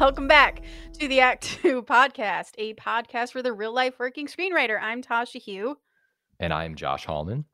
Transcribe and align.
Welcome 0.00 0.28
back 0.28 0.60
to 0.98 1.08
the 1.08 1.20
Act 1.20 1.42
Two 1.62 1.82
podcast, 1.82 2.50
a 2.58 2.74
podcast 2.74 3.32
for 3.32 3.42
the 3.42 3.54
real 3.54 3.72
life 3.72 3.98
working 3.98 4.26
screenwriter. 4.26 4.78
I'm 4.78 5.02
Tasha 5.02 5.42
Huo. 5.42 5.76
And 6.38 6.52
I'm 6.52 6.74
Josh 6.74 7.06
Hallman. 7.06 7.46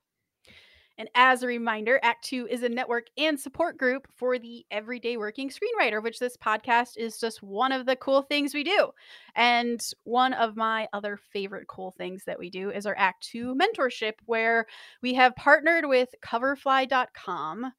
And 0.99 1.09
as 1.15 1.45
a 1.45 1.47
reminder, 1.47 2.01
Act 2.03 2.25
Two 2.25 2.49
is 2.51 2.65
a 2.65 2.69
network 2.69 3.07
and 3.16 3.39
support 3.39 3.79
group 3.79 4.09
for 4.16 4.41
the 4.41 4.66
everyday 4.73 5.16
working 5.16 5.51
screenwriter, 5.51 6.02
which 6.02 6.19
this 6.19 6.37
podcast 6.37 6.97
is 6.97 7.20
just 7.20 7.45
one 7.45 7.70
of 7.70 7.87
the 7.87 7.95
cool 7.95 8.23
things 8.23 8.55
we 8.55 8.65
do. 8.65 8.91
And 9.37 9.80
one 10.02 10.33
of 10.33 10.56
my 10.56 10.88
other 10.93 11.20
favorite 11.33 11.69
cool 11.69 11.93
things 11.93 12.24
that 12.24 12.41
we 12.41 12.51
do 12.51 12.70
is 12.70 12.87
our 12.87 12.97
Act 12.98 13.23
Two 13.23 13.55
mentorship, 13.55 14.15
where 14.27 14.66
we 15.01 15.15
have 15.15 15.37
partnered 15.37 15.87
with 15.87 16.09
coverfly.com 16.27 17.73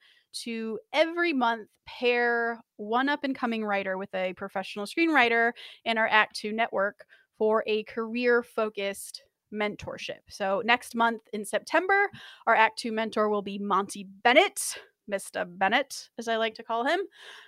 to 0.44 0.80
every 0.92 1.34
month 1.34 1.70
pair 1.86 2.62
one 2.78 3.10
up 3.10 3.24
and 3.24 3.36
coming 3.36 3.64
writer 3.64 3.98
with 3.98 4.14
a 4.16 4.34
professional 4.34 4.86
screenwriter 4.86 5.52
in 5.86 5.98
our 5.98 6.08
Act 6.08 6.36
Two 6.36 6.52
network 6.52 7.06
for 7.38 7.64
a 7.68 7.84
career 7.84 8.44
focused 8.44 9.24
mentorship. 9.54 10.20
So 10.30 10.62
next 10.66 10.96
month 10.96 11.22
in 11.34 11.46
September, 11.46 12.10
our 12.48 12.56
Act 12.56 12.80
Two 12.80 12.92
mentor 12.92 13.30
will 13.30 13.42
be 13.42 13.60
Monty 13.60 14.08
Bennett. 14.24 14.78
Mr. 15.12 15.46
Bennett, 15.46 16.10
as 16.18 16.30
I 16.30 16.38
like 16.38 16.56
to 16.56 16.64
call 16.64 16.86
him, 16.86 17.02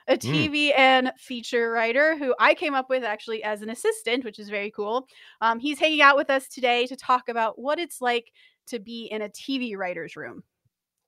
a 0.09 0.17
TV 0.17 0.71
mm. 0.71 0.77
and 0.77 1.13
feature 1.17 1.71
writer 1.71 2.17
who 2.17 2.35
I 2.37 2.53
came 2.53 2.73
up 2.73 2.89
with 2.89 3.05
actually 3.05 3.43
as 3.43 3.61
an 3.61 3.69
assistant, 3.69 4.25
which 4.25 4.39
is 4.39 4.49
very 4.49 4.71
cool. 4.71 5.07
Um, 5.39 5.59
he's 5.59 5.79
hanging 5.79 6.01
out 6.01 6.17
with 6.17 6.29
us 6.29 6.49
today 6.49 6.85
to 6.87 6.97
talk 6.97 7.29
about 7.29 7.57
what 7.57 7.79
it's 7.79 8.01
like 8.01 8.33
to 8.67 8.79
be 8.79 9.05
in 9.05 9.21
a 9.21 9.29
TV 9.29 9.77
writer's 9.77 10.17
room. 10.17 10.43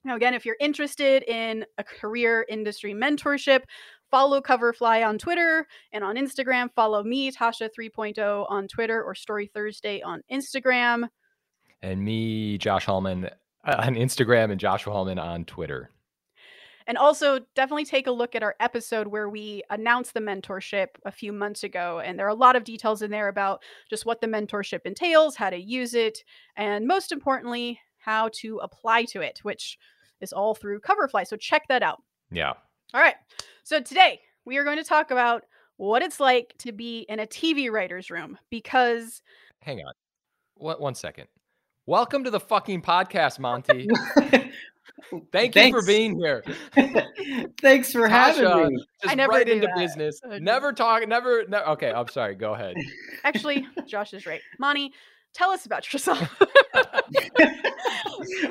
Now, 0.08 0.16
again, 0.16 0.34
if 0.34 0.46
you're 0.46 0.56
interested 0.62 1.24
in 1.24 1.66
a 1.78 1.84
career 1.84 2.46
industry 2.48 2.94
mentorship, 2.94 3.64
follow 4.10 4.40
Coverfly 4.40 5.06
on 5.06 5.18
Twitter 5.18 5.68
and 5.92 6.02
on 6.02 6.16
Instagram. 6.16 6.70
Follow 6.74 7.04
me, 7.04 7.30
Tasha 7.30 7.70
3.0 7.78 8.50
on 8.50 8.70
Twitter 8.70 9.04
or 9.04 9.14
Story 9.14 9.52
Thursday 9.54 10.02
on 10.02 10.22
Instagram. 10.32 11.10
And 11.82 12.06
me, 12.06 12.58
Josh 12.58 12.86
Hallman 12.86 13.26
uh, 13.66 13.76
on 13.80 13.96
Instagram 13.96 14.50
and 14.50 14.62
Joshua 14.62 14.94
Hallman 14.94 15.20
on 15.20 15.44
Twitter. 15.44 15.90
And 16.88 16.98
also, 16.98 17.42
definitely 17.54 17.84
take 17.84 18.08
a 18.08 18.12
look 18.12 18.34
at 18.34 18.44
our 18.44 18.56
episode 18.62 19.08
where 19.08 19.28
we 19.28 19.62
announced 19.70 20.14
the 20.14 20.22
mentorship 20.22 20.88
a 21.04 21.12
few 21.12 21.34
months 21.34 21.66
ago. 21.66 22.00
And 22.00 22.18
there 22.18 22.28
are 22.28 22.30
a 22.30 22.34
lot 22.34 22.56
of 22.56 22.64
details 22.64 23.02
in 23.02 23.12
there 23.12 23.28
about 23.28 23.62
just 23.90 24.06
what 24.06 24.22
the 24.22 24.28
mentorship 24.28 24.86
entails, 24.86 25.36
how 25.36 25.50
to 25.50 25.58
use 25.58 25.94
it, 25.94 26.24
and 26.56 26.88
most 26.88 27.12
importantly, 27.12 27.82
how 27.98 28.30
to 28.32 28.58
apply 28.64 29.04
to 29.04 29.20
it, 29.20 29.40
which 29.44 29.78
is 30.22 30.34
all 30.34 30.56
through 30.56 30.80
Coverfly. 30.82 31.28
So 31.28 31.36
check 31.36 31.68
that 31.70 31.84
out. 31.84 32.02
Yeah. 32.32 32.54
All 32.94 33.02
right. 33.02 33.16
So 33.64 33.82
today 33.82 34.20
we 34.46 34.58
are 34.58 34.64
going 34.64 34.78
to 34.78 34.84
talk 34.84 35.12
about 35.12 35.44
what 35.78 36.02
it's 36.02 36.20
like 36.20 36.54
to 36.60 36.72
be 36.72 37.06
in 37.10 37.20
a 37.20 37.28
TV 37.28 37.72
writer's 37.72 38.10
room 38.10 38.38
because. 38.50 39.22
Hang 39.62 39.80
on. 39.80 39.94
What, 40.56 40.82
one 40.82 40.96
second. 40.96 41.28
Welcome 41.86 42.24
to 42.26 42.32
the 42.32 42.40
fucking 42.40 42.82
podcast, 42.82 43.40
Monty. 43.40 43.88
Thank 45.32 45.54
Thanks. 45.54 45.58
you 45.58 45.72
for 45.72 45.86
being 45.86 46.20
here. 46.20 46.44
Thanks 47.62 47.92
for 47.94 48.10
Tasha, 48.10 48.10
having 48.10 48.76
me. 48.76 48.86
Just 49.02 49.12
I 49.12 49.16
never 49.16 49.32
right 49.32 49.48
into 49.48 49.68
that. 49.68 49.78
business. 49.78 50.20
Oh, 50.26 50.38
never 50.38 50.74
talk. 50.74 51.08
Never, 51.08 51.46
never. 51.48 51.66
Okay, 51.70 51.92
I'm 51.92 52.08
sorry. 52.10 52.36
Go 52.36 52.54
ahead. 52.56 52.76
Actually, 53.24 53.66
Josh 53.86 54.14
is 54.14 54.26
right. 54.26 54.42
Monty, 54.60 54.92
tell 55.38 55.52
us 55.52 55.66
about 55.66 55.92
yourself. 55.94 56.20
oh, 56.42 56.92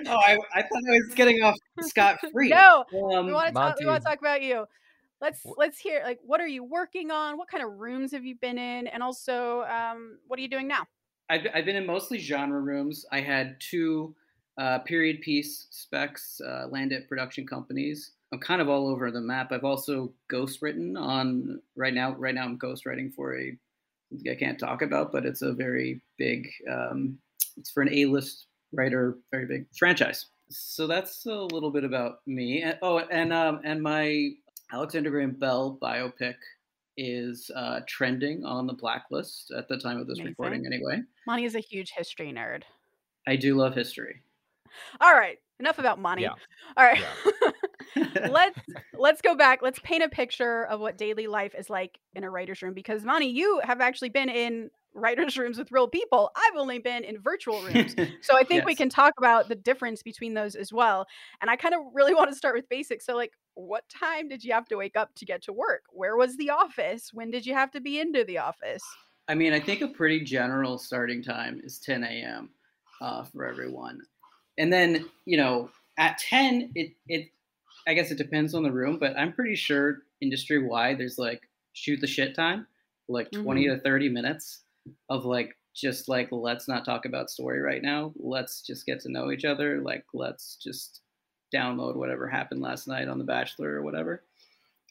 I, 0.06 0.38
I 0.54 0.62
thought 0.62 0.82
I 0.88 0.92
was 0.92 1.14
getting 1.14 1.42
off 1.42 1.56
scot 1.80 2.18
free. 2.32 2.48
No, 2.48 2.84
um, 3.14 3.26
we 3.26 3.32
want 3.32 3.48
to 3.48 3.52
talk. 3.52 3.76
We 3.78 3.86
want 3.86 4.02
to 4.02 4.08
talk 4.08 4.20
about 4.20 4.42
you. 4.42 4.64
Let's 5.20 5.44
let's 5.56 5.78
hear 5.78 6.02
like 6.04 6.20
what 6.24 6.40
are 6.40 6.46
you 6.46 6.62
working 6.62 7.10
on? 7.10 7.36
What 7.38 7.48
kind 7.48 7.64
of 7.64 7.72
rooms 7.78 8.12
have 8.12 8.24
you 8.24 8.36
been 8.36 8.58
in? 8.58 8.86
And 8.86 9.02
also, 9.02 9.62
um, 9.62 10.18
what 10.26 10.38
are 10.38 10.42
you 10.42 10.48
doing 10.48 10.68
now? 10.68 10.86
I've 11.28 11.46
I've 11.54 11.64
been 11.64 11.76
in 11.76 11.86
mostly 11.86 12.18
genre 12.18 12.60
rooms. 12.60 13.04
I 13.10 13.20
had 13.20 13.56
two 13.60 14.14
uh, 14.58 14.78
period 14.80 15.20
piece 15.20 15.66
specs, 15.70 16.40
uh, 16.40 16.66
landed 16.70 17.08
production 17.08 17.46
companies. 17.46 18.12
I'm 18.32 18.40
kind 18.40 18.60
of 18.60 18.68
all 18.68 18.88
over 18.88 19.10
the 19.10 19.20
map. 19.20 19.52
I've 19.52 19.64
also 19.64 20.12
ghost 20.28 20.60
written 20.60 20.96
on 20.96 21.60
right 21.76 21.94
now. 21.94 22.14
Right 22.14 22.34
now, 22.34 22.44
I'm 22.44 22.56
ghost 22.56 22.86
writing 22.86 23.10
for 23.10 23.38
a 23.38 23.56
I 24.30 24.34
can't 24.34 24.58
talk 24.58 24.82
about, 24.82 25.12
but 25.12 25.26
it's 25.26 25.42
a 25.42 25.52
very 25.52 26.00
big. 26.18 26.48
Um, 26.70 27.18
it's 27.56 27.70
for 27.70 27.82
an 27.82 27.92
A-list 27.92 28.46
writer, 28.72 29.18
very 29.30 29.46
big 29.46 29.66
franchise. 29.76 30.26
So 30.50 30.86
that's 30.86 31.26
a 31.26 31.34
little 31.34 31.70
bit 31.70 31.84
about 31.84 32.18
me. 32.26 32.62
And, 32.62 32.78
oh, 32.82 32.98
and 32.98 33.32
um, 33.32 33.60
and 33.64 33.82
my 33.82 34.30
Alexander 34.72 35.10
Graham 35.10 35.32
Bell 35.32 35.78
biopic 35.82 36.36
is 36.96 37.50
uh, 37.54 37.80
trending 37.86 38.44
on 38.44 38.66
the 38.66 38.72
blacklist 38.72 39.52
at 39.56 39.68
the 39.68 39.76
time 39.76 39.98
of 39.98 40.06
this 40.06 40.18
Amazing. 40.18 40.36
recording, 40.38 40.66
anyway. 40.66 41.02
Monty 41.26 41.44
is 41.44 41.54
a 41.54 41.60
huge 41.60 41.90
history 41.90 42.32
nerd. 42.32 42.62
I 43.26 43.36
do 43.36 43.54
love 43.54 43.74
history. 43.74 44.22
All 45.00 45.14
right, 45.14 45.38
enough 45.58 45.78
about 45.78 45.98
Monty. 45.98 46.22
Yeah. 46.22 46.34
All 46.76 46.84
right. 46.84 47.00
Yeah. 47.00 47.50
let's 48.28 48.60
let's 48.94 49.22
go 49.22 49.34
back. 49.34 49.60
Let's 49.62 49.78
paint 49.80 50.02
a 50.02 50.08
picture 50.08 50.64
of 50.64 50.80
what 50.80 50.98
daily 50.98 51.26
life 51.26 51.54
is 51.56 51.70
like 51.70 51.98
in 52.14 52.24
a 52.24 52.30
writer's 52.30 52.62
room 52.62 52.74
because 52.74 53.04
Monty, 53.04 53.26
you 53.26 53.60
have 53.64 53.80
actually 53.80 54.10
been 54.10 54.28
in 54.28 54.70
writers' 54.96 55.36
rooms 55.38 55.58
with 55.58 55.70
real 55.70 55.88
people. 55.88 56.30
I've 56.34 56.56
only 56.56 56.78
been 56.78 57.04
in 57.04 57.20
virtual 57.20 57.62
rooms. 57.62 57.94
So 58.22 58.36
I 58.36 58.42
think 58.42 58.60
yes. 58.60 58.66
we 58.66 58.74
can 58.74 58.88
talk 58.88 59.14
about 59.18 59.48
the 59.48 59.54
difference 59.54 60.02
between 60.02 60.34
those 60.34 60.56
as 60.56 60.72
well. 60.72 61.06
And 61.40 61.48
I 61.48 61.54
kind 61.54 61.74
of 61.74 61.80
really 61.92 62.12
want 62.14 62.30
to 62.30 62.36
start 62.36 62.56
with 62.56 62.68
basics. 62.68 63.06
So, 63.06 63.14
like, 63.14 63.32
what 63.54 63.88
time 63.88 64.28
did 64.28 64.42
you 64.42 64.52
have 64.52 64.66
to 64.66 64.76
wake 64.76 64.96
up 64.96 65.14
to 65.16 65.24
get 65.24 65.42
to 65.44 65.52
work? 65.52 65.82
Where 65.90 66.16
was 66.16 66.36
the 66.36 66.50
office? 66.50 67.10
When 67.12 67.30
did 67.30 67.46
you 67.46 67.54
have 67.54 67.70
to 67.72 67.80
be 67.80 68.00
into 68.00 68.24
the 68.24 68.38
office? 68.38 68.82
I 69.28 69.34
mean, 69.34 69.52
I 69.52 69.60
think 69.60 69.80
a 69.80 69.88
pretty 69.88 70.24
general 70.24 70.78
starting 70.78 71.22
time 71.22 71.60
is 71.62 71.78
10 71.78 72.04
a.m. 72.04 72.50
Uh, 73.00 73.24
for 73.24 73.44
everyone. 73.44 74.00
And 74.58 74.72
then, 74.72 75.08
you 75.24 75.36
know, 75.36 75.70
at 75.98 76.18
10, 76.18 76.72
it, 76.74 76.92
it, 77.06 77.28
I 77.86 77.94
guess 77.94 78.10
it 78.10 78.18
depends 78.18 78.54
on 78.54 78.62
the 78.62 78.72
room, 78.72 78.98
but 78.98 79.16
I'm 79.16 79.32
pretty 79.32 79.54
sure 79.54 79.98
industry 80.20 80.66
wide 80.66 80.98
there's 80.98 81.18
like 81.18 81.42
shoot 81.72 82.00
the 82.00 82.06
shit 82.06 82.34
time, 82.34 82.66
like 83.08 83.30
20 83.30 83.64
mm-hmm. 83.64 83.76
to 83.76 83.80
30 83.80 84.08
minutes 84.08 84.62
of 85.08 85.24
like 85.24 85.56
just 85.74 86.08
like 86.08 86.28
let's 86.30 86.68
not 86.68 86.84
talk 86.84 87.04
about 87.04 87.30
story 87.30 87.60
right 87.60 87.82
now. 87.82 88.12
Let's 88.16 88.62
just 88.62 88.86
get 88.86 89.00
to 89.00 89.12
know 89.12 89.30
each 89.30 89.44
other. 89.44 89.80
Like 89.80 90.04
let's 90.14 90.56
just 90.56 91.02
download 91.54 91.96
whatever 91.96 92.28
happened 92.28 92.62
last 92.62 92.88
night 92.88 93.08
on 93.08 93.18
The 93.18 93.24
Bachelor 93.24 93.74
or 93.74 93.82
whatever. 93.82 94.22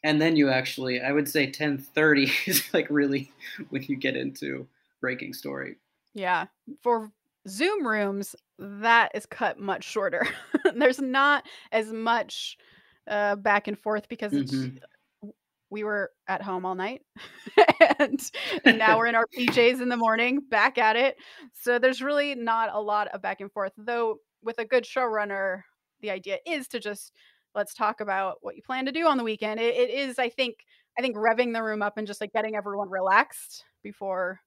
And 0.03 0.21
then 0.21 0.35
you 0.35 0.49
actually, 0.49 1.01
I 1.01 1.11
would 1.11 1.27
say 1.27 1.49
10:30 1.51 2.31
is 2.47 2.63
like 2.73 2.87
really 2.89 3.31
when 3.69 3.83
you 3.83 3.95
get 3.95 4.15
into 4.15 4.67
breaking 5.01 5.33
story. 5.33 5.77
Yeah. 6.13 6.45
For 6.81 7.11
Zoom 7.47 7.85
rooms, 7.85 8.35
that 8.57 9.11
is 9.15 9.25
cut 9.25 9.59
much 9.59 9.83
shorter. 9.83 10.27
There's 10.75 11.01
not 11.01 11.45
as 11.71 11.91
much 11.91 12.57
uh, 13.07 13.35
back 13.35 13.67
and 13.67 13.77
forth 13.77 14.07
because 14.09 14.33
mm-hmm 14.33 14.77
we 15.69 15.83
were 15.83 16.11
at 16.27 16.41
home 16.41 16.65
all 16.65 16.75
night 16.75 17.01
and, 17.99 18.31
and 18.65 18.77
now 18.77 18.97
we're 18.97 19.07
in 19.07 19.15
our 19.15 19.27
PJs 19.37 19.81
in 19.81 19.89
the 19.89 19.97
morning 19.97 20.39
back 20.49 20.77
at 20.77 20.95
it. 20.95 21.17
So 21.53 21.79
there's 21.79 22.01
really 22.01 22.35
not 22.35 22.69
a 22.73 22.79
lot 22.79 23.07
of 23.09 23.21
back 23.21 23.41
and 23.41 23.51
forth, 23.51 23.73
though 23.77 24.17
with 24.43 24.59
a 24.59 24.65
good 24.65 24.83
showrunner, 24.83 25.61
the 26.01 26.11
idea 26.11 26.37
is 26.45 26.67
to 26.69 26.79
just 26.79 27.13
let's 27.55 27.73
talk 27.73 28.01
about 28.01 28.37
what 28.41 28.55
you 28.55 28.61
plan 28.61 28.85
to 28.85 28.91
do 28.91 29.07
on 29.07 29.17
the 29.17 29.23
weekend. 29.23 29.59
it, 29.59 29.75
it 29.75 29.89
is, 29.89 30.19
I 30.19 30.29
think, 30.29 30.55
I 30.97 31.01
think 31.01 31.15
revving 31.15 31.53
the 31.53 31.63
room 31.63 31.81
up 31.81 31.97
and 31.97 32.05
just 32.05 32.21
like 32.21 32.33
getting 32.33 32.55
everyone 32.55 32.89
relaxed 32.89 33.63
before 33.81 34.39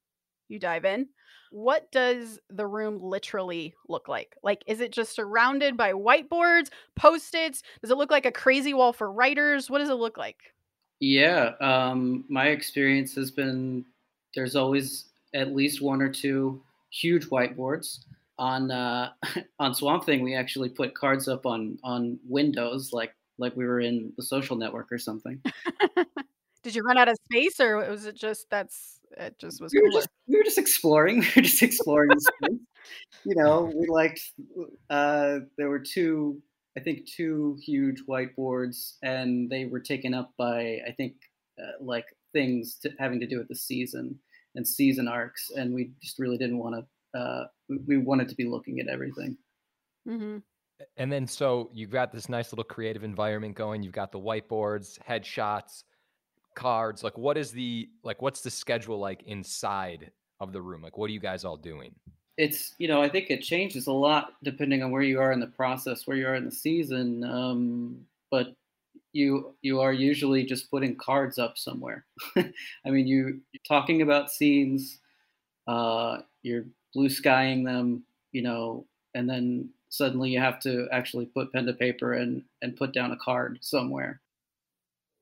you 0.49 0.59
dive 0.59 0.85
in. 0.85 1.09
What 1.51 1.91
does 1.93 2.39
the 2.51 2.67
room 2.67 3.01
literally 3.01 3.75
look 3.89 4.09
like? 4.09 4.37
Like, 4.43 4.63
is 4.67 4.81
it 4.81 4.93
just 4.93 5.15
surrounded 5.15 5.77
by 5.77 5.93
whiteboards, 5.93 6.69
post 6.95 7.35
its? 7.35 7.63
Does 7.81 7.91
it 7.91 7.97
look 7.97 8.11
like 8.11 8.27
a 8.27 8.33
crazy 8.33 8.75
wall 8.75 8.93
for 8.93 9.11
writers? 9.11 9.71
What 9.71 9.79
does 9.79 9.89
it 9.89 9.95
look 9.95 10.19
like? 10.19 10.37
Yeah, 11.01 11.53
um, 11.61 12.25
my 12.29 12.49
experience 12.49 13.15
has 13.15 13.31
been 13.31 13.85
there's 14.35 14.57
always 14.57 15.07
at 15.35 15.55
least 15.55 15.81
one 15.81 16.03
or 16.03 16.09
two 16.09 16.63
huge 16.91 17.27
whiteboards. 17.29 18.01
On 18.39 18.71
uh, 18.71 19.11
on 19.59 19.75
Swamp 19.75 20.05
Thing, 20.05 20.23
we 20.23 20.35
actually 20.35 20.69
put 20.69 20.95
cards 20.95 21.29
up 21.29 21.47
on 21.47 21.79
on 21.83 22.19
windows, 22.29 22.93
like 22.93 23.15
like 23.39 23.57
we 23.57 23.67
were 23.67 23.81
in 23.81 24.13
the 24.17 24.23
social 24.23 24.57
network 24.57 24.93
or 24.93 24.99
something. 24.99 25.41
Did 26.63 26.75
you 26.75 26.83
run 26.83 26.99
out 26.99 27.09
of 27.09 27.17
space, 27.25 27.61
or 27.61 27.77
was 27.77 28.05
it 28.05 28.17
just 28.17 28.51
that's 28.51 28.98
it? 29.17 29.39
Just 29.39 29.61
was. 29.61 29.73
We 29.73 29.83
were 29.83 29.91
just, 29.91 30.09
we 30.27 30.37
were 30.37 30.45
just 30.45 30.59
exploring. 30.59 31.21
We 31.23 31.33
were 31.37 31.43
just 31.43 31.63
exploring 31.63 32.09
the 32.09 32.21
space. 32.21 32.59
You 33.25 33.35
know, 33.35 33.73
we 33.75 33.87
liked. 33.89 34.21
Uh, 34.91 35.41
there 35.57 35.69
were 35.69 35.81
two 35.81 36.43
I 36.79 36.81
think 36.81 37.07
two 37.07 37.59
huge 37.61 38.05
whiteboards, 38.09 38.95
and 39.03 39.51
they 39.51 39.65
were 39.65 39.81
taken 39.81 40.15
up 40.15 40.33
by 40.39 40.79
I 40.87 40.93
think 40.97 41.15
uh, 41.61 41.83
like 41.83 42.07
things 42.33 42.79
to, 42.83 42.91
having 43.01 43.19
to 43.21 43.27
do 43.27 43.39
with 43.39 43.49
the 43.49 43.57
season 43.57 44.17
and 44.55 44.67
season 44.67 45.09
arcs, 45.09 45.51
and 45.57 45.75
we 45.75 45.91
just 46.01 46.19
really 46.21 46.39
didn't 46.39 46.59
want 46.59 46.77
to. 46.77 47.19
Uh, 47.19 47.45
we, 47.87 47.97
wanted 47.97 48.29
to 48.29 48.35
be 48.35 48.45
looking 48.45 48.81
at 48.81 48.87
everything. 48.87 49.37
Mm-hmm. 50.07 50.39
And 50.99 51.11
then, 51.11 51.27
so 51.27 51.71
you've 51.73 51.91
got 51.91 52.13
this 52.13 52.29
nice 52.29 52.53
little 52.53 52.65
creative 52.65 53.03
environment 53.03 53.57
going. 53.57 53.83
You've 53.83 53.95
got 53.95 54.13
the 54.13 54.21
whiteboards, 54.21 54.99
headshots, 55.09 55.85
cards? 56.59 57.05
Like, 57.05 57.17
what 57.17 57.39
is 57.39 57.53
the 57.53 57.89
like? 58.03 58.21
What's 58.21 58.41
the 58.41 58.51
schedule 58.51 58.99
like 58.99 59.23
inside 59.23 60.11
of 60.41 60.53
the 60.53 60.61
room? 60.61 60.83
Like, 60.83 60.99
what 60.99 61.09
are 61.09 61.13
you 61.13 61.21
guys 61.21 61.45
all 61.45 61.57
doing? 61.57 61.95
It's 62.37 62.75
you 62.79 62.89
know 62.89 63.01
I 63.01 63.09
think 63.09 63.31
it 63.31 63.43
changes 63.43 63.87
a 63.87 63.93
lot 63.93 64.35
depending 64.43 64.83
on 64.83 64.91
where 64.91 65.03
you 65.03 65.21
are 65.21 65.33
in 65.33 65.41
the 65.41 65.47
process, 65.47 66.07
where 66.07 66.17
you 66.17 66.27
are 66.27 66.35
in 66.35 66.45
the 66.45 66.53
season. 66.53 67.25
Um, 67.25 68.01
but 68.31 68.55
you 69.13 69.55
you 69.63 69.81
are 69.81 69.93
usually 69.93 70.45
just 70.45 70.71
putting 70.71 70.97
cards 70.97 71.39
up 71.39 71.57
somewhere. 71.57 72.05
I 72.37 72.91
mean, 72.91 73.07
you 73.07 73.41
you're 73.53 73.63
talking 73.67 74.03
about 74.03 74.31
scenes, 74.31 74.99
uh, 75.67 76.19
you're 76.43 76.65
blue 76.93 77.09
skying 77.09 77.65
them, 77.65 78.03
you 78.33 78.43
know, 78.43 78.85
and 79.15 79.29
then 79.29 79.71
suddenly 79.91 80.31
you 80.31 80.41
have 80.41 80.61
to 80.61 80.87
actually 80.93 81.27
put 81.27 81.53
pen 81.53 81.67
to 81.67 81.73
paper 81.73 82.15
and 82.15 82.43
and 82.63 82.77
put 82.77 82.93
down 82.93 83.13
a 83.13 83.17
card 83.17 83.59
somewhere. 83.63 84.21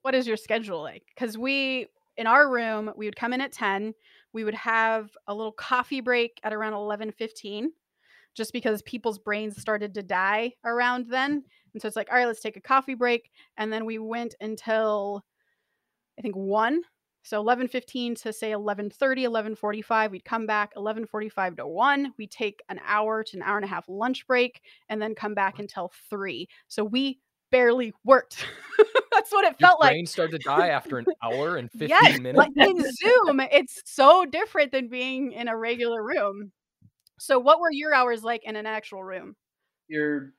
What 0.01 0.15
is 0.15 0.27
your 0.27 0.37
schedule 0.37 0.81
like? 0.81 1.03
Because 1.07 1.37
we 1.37 1.87
in 2.17 2.27
our 2.27 2.49
room 2.51 2.91
we 2.95 3.05
would 3.05 3.15
come 3.15 3.33
in 3.33 3.41
at 3.41 3.51
ten. 3.51 3.93
We 4.33 4.43
would 4.43 4.55
have 4.55 5.09
a 5.27 5.33
little 5.33 5.51
coffee 5.51 6.01
break 6.01 6.39
at 6.43 6.53
around 6.53 6.73
eleven 6.73 7.11
fifteen, 7.11 7.71
just 8.35 8.53
because 8.53 8.81
people's 8.83 9.19
brains 9.19 9.59
started 9.61 9.93
to 9.95 10.03
die 10.03 10.53
around 10.65 11.07
then. 11.09 11.43
And 11.73 11.81
so 11.81 11.87
it's 11.87 11.97
like, 11.97 12.09
all 12.11 12.17
right, 12.17 12.27
let's 12.27 12.41
take 12.41 12.57
a 12.57 12.61
coffee 12.61 12.95
break. 12.95 13.31
And 13.57 13.71
then 13.73 13.85
we 13.85 13.99
went 13.99 14.35
until 14.41 15.23
I 16.17 16.21
think 16.21 16.35
one. 16.35 16.81
So 17.23 17.39
11:15 17.41 18.15
to 18.15 18.31
say 18.33 18.51
11:30, 18.51 19.23
11:45, 19.23 20.11
we'd 20.11 20.25
come 20.25 20.45
back 20.45 20.71
11:45 20.75 21.57
to 21.57 21.67
1. 21.67 22.13
We 22.17 22.27
take 22.27 22.61
an 22.69 22.79
hour 22.85 23.23
to 23.23 23.37
an 23.37 23.43
hour 23.43 23.57
and 23.57 23.65
a 23.65 23.69
half 23.69 23.89
lunch 23.89 24.25
break 24.27 24.61
and 24.89 25.01
then 25.01 25.15
come 25.15 25.33
back 25.33 25.59
until 25.59 25.91
3. 26.09 26.47
So 26.67 26.83
we 26.85 27.19
barely 27.51 27.93
worked. 28.05 28.45
That's 29.27 29.33
what 29.33 29.45
it 29.45 29.59
Your 29.59 29.67
felt 29.67 29.79
like. 29.81 29.91
brain 29.91 30.05
started 30.07 30.37
to 30.37 30.43
die 30.43 30.69
after 30.69 30.99
an 30.99 31.05
hour 31.21 31.57
and 31.57 31.69
15 31.69 31.89
Yes, 31.89 32.19
minutes. 32.21 32.37
like 32.37 32.51
in 32.55 32.79
Zoom, 32.79 33.41
it's 33.41 33.81
so 33.85 34.25
different 34.25 34.71
than 34.71 34.87
being 34.87 35.33
in 35.33 35.49
a 35.49 35.57
regular 35.57 36.01
room. 36.01 36.53
So 37.19 37.37
what 37.37 37.59
were 37.59 37.71
your 37.71 37.93
hours 37.93 38.23
like 38.23 38.43
in 38.45 38.55
an 38.55 38.65
actual 38.65 39.03
room? 39.03 39.35
You're 39.89 40.33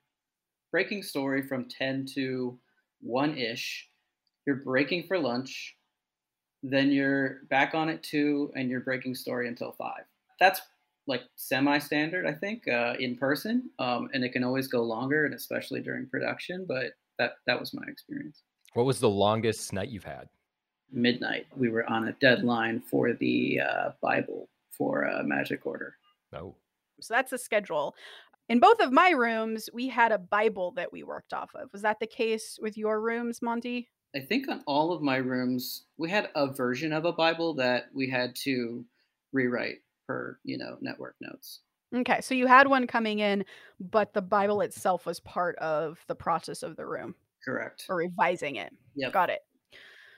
breaking 0.70 1.02
story 1.02 1.42
from 1.42 1.68
10 1.68 2.06
to 2.14 2.58
1 3.00 3.36
ish. 3.36 3.88
You're 4.46 4.56
breaking 4.56 5.04
for 5.06 5.18
lunch. 5.18 5.76
Then 6.62 6.90
you're 6.90 7.44
back 7.50 7.74
on 7.74 7.88
at 7.90 8.02
2 8.02 8.52
and 8.56 8.70
you're 8.70 8.80
breaking 8.80 9.14
story 9.14 9.48
until 9.48 9.72
5. 9.72 10.04
That's 10.40 10.60
like 11.06 11.22
semi 11.36 11.78
standard, 11.78 12.26
I 12.26 12.32
think, 12.34 12.66
uh, 12.68 12.94
in 12.98 13.16
person. 13.16 13.70
Um, 13.78 14.08
and 14.14 14.24
it 14.24 14.32
can 14.32 14.44
always 14.44 14.68
go 14.68 14.82
longer, 14.82 15.24
and 15.26 15.34
especially 15.34 15.80
during 15.82 16.08
production. 16.08 16.64
But 16.68 16.92
that, 17.18 17.34
that 17.46 17.60
was 17.60 17.74
my 17.74 17.84
experience. 17.88 18.42
What 18.78 18.86
was 18.86 19.00
the 19.00 19.10
longest 19.10 19.72
night 19.72 19.88
you've 19.88 20.04
had? 20.04 20.28
Midnight. 20.92 21.48
We 21.56 21.68
were 21.68 21.84
on 21.90 22.06
a 22.06 22.12
deadline 22.20 22.78
for 22.78 23.12
the 23.12 23.58
uh, 23.60 23.90
Bible 24.00 24.48
for 24.70 25.04
uh, 25.04 25.24
Magic 25.24 25.66
Order. 25.66 25.96
No. 26.32 26.54
So 27.00 27.12
that's 27.12 27.32
the 27.32 27.38
schedule. 27.38 27.96
In 28.48 28.60
both 28.60 28.78
of 28.78 28.92
my 28.92 29.10
rooms, 29.10 29.68
we 29.74 29.88
had 29.88 30.12
a 30.12 30.18
Bible 30.18 30.70
that 30.76 30.92
we 30.92 31.02
worked 31.02 31.32
off 31.32 31.50
of. 31.56 31.72
Was 31.72 31.82
that 31.82 31.98
the 31.98 32.06
case 32.06 32.56
with 32.62 32.78
your 32.78 33.00
rooms, 33.00 33.42
Monty? 33.42 33.88
I 34.14 34.20
think 34.20 34.48
on 34.48 34.62
all 34.64 34.92
of 34.92 35.02
my 35.02 35.16
rooms, 35.16 35.86
we 35.96 36.08
had 36.08 36.28
a 36.36 36.46
version 36.46 36.92
of 36.92 37.04
a 37.04 37.12
Bible 37.12 37.54
that 37.54 37.86
we 37.92 38.08
had 38.08 38.36
to 38.44 38.84
rewrite 39.32 39.78
per, 40.06 40.38
you 40.44 40.56
know, 40.56 40.76
network 40.80 41.16
notes. 41.20 41.62
Okay, 41.92 42.20
so 42.20 42.32
you 42.32 42.46
had 42.46 42.68
one 42.68 42.86
coming 42.86 43.18
in, 43.18 43.44
but 43.80 44.14
the 44.14 44.22
Bible 44.22 44.60
itself 44.60 45.04
was 45.04 45.18
part 45.18 45.56
of 45.56 45.98
the 46.06 46.14
process 46.14 46.62
of 46.62 46.76
the 46.76 46.86
room 46.86 47.16
Correct. 47.52 47.86
or 47.88 47.96
revising 47.96 48.56
it. 48.56 48.72
Yep. 48.96 49.12
Got 49.12 49.30
it. 49.30 49.40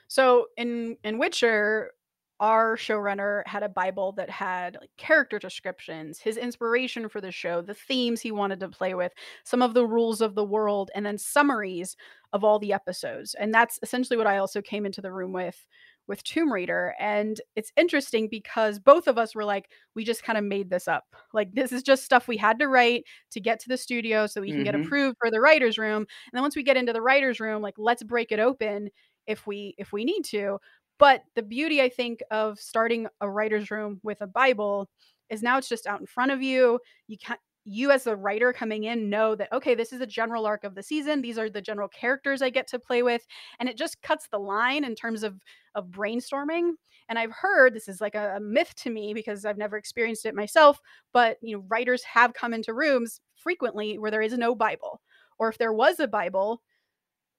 So 0.09 0.47
in 0.57 0.97
in 1.05 1.19
Witcher, 1.19 1.93
our 2.41 2.77
showrunner 2.77 3.47
had 3.47 3.63
a 3.63 3.69
Bible 3.69 4.13
that 4.13 4.31
had 4.31 4.79
like 4.81 4.91
character 4.97 5.39
descriptions, 5.39 6.19
his 6.19 6.37
inspiration 6.39 7.09
for 7.09 7.21
the 7.21 7.31
show, 7.31 7.61
the 7.61 7.75
themes 7.75 8.21
he 8.21 8.33
wanted 8.33 8.61
to 8.61 8.69
play 8.69 8.95
with, 8.95 9.13
some 9.45 9.61
of 9.63 9.75
the 9.75 9.87
rules 9.87 10.21
of 10.23 10.35
the 10.35 10.45
world, 10.45 10.91
and 10.95 11.05
then 11.05 11.19
summaries 11.19 11.97
of 12.33 12.43
all 12.43 12.59
the 12.59 12.73
episodes. 12.73 13.35
And 13.35 13.53
that's 13.53 13.79
essentially 13.83 14.17
what 14.17 14.27
I 14.27 14.39
also 14.39 14.63
came 14.63 14.87
into 14.87 15.03
the 15.03 15.13
room 15.13 15.33
with 15.33 15.67
with 16.11 16.23
Tomb 16.25 16.53
Raider. 16.53 16.95
And 17.01 17.41
it's 17.57 17.73
interesting 17.79 18.29
because 18.29 18.79
both 18.81 19.09
of 19.09 19.19
us 19.19 19.35
were 19.35 19.47
like, 19.47 19.71
we 19.95 20.05
just 20.05 20.25
kind 20.25 20.39
of 20.39 20.45
made 20.45 20.71
this 20.71 20.89
up. 20.89 21.05
Like 21.33 21.55
this 21.55 21.73
is 21.73 21.83
just 21.85 22.05
stuff 22.05 22.29
we 22.29 22.37
had 22.37 22.59
to 22.61 22.69
write 22.69 23.05
to 23.33 23.41
get 23.41 23.61
to 23.61 23.71
the 23.71 23.79
studio 23.79 24.27
so 24.27 24.43
we 24.43 24.53
can 24.53 24.65
get 24.65 24.75
Mhm. 24.75 24.77
approved 24.77 25.17
for 25.21 25.31
the 25.31 25.41
writer's 25.41 25.79
room. 25.79 26.03
And 26.03 26.09
then 26.35 26.43
once 26.43 26.57
we 26.57 26.65
get 26.65 26.77
into 26.77 26.93
the 26.93 27.03
writer's 27.03 27.41
room, 27.41 27.63
like 27.63 27.77
let's 27.79 28.03
break 28.05 28.33
it 28.33 28.41
open 28.41 28.91
if 29.27 29.47
we 29.47 29.75
if 29.79 29.93
we 29.93 30.05
need 30.05 30.25
to. 30.27 30.59
But 30.99 31.23
the 31.35 31.43
beauty, 31.43 31.81
I 31.83 31.89
think, 31.89 32.21
of 32.31 32.59
starting 32.61 33.07
a 33.21 33.31
writer's 33.31 33.71
room 33.71 34.01
with 34.03 34.21
a 34.21 34.27
Bible 34.27 34.91
is 35.31 35.43
now 35.43 35.59
it's 35.59 35.69
just 35.69 35.87
out 35.87 36.01
in 36.01 36.07
front 36.07 36.33
of 36.33 36.43
you. 36.43 36.81
You 37.09 37.17
can 37.19 37.39
you 37.65 37.91
as 37.91 38.05
the 38.05 38.17
writer 38.17 38.53
coming 38.53 38.85
in 38.85 39.11
know 39.11 39.35
that 39.35 39.53
okay, 39.53 39.75
this 39.75 39.93
is 39.93 39.99
the 39.99 40.07
general 40.07 40.47
arc 40.47 40.65
of 40.65 40.75
the 40.75 40.83
season. 40.83 41.21
These 41.23 41.39
are 41.39 41.51
the 41.51 41.61
general 41.61 41.89
characters 41.89 42.43
I 42.43 42.51
get 42.51 42.67
to 42.69 42.79
play 42.79 43.03
with, 43.03 43.27
and 43.59 43.69
it 43.69 43.77
just 43.77 44.01
cuts 44.03 44.29
the 44.31 44.39
line 44.39 44.85
in 44.85 44.95
terms 44.95 45.23
of 45.23 45.41
of 45.75 45.87
brainstorming. 45.87 46.73
And 47.09 47.19
I've 47.19 47.33
heard 47.33 47.75
this 47.75 47.89
is 47.89 48.01
like 48.01 48.15
a, 48.15 48.37
a 48.37 48.41
myth 48.41 48.75
to 48.77 48.91
me 48.91 49.13
because 49.15 49.45
I've 49.45 49.59
never 49.59 49.77
experienced 49.77 50.27
it 50.27 50.35
myself. 50.35 50.81
But 51.13 51.39
you 51.43 51.57
know, 51.57 51.65
writers 51.69 52.03
have 52.05 52.35
come 52.35 52.55
into 52.55 52.75
rooms 52.75 53.21
frequently 53.37 53.99
where 53.99 54.11
there 54.11 54.23
is 54.23 54.37
no 54.37 54.55
Bible, 54.55 55.01
or 55.39 55.49
if 55.49 55.59
there 55.59 55.73
was 55.73 56.01
a 56.01 56.09
Bible, 56.09 56.63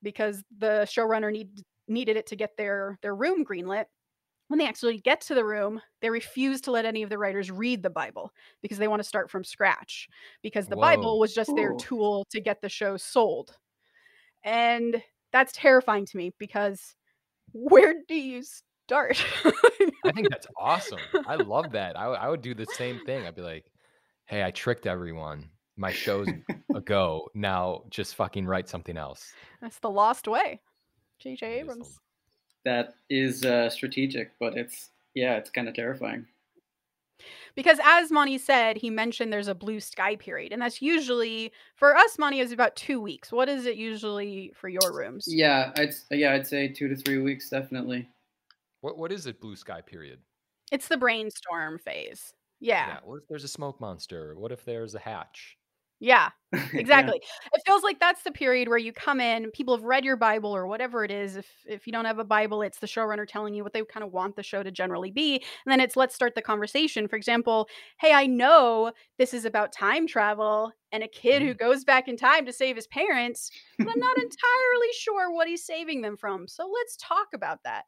because 0.04 0.44
the 0.58 0.88
showrunner 0.90 1.32
need, 1.32 1.50
needed 1.88 2.18
it 2.18 2.28
to 2.28 2.36
get 2.36 2.58
their 2.58 2.98
their 3.02 3.16
room 3.16 3.46
greenlit 3.46 3.86
when 4.52 4.60
they 4.60 4.68
actually 4.68 4.98
get 5.00 5.22
to 5.22 5.34
the 5.34 5.46
room 5.46 5.82
they 6.02 6.10
refuse 6.10 6.60
to 6.62 6.72
let 6.72 6.86
any 6.86 7.04
of 7.04 7.10
the 7.10 7.18
writers 7.18 7.50
read 7.50 7.82
the 7.82 7.90
bible 7.90 8.32
because 8.62 8.78
they 8.78 8.88
want 8.90 9.02
to 9.02 9.08
start 9.08 9.32
from 9.32 9.44
scratch 9.44 10.08
because 10.44 10.68
the 10.68 10.76
Whoa. 10.76 10.82
bible 10.82 11.20
was 11.20 11.34
just 11.34 11.56
their 11.56 11.74
tool 11.76 12.26
to 12.32 12.40
get 12.42 12.62
the 12.62 12.70
show 12.70 12.98
sold 12.98 13.56
and 14.44 15.02
that's 15.32 15.54
terrifying 15.54 16.06
to 16.06 16.18
me 16.18 16.34
because 16.38 16.96
where 17.54 17.96
do 18.08 18.16
you 18.16 18.44
start 18.44 19.24
I 20.04 20.12
think 20.12 20.30
that's 20.30 20.48
awesome. 20.60 21.00
I 21.28 21.36
love 21.36 21.72
that. 21.74 21.98
I, 21.98 22.08
would- 22.08 22.18
I 22.18 22.28
would 22.30 22.42
do 22.42 22.56
the 22.56 22.66
same 22.66 23.00
thing. 23.06 23.26
I'd 23.26 23.36
be 23.36 23.44
like, 23.44 23.66
hey, 24.26 24.44
I 24.44 24.50
tricked 24.50 24.88
everyone. 24.88 25.50
My 25.78 25.92
show's 25.92 26.28
a 26.76 26.82
go. 26.86 27.30
Now 27.36 27.84
just 27.92 28.16
fucking 28.16 28.48
write 28.48 28.68
something 28.68 28.98
else. 28.98 29.32
that's 29.62 29.78
the 29.80 29.90
lost 29.90 30.28
way 30.28 30.60
jj 31.24 31.28
It 31.28 31.34
is 31.34 31.40
the- 31.40 31.46
abrams 31.46 32.00
That 32.66 32.96
is 33.10 33.44
uh, 33.46 33.70
strategic, 33.70 34.32
but 34.40 34.56
it's, 34.58 34.90
yeah, 35.16 35.38
it's 35.38 35.50
kind 35.50 35.68
of 35.68 35.74
terrifying. 35.76 36.26
because 37.56 37.80
as 37.84 38.12
Monty 38.12 38.38
said, 38.38 38.78
he 38.78 38.90
mentioned 38.90 39.32
there's 39.32 39.48
a 39.48 39.56
blue 39.56 39.80
sky 39.80 40.16
period, 40.16 40.52
and 40.54 40.62
that's 40.62 40.82
usually 40.82 41.52
for 41.76 41.96
us. 41.96 42.18
Monty 42.18 42.40
is 42.40 42.52
about 42.52 42.76
two 42.76 43.02
weeks. 43.02 43.32
What 43.32 43.50
is 43.50 43.66
it 43.66 43.76
usually 43.78 44.52
for 44.56 44.70
your 44.70 44.94
rooms? 44.94 45.26
Yeah, 45.28 45.72
I'd, 45.78 45.94
yeah, 46.12 46.34
I'd 46.34 46.48
say 46.48 46.68
two 46.68 46.88
to 46.88 46.96
three 46.96 47.18
weeks, 47.20 47.50
definitely. 47.50 48.08
What 48.82 48.98
what 48.98 49.12
is 49.12 49.26
it? 49.28 49.42
Blue 49.42 49.56
sky 49.56 49.82
period. 49.82 50.20
It's 50.72 50.88
the 50.88 50.98
brainstorm 50.98 51.78
phase. 51.80 52.34
Yeah, 52.60 53.00
What 53.04 53.18
if 53.18 53.28
there's 53.28 53.44
a 53.44 53.48
smoke 53.48 53.82
monster? 53.82 54.36
What 54.38 54.52
if 54.52 54.64
there's 54.64 54.94
a 54.94 55.00
hatch? 55.00 55.58
Yeah, 56.02 56.30
Yeah. 56.54 56.66
exactly. 56.74 57.22
It 57.54 57.62
feels 57.66 57.84
like 57.84 58.00
that's 58.00 58.24
the 58.24 58.32
period 58.32 58.68
where 58.68 58.78
you 58.78 58.92
come 58.92 59.22
in. 59.22 59.52
People 59.52 59.76
have 59.78 59.86
read 59.86 60.04
your 60.04 60.18
Bible 60.18 60.54
or 60.54 60.68
whatever 60.68 61.06
it 61.06 61.12
is. 61.12 61.38
If 61.38 61.48
if 61.66 61.88
you 61.88 61.94
don't 61.94 62.04
have 62.04 62.20
a 62.20 62.26
Bible, 62.26 62.62
it's 62.62 62.80
the 62.80 62.88
showrunner 62.88 63.26
telling 63.26 63.54
you 63.54 63.64
what 63.64 63.72
they 63.72 63.84
kind 63.86 64.04
of 64.04 64.12
want 64.12 64.36
the 64.36 64.44
show 64.44 64.62
to 64.62 64.72
generally 64.72 65.12
be, 65.12 65.36
and 65.36 65.72
then 65.72 65.80
it's 65.80 65.96
let's 65.96 66.14
start 66.14 66.36
the 66.36 66.42
conversation. 66.42 67.08
For 67.08 67.16
example, 67.16 67.70
hey, 68.02 68.12
I 68.12 68.26
know 68.26 68.92
this 69.18 69.34
is 69.34 69.46
about 69.46 69.72
time 69.72 70.08
travel 70.08 70.74
and 70.92 71.04
a 71.04 71.08
kid 71.08 71.42
who 71.42 71.50
mm-hmm. 71.50 71.64
goes 71.64 71.86
back 71.86 72.10
in 72.10 72.18
time 72.18 72.46
to 72.48 72.52
save 72.52 72.76
his 72.76 72.88
parents, 72.88 73.50
but 73.78 73.88
I'm 73.88 74.00
not 74.00 74.18
entirely 74.22 74.92
sure 74.94 75.32
what 75.32 75.48
he's 75.48 75.64
saving 75.66 76.02
them 76.02 76.18
from. 76.18 76.48
So 76.50 76.70
let's 76.74 76.98
talk 76.98 77.28
about 77.34 77.60
that. 77.64 77.86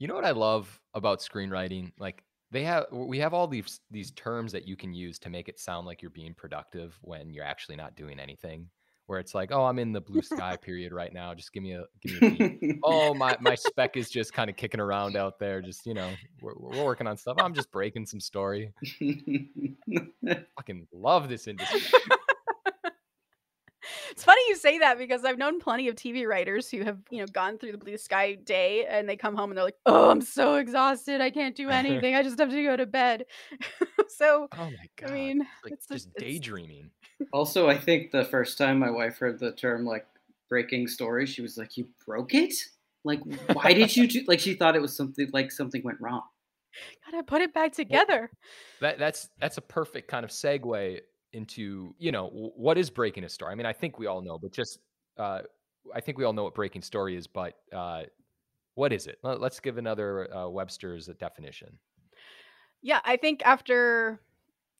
You 0.00 0.08
know 0.08 0.14
what 0.14 0.24
I 0.24 0.32
love 0.32 0.80
about 0.94 1.20
screenwriting? 1.20 1.92
Like 1.96 2.24
they 2.52 2.62
have 2.64 2.84
we 2.92 3.18
have 3.18 3.32
all 3.32 3.48
these 3.48 3.80
these 3.90 4.10
terms 4.12 4.52
that 4.52 4.68
you 4.68 4.76
can 4.76 4.92
use 4.92 5.18
to 5.20 5.30
make 5.30 5.48
it 5.48 5.58
sound 5.58 5.86
like 5.86 6.02
you're 6.02 6.10
being 6.10 6.34
productive 6.34 6.96
when 7.00 7.32
you're 7.32 7.44
actually 7.44 7.76
not 7.76 7.96
doing 7.96 8.20
anything. 8.20 8.68
Where 9.06 9.18
it's 9.18 9.34
like, 9.34 9.50
oh, 9.50 9.64
I'm 9.64 9.80
in 9.80 9.92
the 9.92 10.00
blue 10.00 10.22
sky 10.22 10.56
period 10.62 10.92
right 10.92 11.12
now. 11.12 11.34
Just 11.34 11.52
give 11.52 11.62
me 11.62 11.72
a 11.72 11.84
give 12.02 12.22
me 12.22 12.28
a 12.28 12.48
beat. 12.50 12.78
oh, 12.84 13.14
my 13.14 13.36
my 13.40 13.54
spec 13.54 13.96
is 13.96 14.10
just 14.10 14.32
kind 14.32 14.48
of 14.48 14.56
kicking 14.56 14.80
around 14.80 15.16
out 15.16 15.38
there. 15.38 15.60
Just 15.60 15.86
you 15.86 15.94
know, 15.94 16.10
we're, 16.40 16.54
we're 16.56 16.84
working 16.84 17.06
on 17.06 17.16
stuff. 17.16 17.36
I'm 17.40 17.54
just 17.54 17.72
breaking 17.72 18.06
some 18.06 18.20
story. 18.20 18.72
Fucking 20.56 20.86
love 20.92 21.28
this 21.28 21.48
industry. 21.48 21.80
It's 24.22 24.26
funny 24.26 24.40
you 24.50 24.54
say 24.54 24.78
that 24.78 24.98
because 24.98 25.24
I've 25.24 25.36
known 25.36 25.58
plenty 25.58 25.88
of 25.88 25.96
TV 25.96 26.28
writers 26.28 26.70
who 26.70 26.84
have, 26.84 26.96
you 27.10 27.18
know, 27.18 27.26
gone 27.26 27.58
through 27.58 27.72
the 27.72 27.78
blue 27.78 27.96
sky 27.96 28.34
day 28.34 28.86
and 28.88 29.08
they 29.08 29.16
come 29.16 29.34
home 29.34 29.50
and 29.50 29.56
they're 29.58 29.64
like, 29.64 29.80
"Oh, 29.84 30.10
I'm 30.10 30.20
so 30.20 30.54
exhausted. 30.54 31.20
I 31.20 31.28
can't 31.30 31.56
do 31.56 31.68
anything. 31.70 32.14
I 32.14 32.22
just 32.22 32.38
have 32.38 32.50
to 32.50 32.62
go 32.62 32.76
to 32.76 32.86
bed." 32.86 33.24
so, 34.08 34.46
Oh 34.56 34.70
my 34.70 34.86
god! 34.94 35.10
I 35.10 35.12
mean, 35.12 35.38
like 35.64 35.72
it's 35.72 35.90
a- 35.90 35.94
just 35.94 36.10
it's- 36.14 36.22
daydreaming. 36.34 36.88
also, 37.32 37.68
I 37.68 37.76
think 37.76 38.12
the 38.12 38.24
first 38.24 38.58
time 38.58 38.78
my 38.78 38.90
wife 38.90 39.18
heard 39.18 39.40
the 39.40 39.50
term 39.50 39.84
like 39.84 40.06
breaking 40.48 40.86
story, 40.86 41.26
she 41.26 41.42
was 41.42 41.58
like, 41.58 41.76
"You 41.76 41.88
broke 42.06 42.32
it? 42.32 42.54
Like, 43.02 43.18
why 43.54 43.72
did 43.72 43.96
you 43.96 44.06
do? 44.06 44.22
Like, 44.28 44.38
she 44.38 44.54
thought 44.54 44.76
it 44.76 44.82
was 44.82 44.94
something 44.96 45.30
like 45.32 45.50
something 45.50 45.82
went 45.82 46.00
wrong. 46.00 46.22
Gotta 47.10 47.24
put 47.24 47.42
it 47.42 47.52
back 47.52 47.72
together. 47.72 48.30
That 48.80 49.00
that's 49.00 49.30
that's 49.40 49.58
a 49.58 49.62
perfect 49.62 50.06
kind 50.06 50.22
of 50.24 50.30
segue 50.30 51.00
into 51.32 51.94
you 51.98 52.12
know 52.12 52.28
what 52.28 52.78
is 52.78 52.90
breaking 52.90 53.24
a 53.24 53.28
story. 53.28 53.52
I 53.52 53.54
mean, 53.54 53.66
I 53.66 53.72
think 53.72 53.98
we 53.98 54.06
all 54.06 54.22
know, 54.22 54.38
but 54.38 54.52
just 54.52 54.78
uh, 55.18 55.40
I 55.94 56.00
think 56.00 56.18
we 56.18 56.24
all 56.24 56.32
know 56.32 56.44
what 56.44 56.54
breaking 56.54 56.82
story 56.82 57.16
is, 57.16 57.26
but 57.26 57.54
uh, 57.72 58.02
what 58.74 58.92
is 58.92 59.06
it? 59.06 59.18
Let's 59.22 59.60
give 59.60 59.78
another 59.78 60.34
uh, 60.34 60.48
Webster's 60.48 61.06
definition. 61.18 61.78
Yeah, 62.80 63.00
I 63.04 63.16
think 63.16 63.42
after 63.44 64.20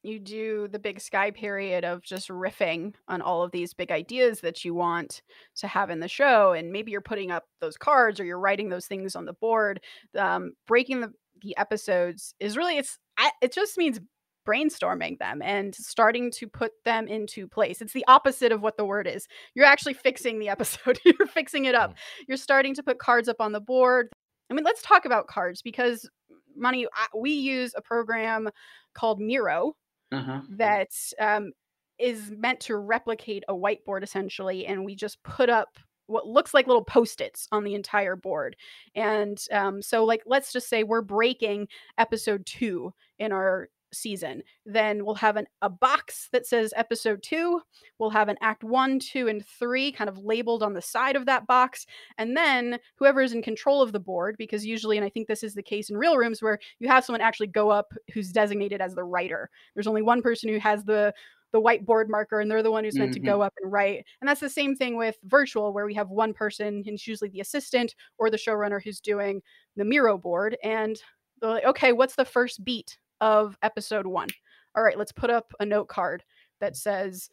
you 0.02 0.18
do 0.18 0.68
the 0.68 0.78
big 0.78 1.00
sky 1.00 1.30
period 1.30 1.84
of 1.84 2.02
just 2.02 2.28
riffing 2.28 2.94
on 3.08 3.22
all 3.22 3.42
of 3.42 3.52
these 3.52 3.72
big 3.72 3.92
ideas 3.92 4.40
that 4.40 4.64
you 4.64 4.74
want 4.74 5.22
to 5.56 5.68
have 5.68 5.90
in 5.90 6.00
the 6.00 6.08
show 6.08 6.52
and 6.52 6.72
maybe 6.72 6.90
you're 6.90 7.00
putting 7.00 7.30
up 7.30 7.44
those 7.60 7.76
cards 7.76 8.18
or 8.18 8.24
you're 8.24 8.38
writing 8.38 8.68
those 8.68 8.86
things 8.86 9.14
on 9.14 9.24
the 9.24 9.32
board 9.34 9.80
um, 10.18 10.52
breaking 10.66 11.00
the, 11.00 11.12
the 11.42 11.56
episodes 11.56 12.34
is 12.40 12.56
really 12.56 12.78
it's 12.78 12.98
it 13.40 13.52
just 13.52 13.78
means 13.78 14.00
brainstorming 14.46 15.18
them 15.18 15.42
and 15.42 15.74
starting 15.74 16.30
to 16.32 16.48
put 16.48 16.72
them 16.84 17.08
into 17.08 17.46
place. 17.46 17.80
It's 17.80 17.92
the 17.92 18.04
opposite 18.08 18.52
of 18.52 18.62
what 18.62 18.76
the 18.76 18.84
word 18.84 19.06
is. 19.06 19.26
You're 19.54 19.66
actually 19.66 19.94
fixing 19.94 20.38
the 20.38 20.48
episode, 20.50 20.98
you're 21.04 21.26
fixing 21.26 21.64
it 21.66 21.74
up. 21.74 21.92
Mm. 21.92 21.96
You're 22.28 22.36
starting 22.36 22.74
to 22.74 22.82
put 22.82 22.98
cards 22.98 23.28
up 23.28 23.40
on 23.40 23.52
the 23.52 23.60
board. 23.60 24.08
I 24.50 24.54
mean, 24.54 24.64
let's 24.64 24.82
talk 24.82 25.04
about 25.04 25.28
cards 25.28 25.62
because 25.62 26.08
Monty 26.56 26.86
we 27.16 27.30
use 27.30 27.72
a 27.76 27.82
program 27.82 28.50
called 28.94 29.20
Miro 29.20 29.74
uh-huh. 30.10 30.42
that 30.50 30.90
um, 31.18 31.52
is 31.98 32.30
meant 32.30 32.60
to 32.60 32.76
replicate 32.76 33.44
a 33.48 33.54
whiteboard 33.54 34.02
essentially 34.02 34.66
and 34.66 34.84
we 34.84 34.94
just 34.94 35.22
put 35.22 35.48
up 35.48 35.78
what 36.06 36.26
looks 36.26 36.52
like 36.52 36.66
little 36.66 36.84
post-its 36.84 37.48
on 37.52 37.64
the 37.64 37.74
entire 37.74 38.16
board 38.16 38.56
and 38.94 39.44
um, 39.52 39.80
so 39.80 40.04
like 40.04 40.22
let's 40.26 40.52
just 40.52 40.68
say 40.68 40.82
we're 40.82 41.00
breaking 41.00 41.66
episode 41.96 42.44
two 42.44 42.92
in 43.18 43.32
our 43.32 43.68
season. 43.92 44.42
Then 44.66 45.04
we'll 45.04 45.14
have 45.16 45.36
an, 45.36 45.46
a 45.60 45.68
box 45.68 46.28
that 46.32 46.46
says 46.46 46.72
episode 46.76 47.22
two. 47.22 47.60
We'll 47.98 48.10
have 48.10 48.28
an 48.28 48.36
act 48.40 48.64
one, 48.64 48.98
two, 48.98 49.28
and 49.28 49.44
three 49.46 49.92
kind 49.92 50.08
of 50.08 50.18
labeled 50.18 50.62
on 50.62 50.74
the 50.74 50.82
side 50.82 51.16
of 51.16 51.26
that 51.26 51.46
box. 51.46 51.86
And 52.18 52.36
then 52.36 52.78
whoever 52.96 53.20
is 53.20 53.32
in 53.32 53.42
control 53.42 53.82
of 53.82 53.92
the 53.92 54.00
board, 54.00 54.36
because 54.38 54.66
usually, 54.66 54.96
and 54.96 55.04
I 55.04 55.10
think 55.10 55.28
this 55.28 55.42
is 55.42 55.54
the 55.54 55.62
case 55.62 55.90
in 55.90 55.96
real 55.96 56.16
rooms 56.16 56.42
where 56.42 56.58
you 56.78 56.88
have 56.88 57.04
someone 57.04 57.20
actually 57.20 57.48
go 57.48 57.70
up 57.70 57.92
who's 58.12 58.32
designated 58.32 58.80
as 58.80 58.94
the 58.94 59.04
writer. 59.04 59.50
There's 59.74 59.86
only 59.86 60.02
one 60.02 60.22
person 60.22 60.48
who 60.48 60.58
has 60.58 60.84
the 60.84 61.14
the 61.52 61.60
whiteboard 61.60 62.08
marker 62.08 62.40
and 62.40 62.50
they're 62.50 62.62
the 62.62 62.70
one 62.70 62.82
who's 62.82 62.96
meant 62.96 63.12
mm-hmm. 63.12 63.24
to 63.24 63.30
go 63.30 63.42
up 63.42 63.52
and 63.60 63.70
write. 63.70 64.06
And 64.20 64.28
that's 64.28 64.40
the 64.40 64.48
same 64.48 64.74
thing 64.74 64.96
with 64.96 65.18
virtual, 65.24 65.72
where 65.72 65.84
we 65.84 65.92
have 65.94 66.08
one 66.08 66.32
person, 66.32 66.66
and 66.66 66.86
it's 66.86 67.06
usually 67.06 67.28
the 67.28 67.40
assistant 67.40 67.94
or 68.18 68.30
the 68.30 68.38
showrunner 68.38 68.82
who's 68.82 69.00
doing 69.00 69.42
the 69.76 69.84
Miro 69.84 70.16
board. 70.16 70.56
And 70.64 70.98
they're 71.40 71.50
like, 71.50 71.64
okay, 71.66 71.92
what's 71.92 72.14
the 72.14 72.24
first 72.24 72.64
beat 72.64 72.96
of 73.22 73.56
episode 73.62 74.06
one. 74.06 74.28
All 74.74 74.82
right, 74.82 74.98
let's 74.98 75.12
put 75.12 75.30
up 75.30 75.52
a 75.60 75.64
note 75.64 75.88
card 75.88 76.24
that 76.60 76.76
says 76.76 77.30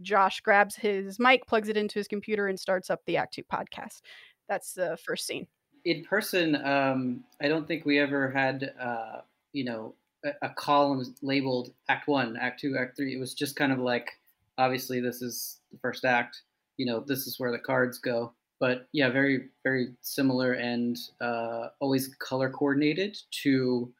Josh 0.00 0.40
grabs 0.40 0.74
his 0.74 1.18
mic, 1.18 1.46
plugs 1.46 1.68
it 1.68 1.76
into 1.76 1.98
his 1.98 2.08
computer, 2.08 2.46
and 2.46 2.58
starts 2.58 2.88
up 2.88 3.00
the 3.04 3.18
Act 3.18 3.34
Two 3.34 3.42
podcast. 3.42 4.00
That's 4.48 4.72
the 4.72 4.96
first 5.04 5.26
scene. 5.26 5.46
In 5.84 6.04
person, 6.04 6.56
um, 6.64 7.24
I 7.42 7.48
don't 7.48 7.66
think 7.66 7.84
we 7.84 7.98
ever 7.98 8.30
had, 8.30 8.72
uh, 8.80 9.22
you 9.52 9.64
know, 9.64 9.94
a, 10.24 10.46
a 10.46 10.50
column 10.50 11.04
labeled 11.22 11.72
Act 11.88 12.08
One, 12.08 12.36
Act 12.36 12.60
Two, 12.60 12.76
Act 12.78 12.96
Three. 12.96 13.14
It 13.14 13.20
was 13.20 13.34
just 13.34 13.56
kind 13.56 13.72
of 13.72 13.80
like, 13.80 14.10
obviously, 14.58 15.00
this 15.00 15.22
is 15.22 15.58
the 15.72 15.78
first 15.78 16.04
act. 16.04 16.42
You 16.76 16.86
know, 16.86 17.00
this 17.00 17.26
is 17.26 17.40
where 17.40 17.50
the 17.50 17.58
cards 17.58 17.98
go. 17.98 18.32
But 18.60 18.86
yeah, 18.92 19.10
very, 19.10 19.48
very 19.64 19.94
similar 20.02 20.52
and 20.52 20.96
uh, 21.20 21.68
always 21.80 22.14
color 22.20 22.48
coordinated 22.48 23.18
to 23.42 23.92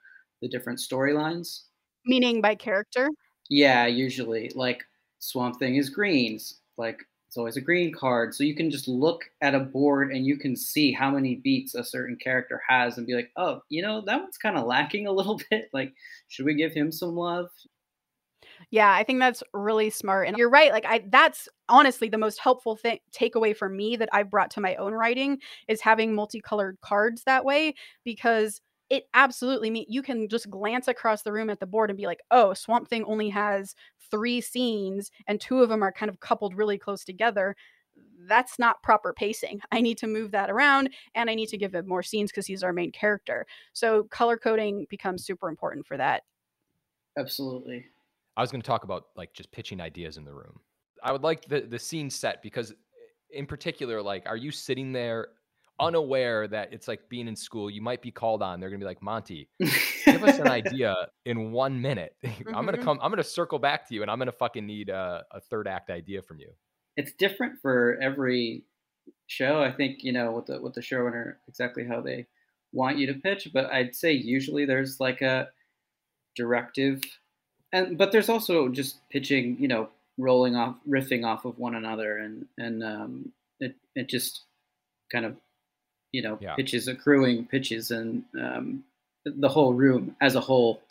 the 0.43 0.49
different 0.49 0.79
storylines. 0.79 1.63
Meaning 2.05 2.43
by 2.43 2.55
character? 2.55 3.09
Yeah, 3.49 3.87
usually. 3.87 4.53
Like 4.55 4.83
Swamp 5.21 5.59
Thing 5.59 5.77
is 5.77 5.89
greens. 5.89 6.61
Like 6.77 7.01
it's 7.29 7.39
always 7.39 7.57
a 7.57 7.63
green 7.63 7.95
card. 7.95 8.35
So 8.35 8.45
you 8.45 8.55
can 8.55 8.71
just 8.71 8.89
look 8.89 9.25
at 9.41 9.55
a 9.55 9.61
board 9.61 10.13
and 10.13 10.27
you 10.27 10.37
can 10.37 10.55
see 10.55 10.93
how 10.93 11.11
many 11.11 11.37
beats 11.37 11.75
a 11.75 11.83
certain 11.83 12.17
character 12.17 12.61
has 12.69 12.99
and 12.99 13.07
be 13.07 13.15
like, 13.15 13.31
oh, 13.39 13.63
you 13.71 13.81
know, 13.81 14.03
that 14.05 14.21
one's 14.21 14.37
kind 14.37 14.59
of 14.59 14.67
lacking 14.67 15.07
a 15.07 15.13
little 15.13 15.41
bit. 15.51 15.71
Like, 15.73 15.95
should 16.29 16.45
we 16.45 16.55
give 16.55 16.75
him 16.75 16.93
some 16.93 17.17
love? 17.17 17.49
Yeah, 18.71 18.93
I 18.93 19.05
think 19.05 19.19
that's 19.19 19.43
really 19.55 19.91
smart. 19.91 20.29
And 20.29 20.37
you're 20.37 20.51
right. 20.51 20.73
Like 20.73 20.85
I 20.87 21.05
that's 21.09 21.49
honestly 21.69 22.09
the 22.09 22.19
most 22.19 22.39
helpful 22.39 22.77
thing 22.77 22.99
takeaway 23.17 23.57
for 23.57 23.69
me 23.69 23.97
that 23.97 24.09
I've 24.13 24.31
brought 24.31 24.51
to 24.53 24.61
my 24.61 24.75
own 24.77 24.93
writing 24.93 25.39
is 25.69 25.81
having 25.81 26.15
multicolored 26.15 26.79
cards 26.81 27.23
that 27.25 27.45
way 27.45 27.75
because 28.05 28.61
it 28.93 29.09
absolutely 29.15 29.71
mean 29.71 29.87
you 29.89 30.03
can 30.03 30.29
just 30.29 30.51
glance 30.51 30.87
across 30.87 31.23
the 31.23 31.33
room 31.33 31.49
at 31.49 31.61
the 31.61 31.67
board 31.67 31.89
and 31.89 31.97
be 31.97 32.05
like, 32.05 32.21
oh, 32.31 32.53
Swamp 32.53 32.89
Thing 32.89 33.05
only 33.05 33.31
has 33.31 33.75
three 34.11 34.39
scenes 34.43 35.11
and 35.27 35.41
two 35.41 35.63
of 35.63 35.71
them 35.71 35.83
are 35.83 35.91
kind 35.91 36.11
of 36.11 36.21
coupled 36.21 36.55
really 36.55 36.77
close 36.77 37.03
together. 37.03 37.57
That's 38.29 38.59
not 38.59 38.83
proper 38.83 39.15
pacing. 39.15 39.63
I 39.73 39.81
need 39.81 39.97
to 39.97 40.07
move 40.07 40.33
that 40.33 40.51
around 40.51 40.91
and 41.15 41.31
I 41.31 41.35
need 41.35 41.49
to 41.49 41.57
give 41.57 41.75
him 41.75 41.89
more 41.89 42.03
scenes 42.03 42.31
because 42.31 42.47
he's 42.47 42.63
our 42.63 42.75
main 42.75 42.93
character. 42.93 43.47
So 43.73 44.05
color 44.05 44.37
coding 44.37 44.87
becomes 44.91 45.25
super 45.25 45.49
important 45.49 45.87
for 45.87 45.97
that. 45.97 46.25
Absolutely. 47.17 47.87
I 48.37 48.43
was 48.43 48.51
going 48.51 48.61
to 48.61 48.67
talk 48.67 48.85
about 48.85 49.05
like 49.17 49.33
just 49.33 49.51
pitching 49.53 49.81
ideas 49.81 50.19
in 50.19 50.27
the 50.27 50.35
room. 50.35 50.61
I 51.03 51.13
would 51.13 51.23
like 51.23 51.47
the 51.47 51.63
the 51.63 51.79
scene 51.79 52.11
set 52.11 52.43
because 52.43 52.75
in 53.31 53.47
particular 53.47 54.03
like 54.03 54.25
are 54.27 54.37
you 54.37 54.51
sitting 54.51 54.93
there 54.93 55.29
unaware 55.83 56.47
that 56.49 56.73
it's 56.73 56.89
like 56.89 57.09
being 57.09 57.29
in 57.29 57.37
school, 57.37 57.69
you 57.69 57.83
might 57.83 58.01
be 58.01 58.11
called 58.11 58.43
on. 58.43 58.61
They're 58.61 58.71
gonna 58.71 58.79
be 58.79 58.87
like, 58.87 59.03
Monty, 59.03 59.49
give 59.59 60.23
us 60.23 60.39
an 60.39 60.49
idea 60.49 60.95
in 61.25 61.53
one 61.53 61.81
minute. 61.81 62.15
Mm-hmm. 62.25 62.49
I'm 62.55 62.65
gonna 62.65 62.79
mm-hmm. 62.79 62.85
come. 62.85 62.99
I'm 63.03 63.11
gonna 63.11 63.25
circle 63.25 63.59
back 63.59 63.89
to 63.89 63.95
you, 63.95 64.03
and 64.03 64.11
I'm 64.11 64.19
gonna 64.19 64.33
fucking 64.33 64.67
need 64.67 64.89
a, 64.89 65.25
a 65.31 65.41
third 65.41 65.67
act 65.67 65.91
idea 65.91 66.23
from 66.23 66.41
you. 66.41 66.51
It's 66.97 67.13
different 67.13 67.61
for 67.61 67.99
every 68.01 68.65
show. 69.27 69.63
I 69.63 69.73
think 69.73 70.05
you 70.05 70.13
know 70.13 70.33
with 70.33 70.47
the 70.47 70.61
with 70.61 70.75
the 70.75 70.81
showrunner 70.81 71.35
exactly 71.49 71.85
how 71.87 72.01
they 72.01 72.27
want 72.73 72.99
you 72.99 73.07
to 73.09 73.15
pitch, 73.15 73.49
but 73.53 73.67
I'd 73.67 73.95
say 73.95 74.13
usually 74.13 74.65
there's 74.65 75.01
like 75.01 75.21
a 75.21 75.49
directive, 76.37 77.03
and 77.73 77.99
but 77.99 78.13
there's 78.13 78.29
also 78.29 78.69
just 78.69 79.01
pitching. 79.11 79.57
You 79.59 79.69
know, 79.69 79.89
rolling 80.19 80.57
off, 80.57 80.77
riffing 80.89 81.25
off 81.25 81.45
of 81.45 81.59
one 81.59 81.75
another, 81.75 82.19
and 82.19 82.47
and 82.59 82.83
um, 82.83 83.33
it 83.61 83.77
it 83.95 84.09
just 84.09 84.43
kind 85.11 85.25
of 85.25 85.37
you 86.13 86.23
know 86.23 86.39
yeah. 86.41 86.55
pitches 86.55 86.89
accruing 86.89 87.47
pitches 87.47 87.91
and 87.91 88.23
um, 88.39 88.85
the 89.25 89.49
whole 89.49 89.75
room 89.75 90.15
as 90.21 90.35
a 90.35 90.41
whole. 90.41 90.83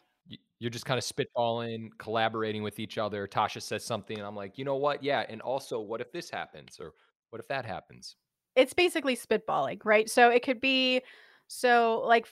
You're 0.59 0.69
just 0.69 0.85
kind 0.85 0.99
of 0.99 1.03
spitballing 1.03 1.89
collaborating 1.97 2.61
with 2.61 2.79
each 2.79 2.97
other. 2.99 3.27
Tasha 3.27 3.61
says 3.61 3.83
something 3.83 4.17
and 4.17 4.27
i'm 4.27 4.35
like 4.35 4.57
you 4.57 4.65
know 4.65 4.75
what? 4.75 5.03
Yeah 5.03 5.25
and 5.27 5.41
also 5.41 5.79
what 5.79 6.01
if 6.01 6.11
this 6.11 6.29
happens 6.29 6.79
or 6.79 6.93
what 7.29 7.39
if 7.39 7.47
that 7.47 7.65
happens? 7.65 8.15
It's 8.55 8.73
basically 8.73 9.15
spitballing 9.15 9.79
right? 9.85 10.09
So 10.09 10.29
it 10.29 10.43
could 10.43 10.61
be 10.61 11.01
so 11.47 12.03
like 12.05 12.27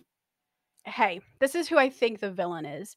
hey 0.86 1.20
this 1.40 1.56
is 1.56 1.68
who 1.68 1.78
i 1.78 1.90
think 1.90 2.20
the 2.20 2.32
villain 2.32 2.66
is. 2.66 2.96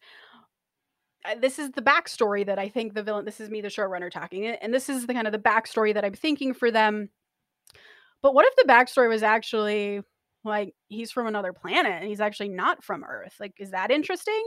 This 1.41 1.59
is 1.59 1.71
the 1.71 1.83
backstory 1.83 2.45
that 2.47 2.59
i 2.59 2.69
think 2.69 2.95
the 2.95 3.03
villain 3.03 3.25
this 3.25 3.41
is 3.41 3.51
me 3.51 3.61
the 3.61 3.69
showrunner 3.69 4.11
talking 4.11 4.47
and 4.47 4.73
this 4.73 4.89
is 4.89 5.07
the 5.07 5.15
kind 5.15 5.27
of 5.27 5.33
the 5.33 5.39
backstory 5.39 5.95
that 5.95 6.05
i'm 6.05 6.15
thinking 6.15 6.53
for 6.53 6.71
them 6.71 7.09
but 8.23 8.35
what 8.35 8.47
if 8.47 8.57
the 8.57 8.73
backstory 8.73 9.09
was 9.09 9.23
actually 9.23 10.01
like 10.45 10.75
he's 10.89 11.13
from 11.13 11.27
another 11.27 11.53
planet 11.53 11.93
and 11.93 12.07
he's 12.07 12.21
actually 12.21 12.49
not 12.49 12.85
from 12.85 13.05
Earth? 13.05 13.35
Like, 13.41 13.55
is 13.59 13.71
that 13.71 13.91
interesting? 13.91 14.43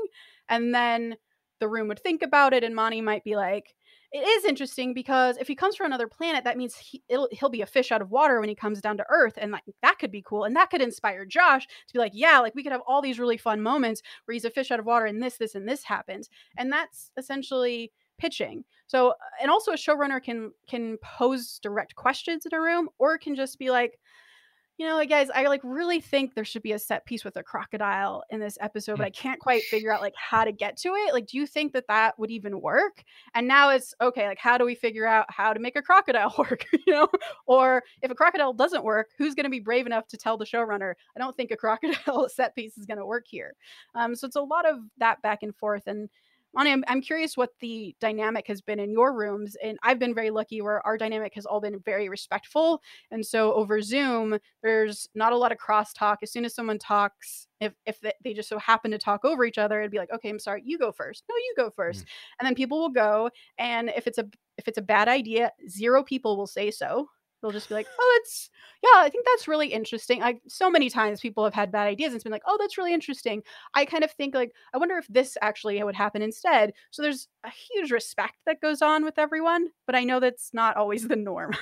And 0.50 0.74
then 0.74 1.16
the 1.60 1.68
room 1.68 1.88
would 1.88 2.00
think 2.00 2.22
about 2.22 2.54
it, 2.54 2.64
and 2.64 2.76
Monty 2.76 3.02
might 3.02 3.24
be 3.24 3.36
like, 3.36 3.74
it 4.12 4.20
is 4.20 4.46
interesting 4.46 4.94
because 4.94 5.38
if 5.38 5.48
he 5.48 5.56
comes 5.56 5.76
from 5.76 5.88
another 5.88 6.08
planet, 6.08 6.44
that 6.46 6.58
means 6.58 6.76
he, 6.78 7.02
will 7.10 7.50
be 7.50 7.62
a 7.62 7.66
fish 7.66 7.92
out 7.92 8.02
of 8.02 8.12
water 8.12 8.40
when 8.40 8.50
he 8.50 8.56
comes 8.56 8.80
down 8.82 8.98
to 8.98 9.06
Earth, 9.10 9.34
and 9.38 9.52
like 9.52 9.64
that 9.82 9.98
could 10.00 10.12
be 10.12 10.24
cool, 10.26 10.44
and 10.44 10.56
that 10.56 10.70
could 10.70 10.82
inspire 10.82 11.26
Josh 11.26 11.66
to 11.66 11.94
be 11.94 12.00
like, 12.00 12.12
yeah, 12.14 12.40
like 12.40 12.56
we 12.56 12.64
could 12.64 12.72
have 12.72 12.82
all 12.88 13.02
these 13.02 13.20
really 13.20 13.38
fun 13.38 13.62
moments 13.62 14.02
where 14.26 14.34
he's 14.34 14.46
a 14.46 14.50
fish 14.50 14.72
out 14.72 14.80
of 14.80 14.86
water, 14.86 15.06
and 15.06 15.22
this, 15.22 15.38
this, 15.38 15.56
and 15.56 15.68
this 15.68 15.84
happens, 15.84 16.30
and 16.58 16.72
that's 16.72 17.12
essentially 17.18 17.92
pitching. 18.18 18.64
So, 18.88 19.14
and 19.42 19.50
also 19.50 19.72
a 19.72 19.76
showrunner 19.76 20.22
can 20.22 20.52
can 20.68 20.98
pose 20.98 21.60
direct 21.62 21.96
questions 21.96 22.46
in 22.46 22.54
a 22.54 22.62
room, 22.62 22.90
or 23.00 23.16
it 23.16 23.20
can 23.20 23.36
just 23.36 23.58
be 23.58 23.72
like, 23.72 24.00
you 24.78 24.86
know, 24.86 24.96
like 24.96 25.10
guys, 25.10 25.30
I 25.34 25.48
like 25.48 25.62
really 25.64 26.02
think 26.02 26.34
there 26.34 26.44
should 26.44 26.62
be 26.62 26.74
a 26.74 26.80
set 26.80 27.06
piece 27.06 27.24
with 27.24 27.38
a 27.38 27.44
crocodile 27.44 28.24
in 28.30 28.42
this 28.42 28.58
episode, 28.60 28.98
but 28.98 29.06
I 29.06 29.10
can't 29.10 29.40
quite 29.40 29.64
figure 29.64 29.92
out 29.92 30.02
like 30.02 30.16
how 30.18 30.44
to 30.44 30.52
get 30.52 30.76
to 30.78 30.90
it. 30.90 31.14
Like, 31.14 31.28
do 31.28 31.38
you 31.38 31.48
think 31.48 31.72
that 31.74 31.88
that 31.88 32.20
would 32.20 32.30
even 32.30 32.60
work? 32.60 33.04
And 33.34 33.48
now 33.48 33.70
it's 33.70 33.94
okay. 34.02 34.28
Like, 34.28 34.40
how 34.40 34.58
do 34.58 34.66
we 34.66 34.76
figure 34.76 35.06
out 35.06 35.28
how 35.30 35.54
to 35.54 35.62
make 35.62 35.78
a 35.78 35.82
crocodile 35.82 36.34
work? 36.38 36.66
you 36.74 36.94
know, 36.94 37.08
or 37.46 37.84
if 38.02 38.12
a 38.12 38.16
crocodile 38.16 38.52
doesn't 38.52 38.84
work, 38.84 39.12
who's 39.18 39.34
going 39.34 39.46
to 39.46 39.50
be 39.50 39.62
brave 39.62 39.86
enough 39.86 40.08
to 40.08 40.18
tell 40.18 40.38
the 40.38 40.46
showrunner, 40.46 40.94
I 41.16 41.20
don't 41.20 41.36
think 41.38 41.52
a 41.52 41.58
crocodile 41.58 42.28
set 42.28 42.54
piece 42.54 42.78
is 42.78 42.86
going 42.86 43.00
to 43.00 43.06
work 43.06 43.26
here. 43.28 43.56
Um, 43.96 44.14
so 44.14 44.28
it's 44.28 44.36
a 44.36 44.42
lot 44.42 44.70
of 44.70 44.80
that 44.98 45.22
back 45.22 45.42
and 45.42 45.56
forth 45.56 45.88
and 45.88 46.10
I'm, 46.58 46.84
I'm 46.88 47.02
curious 47.02 47.38
what 47.38 47.52
the 47.60 47.96
dynamic 48.00 48.48
has 48.48 48.62
been 48.62 48.80
in 48.80 48.92
your 48.92 49.14
rooms. 49.14 49.56
And 49.64 49.78
I've 49.84 50.00
been 50.00 50.16
very 50.16 50.30
lucky 50.30 50.62
where 50.62 50.86
our 50.86 50.98
dynamic 50.98 51.34
has 51.36 51.46
all 51.46 51.60
been 51.60 51.80
very 51.80 52.10
respectful. 52.10 52.82
And 53.12 53.26
so 53.26 53.54
over 53.54 53.82
Zoom, 53.82 54.38
there's 54.64 55.08
not 55.16 55.34
a 55.34 55.38
lot 55.38 55.52
of 55.52 55.58
crosstalk. 55.58 56.18
As 56.24 56.32
soon 56.32 56.46
as 56.46 56.56
someone 56.56 56.80
talks, 56.80 57.48
if, 57.60 57.74
if 57.86 58.00
they 58.24 58.34
just 58.34 58.50
so 58.50 58.60
happen 58.60 58.92
to 58.92 58.98
talk 58.98 59.26
over 59.26 59.46
each 59.46 59.58
other, 59.58 59.80
it'd 59.80 59.92
be 59.92 59.98
like, 59.98 60.12
okay, 60.14 60.30
I'm 60.30 60.40
sorry, 60.40 60.62
you 60.66 60.78
go 60.78 60.92
first. 60.92 61.24
No, 61.30 61.36
you 61.36 61.54
go 61.58 61.70
1st 61.70 61.98
mm. 61.98 62.06
And 62.40 62.48
then 62.48 62.56
people 62.56 62.80
will 62.80 62.90
go. 62.90 63.30
And 63.58 63.90
if 63.96 64.08
it's 64.08 64.18
a 64.18 64.26
if 64.58 64.70
it's 64.70 64.78
a 64.78 64.82
bad 64.82 65.10
idea, 65.10 65.52
zero 65.68 66.02
people 66.02 66.38
will 66.38 66.48
say 66.48 66.72
so 66.72 67.10
they'll 67.46 67.52
just 67.52 67.70
be 67.70 67.76
like, 67.76 67.88
"Oh, 68.00 68.20
it's 68.22 68.50
yeah, 68.84 69.00
I 69.02 69.10
think 69.10 69.26
that's 69.26 69.48
really 69.48 69.68
interesting." 69.68 70.24
I 70.24 70.40
so 70.48 70.70
many 70.70 70.90
times 70.90 71.22
people 71.22 71.44
have 71.44 71.54
had 71.54 71.72
bad 71.72 71.88
ideas 71.88 72.10
and 72.10 72.16
it's 72.16 72.24
been 72.24 72.32
like, 72.32 72.44
"Oh, 72.46 72.58
that's 72.60 72.78
really 72.78 72.94
interesting." 72.94 73.44
I 73.74 73.86
kind 73.86 74.04
of 74.04 74.12
think 74.12 74.34
like, 74.36 74.54
I 74.74 74.78
wonder 74.78 74.98
if 74.98 75.08
this 75.08 75.38
actually 75.42 75.82
would 75.84 75.96
happen 75.96 76.22
instead. 76.22 76.74
So 76.92 77.02
there's 77.02 77.28
a 77.44 77.50
huge 77.50 77.92
respect 77.92 78.36
that 78.46 78.62
goes 78.62 78.82
on 78.82 79.04
with 79.06 79.20
everyone, 79.20 79.70
but 79.86 79.96
I 79.96 80.04
know 80.04 80.20
that's 80.20 80.54
not 80.54 80.78
always 80.78 81.08
the 81.08 81.16
norm. 81.16 81.54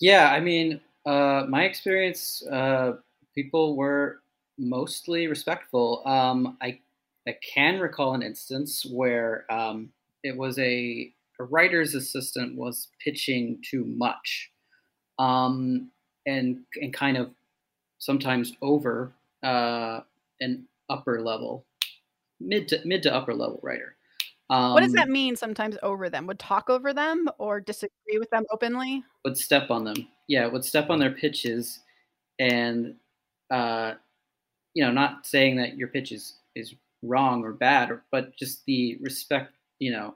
yeah, 0.00 0.30
I 0.30 0.40
mean, 0.40 0.80
uh, 1.06 1.46
my 1.48 1.64
experience, 1.64 2.46
uh, 2.46 2.94
people 3.34 3.76
were 3.76 4.22
mostly 4.58 5.26
respectful. 5.26 6.02
Um, 6.06 6.56
I 6.60 6.80
I 7.26 7.36
can 7.54 7.78
recall 7.80 8.14
an 8.14 8.22
instance 8.22 8.84
where 8.84 9.50
um, 9.52 9.92
it 10.22 10.36
was 10.36 10.58
a 10.58 11.12
a 11.40 11.44
writer's 11.44 11.94
assistant 11.94 12.56
was 12.56 12.88
pitching 13.02 13.60
too 13.68 13.84
much 13.84 14.51
um, 15.22 15.88
and 16.26 16.58
and 16.80 16.92
kind 16.92 17.16
of 17.16 17.30
sometimes 17.98 18.54
over 18.60 19.12
uh, 19.42 20.00
an 20.40 20.64
upper 20.90 21.20
level, 21.20 21.64
mid 22.40 22.68
to 22.68 22.80
mid 22.84 23.02
to 23.04 23.14
upper 23.14 23.34
level 23.34 23.60
writer. 23.62 23.96
Um, 24.50 24.72
what 24.72 24.82
does 24.82 24.92
that 24.92 25.06
um, 25.06 25.12
mean? 25.12 25.36
Sometimes 25.36 25.78
over 25.82 26.10
them 26.10 26.26
would 26.26 26.38
talk 26.38 26.68
over 26.68 26.92
them 26.92 27.28
or 27.38 27.60
disagree 27.60 28.18
with 28.18 28.30
them 28.30 28.44
openly. 28.50 29.02
Would 29.24 29.38
step 29.38 29.70
on 29.70 29.84
them, 29.84 30.08
yeah. 30.28 30.46
Would 30.46 30.64
step 30.64 30.90
on 30.90 30.98
their 30.98 31.12
pitches, 31.12 31.80
and 32.38 32.96
uh, 33.50 33.94
you 34.74 34.84
know, 34.84 34.90
not 34.90 35.24
saying 35.26 35.56
that 35.56 35.76
your 35.76 35.88
pitch 35.88 36.10
is 36.10 36.38
is 36.56 36.74
wrong 37.02 37.44
or 37.44 37.52
bad, 37.52 37.90
or, 37.90 38.02
but 38.10 38.36
just 38.36 38.64
the 38.66 38.98
respect. 39.00 39.54
You 39.78 39.92
know, 39.92 40.14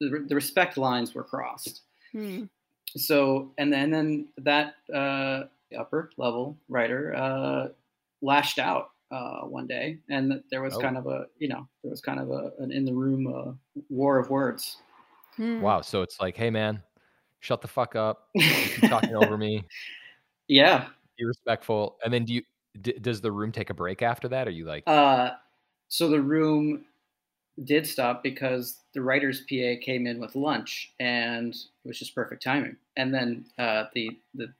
the, 0.00 0.24
the 0.26 0.34
respect 0.34 0.78
lines 0.78 1.14
were 1.14 1.24
crossed. 1.24 1.82
Hmm 2.12 2.44
so 2.96 3.52
and 3.58 3.72
then, 3.72 3.92
and 3.92 3.94
then 3.94 4.28
that 4.38 4.74
uh, 4.94 5.44
upper 5.78 6.10
level 6.16 6.56
writer 6.68 7.14
uh, 7.14 7.68
lashed 8.22 8.58
out 8.58 8.90
uh, 9.10 9.40
one 9.40 9.66
day, 9.66 9.98
and 10.08 10.42
there 10.50 10.62
was 10.62 10.74
oh. 10.74 10.80
kind 10.80 10.96
of 10.96 11.06
a 11.06 11.26
you 11.38 11.48
know 11.48 11.68
there 11.82 11.90
was 11.90 12.00
kind 12.00 12.20
of 12.20 12.30
a, 12.30 12.52
an 12.58 12.72
in 12.72 12.84
the 12.84 12.92
room 12.92 13.26
uh, 13.26 13.80
war 13.88 14.18
of 14.18 14.30
words. 14.30 14.78
Hmm. 15.36 15.60
Wow! 15.60 15.82
So 15.82 16.02
it's 16.02 16.20
like, 16.20 16.36
hey 16.36 16.50
man, 16.50 16.82
shut 17.40 17.62
the 17.62 17.68
fuck 17.68 17.96
up! 17.96 18.28
You 18.34 18.88
talking 18.88 19.14
over 19.14 19.36
me. 19.36 19.64
Yeah. 20.48 20.86
Be 21.18 21.24
respectful. 21.24 21.98
And 22.02 22.12
then 22.12 22.24
do 22.24 22.34
you? 22.34 22.42
D- 22.80 22.98
does 23.00 23.20
the 23.20 23.30
room 23.30 23.52
take 23.52 23.70
a 23.70 23.74
break 23.74 24.02
after 24.02 24.28
that? 24.28 24.46
Or 24.46 24.50
are 24.50 24.52
you 24.52 24.64
like? 24.64 24.84
Uh, 24.86 25.32
so 25.88 26.08
the 26.08 26.20
room 26.20 26.84
did 27.64 27.86
stop 27.86 28.22
because 28.22 28.80
the 28.94 29.02
writer's 29.02 29.40
PA 29.40 29.80
came 29.82 30.06
in 30.06 30.20
with 30.20 30.36
lunch, 30.36 30.92
and 31.00 31.54
it 31.54 31.88
was 31.88 31.98
just 31.98 32.14
perfect 32.14 32.42
timing. 32.42 32.76
And 32.96 33.12
then 33.12 33.46
uh, 33.58 33.84
the 33.94 34.18
the 34.34 34.52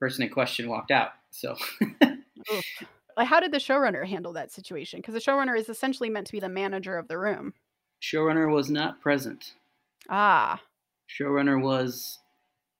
person 0.00 0.24
in 0.24 0.30
question 0.30 0.68
walked 0.68 0.90
out. 0.90 1.10
So. 1.30 1.56
like, 3.16 3.26
how 3.26 3.40
did 3.40 3.52
the 3.52 3.58
showrunner 3.58 4.06
handle 4.06 4.32
that 4.34 4.52
situation? 4.52 5.00
Because 5.00 5.14
the 5.14 5.20
showrunner 5.20 5.58
is 5.58 5.68
essentially 5.68 6.10
meant 6.10 6.26
to 6.26 6.32
be 6.32 6.40
the 6.40 6.48
manager 6.48 6.96
of 6.96 7.08
the 7.08 7.18
room. 7.18 7.54
Showrunner 8.02 8.52
was 8.52 8.70
not 8.70 9.00
present. 9.00 9.54
Ah. 10.08 10.60
Showrunner 11.08 11.60
was 11.60 12.18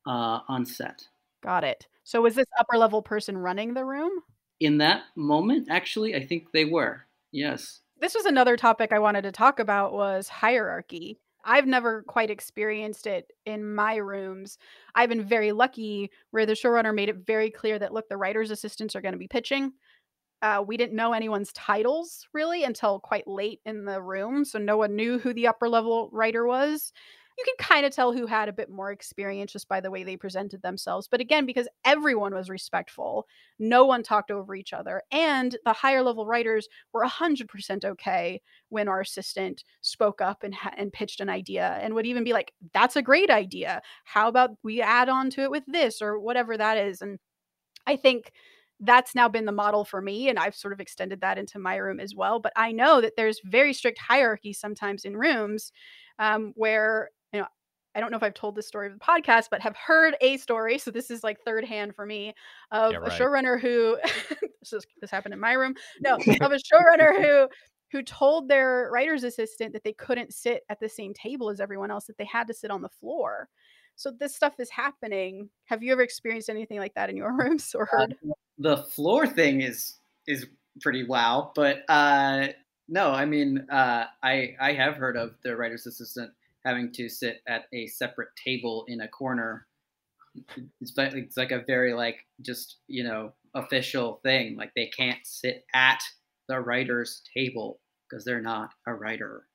uh, 0.06 0.40
on 0.48 0.66
set. 0.66 1.06
Got 1.42 1.64
it. 1.64 1.86
So 2.04 2.20
was 2.20 2.34
this 2.34 2.46
upper 2.58 2.76
level 2.76 3.00
person 3.00 3.38
running 3.38 3.74
the 3.74 3.84
room? 3.84 4.12
In 4.60 4.78
that 4.78 5.04
moment, 5.16 5.68
actually, 5.70 6.14
I 6.14 6.26
think 6.26 6.52
they 6.52 6.64
were. 6.64 7.06
Yes 7.32 7.80
this 8.04 8.14
was 8.14 8.26
another 8.26 8.54
topic 8.54 8.92
I 8.92 8.98
wanted 8.98 9.22
to 9.22 9.32
talk 9.32 9.58
about 9.58 9.94
was 9.94 10.28
hierarchy. 10.28 11.18
I've 11.42 11.66
never 11.66 12.02
quite 12.02 12.28
experienced 12.28 13.06
it 13.06 13.32
in 13.46 13.74
my 13.74 13.96
rooms. 13.96 14.58
I've 14.94 15.08
been 15.08 15.24
very 15.24 15.52
lucky 15.52 16.10
where 16.30 16.44
the 16.44 16.52
showrunner 16.52 16.94
made 16.94 17.08
it 17.08 17.24
very 17.26 17.50
clear 17.50 17.78
that 17.78 17.94
look, 17.94 18.10
the 18.10 18.18
writer's 18.18 18.50
assistants 18.50 18.94
are 18.94 19.00
going 19.00 19.12
to 19.14 19.18
be 19.18 19.26
pitching. 19.26 19.72
Uh, 20.42 20.62
we 20.66 20.76
didn't 20.76 20.94
know 20.94 21.14
anyone's 21.14 21.50
titles 21.54 22.26
really 22.34 22.64
until 22.64 23.00
quite 23.00 23.26
late 23.26 23.60
in 23.64 23.86
the 23.86 24.02
room, 24.02 24.44
so 24.44 24.58
no 24.58 24.76
one 24.76 24.94
knew 24.94 25.18
who 25.18 25.32
the 25.32 25.46
upper 25.46 25.66
level 25.66 26.10
writer 26.12 26.46
was 26.46 26.92
you 27.36 27.44
can 27.44 27.54
kind 27.66 27.84
of 27.84 27.92
tell 27.92 28.12
who 28.12 28.26
had 28.26 28.48
a 28.48 28.52
bit 28.52 28.70
more 28.70 28.92
experience 28.92 29.52
just 29.52 29.68
by 29.68 29.80
the 29.80 29.90
way 29.90 30.04
they 30.04 30.16
presented 30.16 30.62
themselves. 30.62 31.08
But 31.08 31.20
again, 31.20 31.46
because 31.46 31.68
everyone 31.84 32.32
was 32.34 32.48
respectful, 32.48 33.26
no 33.58 33.84
one 33.84 34.02
talked 34.02 34.30
over 34.30 34.54
each 34.54 34.72
other, 34.72 35.02
and 35.10 35.56
the 35.64 35.72
higher 35.72 36.02
level 36.02 36.26
writers 36.26 36.68
were 36.92 37.02
100% 37.02 37.84
okay 37.84 38.40
when 38.68 38.88
our 38.88 39.00
assistant 39.00 39.64
spoke 39.80 40.20
up 40.20 40.44
and, 40.44 40.54
ha- 40.54 40.74
and 40.76 40.92
pitched 40.92 41.20
an 41.20 41.28
idea 41.28 41.78
and 41.82 41.94
would 41.94 42.06
even 42.06 42.24
be 42.24 42.32
like, 42.32 42.52
that's 42.72 42.96
a 42.96 43.02
great 43.02 43.30
idea. 43.30 43.82
How 44.04 44.28
about 44.28 44.50
we 44.62 44.80
add 44.80 45.08
on 45.08 45.30
to 45.30 45.42
it 45.42 45.50
with 45.50 45.64
this 45.66 46.00
or 46.00 46.20
whatever 46.20 46.56
that 46.56 46.78
is? 46.78 47.02
And 47.02 47.18
I 47.86 47.96
think 47.96 48.32
that's 48.80 49.14
now 49.14 49.28
been 49.28 49.44
the 49.44 49.52
model 49.52 49.84
for 49.84 50.02
me 50.02 50.28
and 50.28 50.36
i've 50.36 50.54
sort 50.54 50.72
of 50.72 50.80
extended 50.80 51.20
that 51.20 51.38
into 51.38 51.60
my 51.60 51.76
room 51.76 52.00
as 52.00 52.12
well 52.14 52.40
but 52.40 52.52
i 52.56 52.72
know 52.72 53.00
that 53.00 53.12
there's 53.16 53.40
very 53.44 53.72
strict 53.72 53.98
hierarchy 54.00 54.52
sometimes 54.52 55.04
in 55.04 55.16
rooms 55.16 55.70
um, 56.18 56.52
where 56.56 57.10
I 57.94 58.00
don't 58.00 58.10
know 58.10 58.16
if 58.16 58.22
I've 58.22 58.34
told 58.34 58.56
this 58.56 58.66
story 58.66 58.88
of 58.88 58.94
the 58.94 58.98
podcast, 58.98 59.48
but 59.50 59.60
have 59.60 59.76
heard 59.76 60.16
a 60.20 60.36
story. 60.38 60.78
So 60.78 60.90
this 60.90 61.10
is 61.10 61.22
like 61.22 61.40
third 61.40 61.64
hand 61.64 61.94
for 61.94 62.04
me 62.04 62.34
of 62.70 62.92
yeah, 62.92 62.98
right. 62.98 63.12
a 63.12 63.14
showrunner 63.22 63.60
who 63.60 63.98
this 64.60 64.72
is, 64.72 64.86
this 65.00 65.10
happened 65.10 65.34
in 65.34 65.40
my 65.40 65.52
room. 65.52 65.74
No, 66.00 66.14
of 66.14 66.52
a 66.52 66.58
showrunner 66.72 67.20
who 67.20 67.48
who 67.92 68.02
told 68.02 68.48
their 68.48 68.90
writer's 68.92 69.22
assistant 69.22 69.72
that 69.72 69.84
they 69.84 69.92
couldn't 69.92 70.34
sit 70.34 70.64
at 70.68 70.80
the 70.80 70.88
same 70.88 71.14
table 71.14 71.48
as 71.48 71.60
everyone 71.60 71.92
else, 71.92 72.06
that 72.06 72.18
they 72.18 72.24
had 72.24 72.48
to 72.48 72.54
sit 72.54 72.70
on 72.70 72.82
the 72.82 72.88
floor. 72.88 73.48
So 73.94 74.10
this 74.10 74.34
stuff 74.34 74.54
is 74.58 74.68
happening. 74.68 75.48
Have 75.66 75.82
you 75.82 75.92
ever 75.92 76.02
experienced 76.02 76.50
anything 76.50 76.78
like 76.78 76.94
that 76.94 77.08
in 77.08 77.16
your 77.16 77.32
rooms 77.38 77.74
or 77.74 77.88
uh, 77.94 77.98
heard? 77.98 78.16
Uh, 78.28 78.32
the 78.58 78.76
floor 78.78 79.26
thing 79.26 79.60
is 79.60 79.98
is 80.26 80.46
pretty 80.80 81.04
wow, 81.04 81.52
but 81.54 81.84
uh 81.88 82.48
no, 82.88 83.12
I 83.12 83.24
mean 83.24 83.66
uh 83.70 84.06
I 84.22 84.56
I 84.60 84.72
have 84.72 84.96
heard 84.96 85.16
of 85.16 85.34
the 85.44 85.56
writer's 85.56 85.86
assistant 85.86 86.32
having 86.64 86.92
to 86.92 87.08
sit 87.08 87.42
at 87.46 87.64
a 87.72 87.86
separate 87.86 88.30
table 88.42 88.84
in 88.88 89.00
a 89.02 89.08
corner. 89.08 89.66
It's, 90.80 90.92
it's 90.96 91.36
like 91.36 91.52
a 91.52 91.64
very 91.66 91.94
like 91.94 92.16
just 92.42 92.78
you 92.88 93.04
know 93.04 93.32
official 93.54 94.20
thing. 94.24 94.56
Like 94.56 94.72
they 94.74 94.90
can't 94.96 95.24
sit 95.24 95.64
at 95.74 96.00
the 96.48 96.60
writer's 96.60 97.22
table 97.36 97.80
because 98.08 98.24
they're 98.24 98.40
not 98.40 98.70
a 98.86 98.94
writer. 98.94 99.46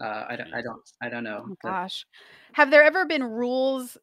Uh, 0.00 0.26
I 0.28 0.36
don't, 0.36 0.54
I 0.54 0.62
don't, 0.62 0.90
I 1.02 1.08
don't 1.08 1.24
know. 1.24 1.44
Oh, 1.50 1.56
gosh, 1.62 2.06
have 2.52 2.70
there 2.70 2.84
ever 2.84 3.04
been 3.04 3.24
rules 3.24 3.98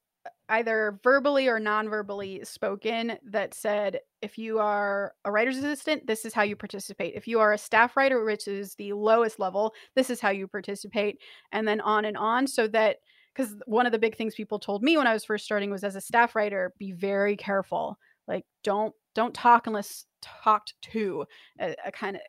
either 0.50 1.00
verbally 1.04 1.48
or 1.48 1.60
non-verbally 1.60 2.42
spoken 2.44 3.18
that 3.24 3.54
said 3.54 4.00
if 4.22 4.38
you 4.38 4.60
are 4.60 5.14
a 5.26 5.32
writer's 5.32 5.58
assistant 5.58 6.06
this 6.08 6.26
is 6.26 6.34
how 6.34 6.44
you 6.44 6.56
participate. 6.56 7.14
If 7.16 7.28
you 7.28 7.40
are 7.40 7.54
a 7.54 7.58
staff 7.58 7.98
writer 7.98 8.24
which 8.24 8.48
is 8.48 8.76
the 8.76 8.94
lowest 8.94 9.40
level 9.40 9.74
this 9.96 10.10
is 10.10 10.20
how 10.20 10.30
you 10.30 10.48
participate 10.48 11.20
and 11.52 11.68
then 11.68 11.82
on 11.82 12.06
and 12.06 12.18
on 12.18 12.48
so 12.48 12.68
that 12.70 12.98
because 13.36 13.56
one 13.66 13.86
of 13.86 13.92
the 13.92 14.00
big 14.00 14.16
things 14.16 14.36
people 14.36 14.60
told 14.60 14.82
me 14.82 14.98
when 14.98 15.08
i 15.08 15.14
was 15.14 15.26
first 15.26 15.46
starting 15.46 15.70
was 15.72 15.84
as 15.84 15.96
a 15.96 16.02
staff 16.02 16.36
writer 16.36 16.74
be 16.80 16.92
very 16.92 17.36
careful. 17.36 17.98
Like 18.28 18.46
don't 18.64 18.94
don't 19.14 19.34
talk 19.34 19.68
unless 19.68 20.06
talked 20.22 20.74
to 20.82 21.26
a, 21.60 21.76
a 21.86 21.92
kind 21.92 22.16
of 22.16 22.22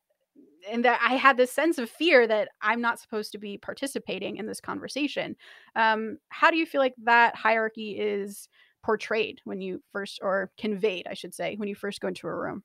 and 0.71 0.85
that 0.85 1.01
I 1.03 1.15
had 1.17 1.37
this 1.37 1.53
sense 1.53 1.79
of 1.79 1.91
fear 1.91 2.27
that 2.27 2.51
I'm 2.63 2.81
not 2.81 3.01
supposed 3.01 3.33
to 3.33 3.39
be 3.39 3.59
participating 3.59 4.37
in 4.37 4.47
this 4.47 4.61
conversation. 4.61 5.37
Um, 5.75 6.19
how 6.31 6.51
do 6.51 6.57
you 6.57 6.67
feel 6.67 6.81
like 6.81 6.95
that 7.05 7.37
hierarchy 7.37 7.99
is 7.99 8.49
portrayed 8.83 9.41
when 9.45 9.61
you 9.61 9.83
first, 9.93 10.21
or 10.23 10.53
conveyed, 10.59 11.07
I 11.09 11.15
should 11.15 11.35
say, 11.35 11.57
when 11.57 11.69
you 11.69 11.75
first 11.75 12.01
go 12.01 12.09
into 12.09 12.29
a 12.29 12.35
room? 12.35 12.65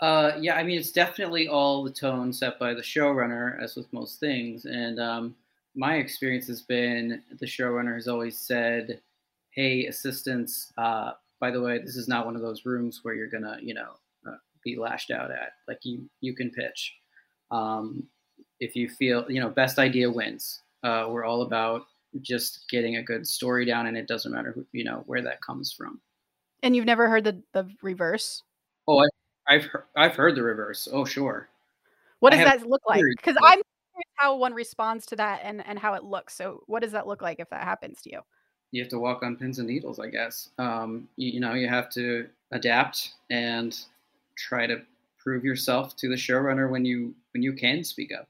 Uh, 0.00 0.32
yeah, 0.40 0.54
I 0.56 0.62
mean, 0.62 0.78
it's 0.78 0.92
definitely 0.92 1.48
all 1.48 1.82
the 1.82 1.90
tone 1.92 2.32
set 2.32 2.58
by 2.58 2.72
the 2.72 2.82
showrunner, 2.82 3.60
as 3.60 3.74
with 3.74 3.92
most 3.92 4.20
things. 4.20 4.64
And 4.64 5.00
um, 5.00 5.36
my 5.74 5.96
experience 5.96 6.46
has 6.46 6.62
been 6.62 7.22
the 7.30 7.46
showrunner 7.46 7.94
has 7.94 8.06
always 8.06 8.38
said, 8.38 9.02
"Hey, 9.50 9.86
assistants, 9.86 10.72
uh, 10.78 11.14
by 11.40 11.50
the 11.50 11.60
way, 11.60 11.78
this 11.78 11.96
is 11.96 12.06
not 12.08 12.26
one 12.26 12.36
of 12.36 12.42
those 12.42 12.64
rooms 12.64 13.00
where 13.02 13.14
you're 13.14 13.26
gonna, 13.28 13.58
you 13.60 13.74
know, 13.74 13.96
be 14.74 14.78
lashed 14.78 15.10
out 15.10 15.30
at. 15.30 15.52
Like 15.66 15.80
you, 15.82 16.08
you 16.20 16.34
can 16.34 16.50
pitch. 16.50 16.94
Um, 17.50 18.04
if 18.60 18.74
you 18.76 18.88
feel, 18.88 19.24
you 19.30 19.40
know, 19.40 19.48
best 19.48 19.78
idea 19.78 20.10
wins. 20.10 20.62
Uh, 20.82 21.06
we're 21.08 21.24
all 21.24 21.42
about 21.42 21.82
just 22.22 22.68
getting 22.70 22.96
a 22.96 23.02
good 23.02 23.26
story 23.26 23.64
down, 23.64 23.86
and 23.86 23.96
it 23.96 24.08
doesn't 24.08 24.32
matter 24.32 24.52
who, 24.52 24.66
you 24.72 24.84
know, 24.84 25.02
where 25.06 25.22
that 25.22 25.40
comes 25.40 25.72
from. 25.72 26.00
And 26.62 26.74
you've 26.74 26.86
never 26.86 27.08
heard 27.08 27.24
the 27.24 27.42
the 27.52 27.68
reverse? 27.82 28.42
Oh, 28.86 29.04
I, 29.48 29.54
have 29.54 29.66
I've 29.96 30.16
heard 30.16 30.34
the 30.34 30.42
reverse. 30.42 30.88
Oh, 30.90 31.04
sure. 31.04 31.48
What 32.20 32.30
does 32.30 32.44
that 32.44 32.66
look 32.66 32.82
like? 32.88 33.02
Because 33.16 33.36
I'm 33.42 33.60
curious 33.92 34.12
how 34.14 34.36
one 34.36 34.54
responds 34.54 35.06
to 35.06 35.16
that 35.16 35.40
and 35.44 35.64
and 35.66 35.78
how 35.78 35.94
it 35.94 36.04
looks. 36.04 36.34
So, 36.34 36.62
what 36.66 36.82
does 36.82 36.92
that 36.92 37.06
look 37.06 37.22
like 37.22 37.38
if 37.38 37.50
that 37.50 37.64
happens 37.64 38.02
to 38.02 38.10
you? 38.10 38.20
You 38.72 38.82
have 38.82 38.90
to 38.90 38.98
walk 38.98 39.22
on 39.22 39.36
pins 39.36 39.58
and 39.58 39.68
needles, 39.68 39.98
I 39.98 40.08
guess. 40.08 40.50
Um, 40.58 41.08
you, 41.16 41.32
you 41.32 41.40
know, 41.40 41.54
you 41.54 41.68
have 41.68 41.90
to 41.90 42.28
adapt 42.52 43.14
and 43.30 43.78
try 44.38 44.66
to 44.66 44.82
prove 45.18 45.44
yourself 45.44 45.96
to 45.96 46.08
the 46.08 46.14
showrunner 46.14 46.70
when 46.70 46.84
you 46.84 47.14
when 47.32 47.42
you 47.42 47.52
can 47.52 47.84
speak 47.84 48.12
up. 48.12 48.28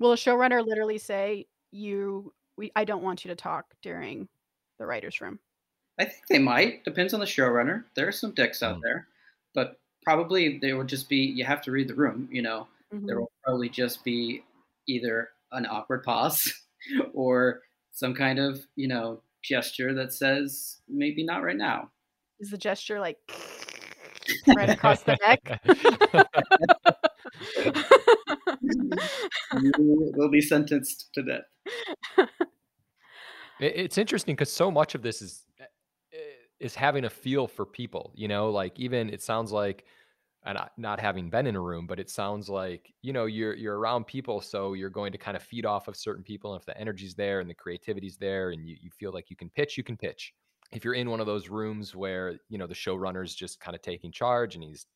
Will 0.00 0.12
a 0.12 0.16
showrunner 0.16 0.64
literally 0.66 0.98
say, 0.98 1.46
"You, 1.70 2.32
we, 2.56 2.72
I 2.74 2.84
don't 2.84 3.02
want 3.02 3.24
you 3.24 3.28
to 3.28 3.36
talk 3.36 3.74
during 3.82 4.28
the 4.78 4.86
writers' 4.86 5.20
room"? 5.20 5.38
I 5.98 6.04
think 6.06 6.26
they 6.28 6.38
might. 6.40 6.84
Depends 6.84 7.14
on 7.14 7.20
the 7.20 7.26
showrunner. 7.26 7.84
There 7.94 8.08
are 8.08 8.12
some 8.12 8.32
dicks 8.32 8.62
out 8.62 8.78
Mm. 8.78 8.82
there, 8.82 9.06
but 9.54 9.78
probably 10.02 10.58
there 10.58 10.76
will 10.76 10.84
just 10.84 11.08
be. 11.08 11.18
You 11.18 11.44
have 11.44 11.62
to 11.62 11.70
read 11.70 11.88
the 11.88 11.94
room. 11.94 12.28
You 12.32 12.42
know, 12.42 12.66
there 12.90 13.16
Mhm. 13.16 13.20
will 13.20 13.32
probably 13.44 13.68
just 13.68 14.02
be 14.04 14.42
either 14.88 15.30
an 15.52 15.66
awkward 15.66 16.02
pause 16.02 16.64
or 17.14 17.62
some 17.92 18.14
kind 18.14 18.38
of 18.40 18.66
you 18.74 18.88
know 18.88 19.22
gesture 19.42 19.94
that 19.94 20.12
says 20.12 20.80
maybe 20.88 21.22
not 21.22 21.42
right 21.44 21.56
now. 21.56 21.90
Is 22.40 22.50
the 22.50 22.58
gesture 22.58 22.98
like 22.98 23.18
right 24.56 24.70
across 24.70 25.02
the 25.02 25.18
neck? 25.26 25.60
you 29.60 30.12
will 30.16 30.30
be 30.30 30.40
sentenced 30.40 31.10
to 31.14 31.22
death. 31.22 32.28
It's 33.60 33.98
interesting 33.98 34.34
because 34.34 34.52
so 34.52 34.70
much 34.70 34.94
of 34.94 35.02
this 35.02 35.22
is 35.22 35.44
eh, 35.60 36.18
is 36.60 36.74
having 36.74 37.04
a 37.04 37.10
feel 37.10 37.46
for 37.46 37.64
people 37.64 38.12
you 38.14 38.28
know 38.28 38.50
like 38.50 38.78
even 38.78 39.10
it 39.10 39.22
sounds 39.22 39.52
like 39.52 39.84
and 40.44 40.58
not 40.76 41.00
having 41.00 41.30
been 41.30 41.46
in 41.46 41.56
a 41.56 41.60
room 41.60 41.86
but 41.86 41.98
it 41.98 42.10
sounds 42.10 42.48
like 42.48 42.92
you 43.02 43.12
know 43.12 43.26
you're 43.26 43.54
you're 43.54 43.78
around 43.78 44.06
people 44.06 44.40
so 44.40 44.74
you're 44.74 44.90
going 44.90 45.12
to 45.12 45.18
kind 45.18 45.36
of 45.36 45.42
feed 45.42 45.64
off 45.64 45.88
of 45.88 45.96
certain 45.96 46.22
people 46.22 46.52
and 46.52 46.60
if 46.60 46.66
the 46.66 46.78
energy's 46.78 47.14
there 47.14 47.40
and 47.40 47.48
the 47.48 47.54
creativity's 47.54 48.16
there 48.16 48.50
and 48.50 48.66
you, 48.66 48.76
you 48.80 48.90
feel 48.90 49.12
like 49.12 49.30
you 49.30 49.36
can 49.36 49.48
pitch 49.50 49.76
you 49.76 49.84
can 49.84 49.96
pitch 49.96 50.32
if 50.72 50.84
you're 50.84 50.94
in 50.94 51.10
one 51.10 51.20
of 51.20 51.26
those 51.26 51.48
rooms 51.48 51.94
where 51.94 52.38
you 52.48 52.58
know 52.58 52.66
the 52.66 52.74
showrunner's 52.74 53.34
just 53.34 53.60
kind 53.60 53.74
of 53.74 53.82
taking 53.82 54.12
charge 54.12 54.54
and 54.54 54.64
he's 54.64 54.86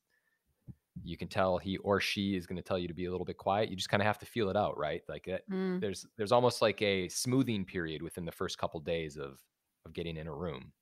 you 1.01 1.15
can 1.15 1.27
tell 1.27 1.57
he 1.57 1.77
or 1.77 1.99
she 2.01 2.35
is 2.35 2.45
going 2.45 2.57
to 2.57 2.61
tell 2.61 2.77
you 2.77 2.87
to 2.87 2.93
be 2.93 3.05
a 3.05 3.11
little 3.11 3.25
bit 3.25 3.37
quiet 3.37 3.69
you 3.69 3.75
just 3.75 3.89
kind 3.89 4.01
of 4.01 4.07
have 4.07 4.17
to 4.19 4.25
feel 4.25 4.49
it 4.49 4.57
out 4.57 4.77
right 4.77 5.01
like 5.07 5.27
it, 5.27 5.45
Mm. 5.49 5.79
there's 5.79 6.05
there's 6.17 6.31
almost 6.31 6.61
like 6.61 6.81
a 6.81 7.07
smoothing 7.07 7.63
period 7.65 8.01
within 8.01 8.25
the 8.25 8.31
first 8.31 8.57
couple 8.57 8.79
days 8.81 9.17
of 9.17 9.39
of 9.85 9.93
getting 9.93 10.17
in 10.17 10.27
a 10.27 10.33
room 10.35 10.73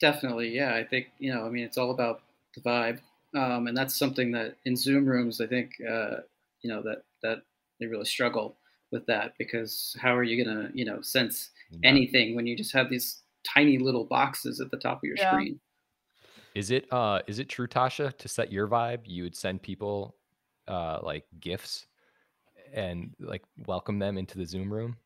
Definitely, 0.00 0.48
yeah. 0.54 0.74
I 0.74 0.84
think 0.84 1.08
you 1.18 1.32
know. 1.32 1.44
I 1.46 1.50
mean, 1.50 1.64
it's 1.64 1.76
all 1.76 1.90
about 1.90 2.22
the 2.54 2.62
vibe, 2.62 3.00
um, 3.34 3.66
and 3.66 3.76
that's 3.76 3.94
something 3.98 4.32
that 4.32 4.56
in 4.64 4.74
Zoom 4.76 5.04
rooms, 5.06 5.40
I 5.40 5.46
think 5.46 5.74
uh, 5.86 6.18
you 6.62 6.70
know 6.70 6.82
that 6.82 7.02
that 7.22 7.42
they 7.78 7.86
really 7.86 8.06
struggle 8.06 8.56
with 8.90 9.04
that 9.06 9.34
because 9.38 9.94
how 10.00 10.16
are 10.16 10.22
you 10.24 10.42
gonna 10.42 10.70
you 10.74 10.84
know 10.86 11.02
sense 11.02 11.50
anything 11.82 12.34
when 12.34 12.46
you 12.46 12.56
just 12.56 12.72
have 12.72 12.88
these 12.88 13.22
tiny 13.44 13.78
little 13.78 14.04
boxes 14.04 14.60
at 14.60 14.70
the 14.70 14.76
top 14.78 14.98
of 14.98 15.04
your 15.04 15.16
Yeah. 15.16 15.30
screen? 15.30 15.60
is 16.54 16.70
it 16.72 16.86
uh 16.92 17.20
is 17.28 17.38
it 17.38 17.48
true 17.48 17.68
tasha 17.68 18.16
to 18.18 18.26
set 18.26 18.50
your 18.50 18.66
vibe 18.66 19.00
you 19.04 19.22
would 19.22 19.36
send 19.36 19.62
people 19.62 20.16
uh 20.66 20.98
like 21.00 21.24
gifts 21.38 21.86
and 22.74 23.14
like 23.20 23.42
welcome 23.66 24.00
them 24.00 24.18
into 24.18 24.36
the 24.36 24.44
zoom 24.44 24.72
room 24.72 24.96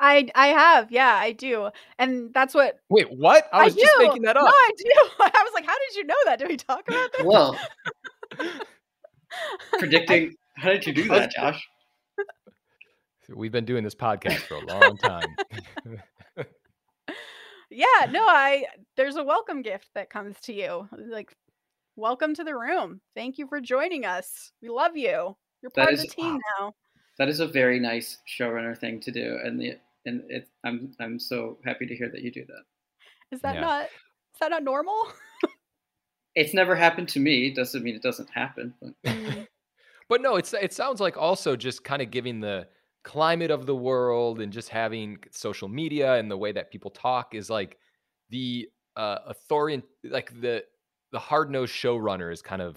I 0.00 0.30
I 0.34 0.48
have, 0.48 0.90
yeah, 0.90 1.14
I 1.14 1.32
do, 1.32 1.68
and 1.98 2.32
that's 2.32 2.54
what 2.54 2.78
wait 2.88 3.06
what 3.10 3.46
i 3.52 3.64
was 3.64 3.74
just 3.74 3.98
do. 3.98 4.06
making 4.06 4.22
that 4.22 4.36
No, 4.36 4.42
up 4.42 4.48
I 4.48 4.70
do. 4.78 4.84
I 5.20 5.42
was 5.44 5.52
like, 5.54 5.66
how 5.66 5.74
did 5.74 5.96
you 5.96 6.04
know 6.04 6.14
that? 6.24 6.38
Did 6.38 6.48
we 6.48 6.56
talk 6.56 6.88
about 6.88 7.12
that? 7.12 7.24
Well, 7.26 7.58
predicting. 9.78 10.34
How 10.56 10.70
did 10.70 10.86
you 10.86 10.92
do 10.94 11.08
that, 11.08 11.32
Josh? 11.32 11.62
we've 13.36 13.52
been 13.52 13.66
doing 13.66 13.84
this 13.84 13.94
podcast 13.94 14.40
for 14.40 14.54
a 14.54 14.60
long 14.60 14.96
time 14.96 15.36
yeah, 17.70 18.06
no, 18.10 18.22
I 18.22 18.66
there's 18.96 19.16
a 19.16 19.24
welcome 19.24 19.62
gift 19.62 19.88
that 19.94 20.10
comes 20.10 20.36
to 20.42 20.52
you. 20.52 20.88
Like, 20.96 21.34
welcome 21.96 22.34
to 22.34 22.44
the 22.44 22.54
room. 22.54 23.00
Thank 23.14 23.38
you 23.38 23.46
for 23.46 23.60
joining 23.60 24.04
us. 24.04 24.52
We 24.62 24.68
love 24.68 24.96
you. 24.96 25.36
You're 25.62 25.72
That 25.74 25.82
part 25.82 25.94
of 25.94 26.00
the 26.00 26.06
team 26.06 26.40
now. 26.58 26.72
That 27.18 27.28
is 27.28 27.40
a 27.40 27.46
very 27.46 27.80
nice 27.80 28.18
showrunner 28.28 28.78
thing 28.78 29.00
to 29.00 29.10
do, 29.10 29.38
and 29.44 29.60
the 29.60 29.78
and 30.06 30.22
it. 30.28 30.48
I'm 30.64 30.94
I'm 31.00 31.18
so 31.18 31.58
happy 31.64 31.86
to 31.86 31.96
hear 31.96 32.08
that 32.10 32.22
you 32.22 32.30
do 32.30 32.44
that. 32.46 32.62
Is 33.32 33.40
that 33.42 33.56
Yeah. 33.56 33.60
not 33.60 33.84
is 33.84 34.40
that 34.40 34.50
not 34.50 34.62
normal? 34.62 35.08
It's 36.34 36.54
never 36.54 36.76
happened 36.76 37.08
to 37.10 37.20
me. 37.20 37.52
Doesn't 37.52 37.82
mean 37.82 37.96
it 37.96 38.02
doesn't 38.02 38.30
happen. 38.30 38.72
But 38.80 38.92
mm. 39.04 39.46
but 40.08 40.20
no 40.20 40.36
it's 40.36 40.54
it 40.54 40.72
sounds 40.72 41.00
like 41.00 41.16
also 41.16 41.56
just 41.56 41.82
kind 41.82 42.00
of 42.00 42.12
giving 42.12 42.38
the 42.38 42.68
climate 43.08 43.50
of 43.50 43.64
the 43.64 43.74
world 43.74 44.40
and 44.40 44.52
just 44.52 44.68
having 44.68 45.16
social 45.30 45.68
media 45.68 46.14
and 46.16 46.30
the 46.30 46.36
way 46.36 46.52
that 46.52 46.70
people 46.70 46.90
talk 46.90 47.34
is 47.34 47.48
like 47.48 47.78
the 48.28 48.68
uh 48.96 49.18
authorian 49.26 49.82
like 50.04 50.28
the 50.42 50.62
the 51.12 51.18
hard-nosed 51.18 51.72
showrunner 51.72 52.30
is 52.30 52.42
kind 52.42 52.60
of 52.60 52.76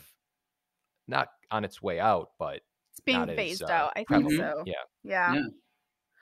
not 1.08 1.28
on 1.52 1.66
its 1.66 1.82
way 1.82 2.00
out 2.00 2.30
but 2.40 2.62
It's 2.92 3.02
being 3.06 3.20
not 3.20 3.30
as, 3.30 3.36
phased 3.36 3.64
uh, 3.64 3.74
out. 3.74 3.92
I 3.98 4.06
think 4.06 4.32
so. 4.32 4.64
yeah 4.66 4.74
Yeah. 5.04 5.34
Yeah. 5.34 5.48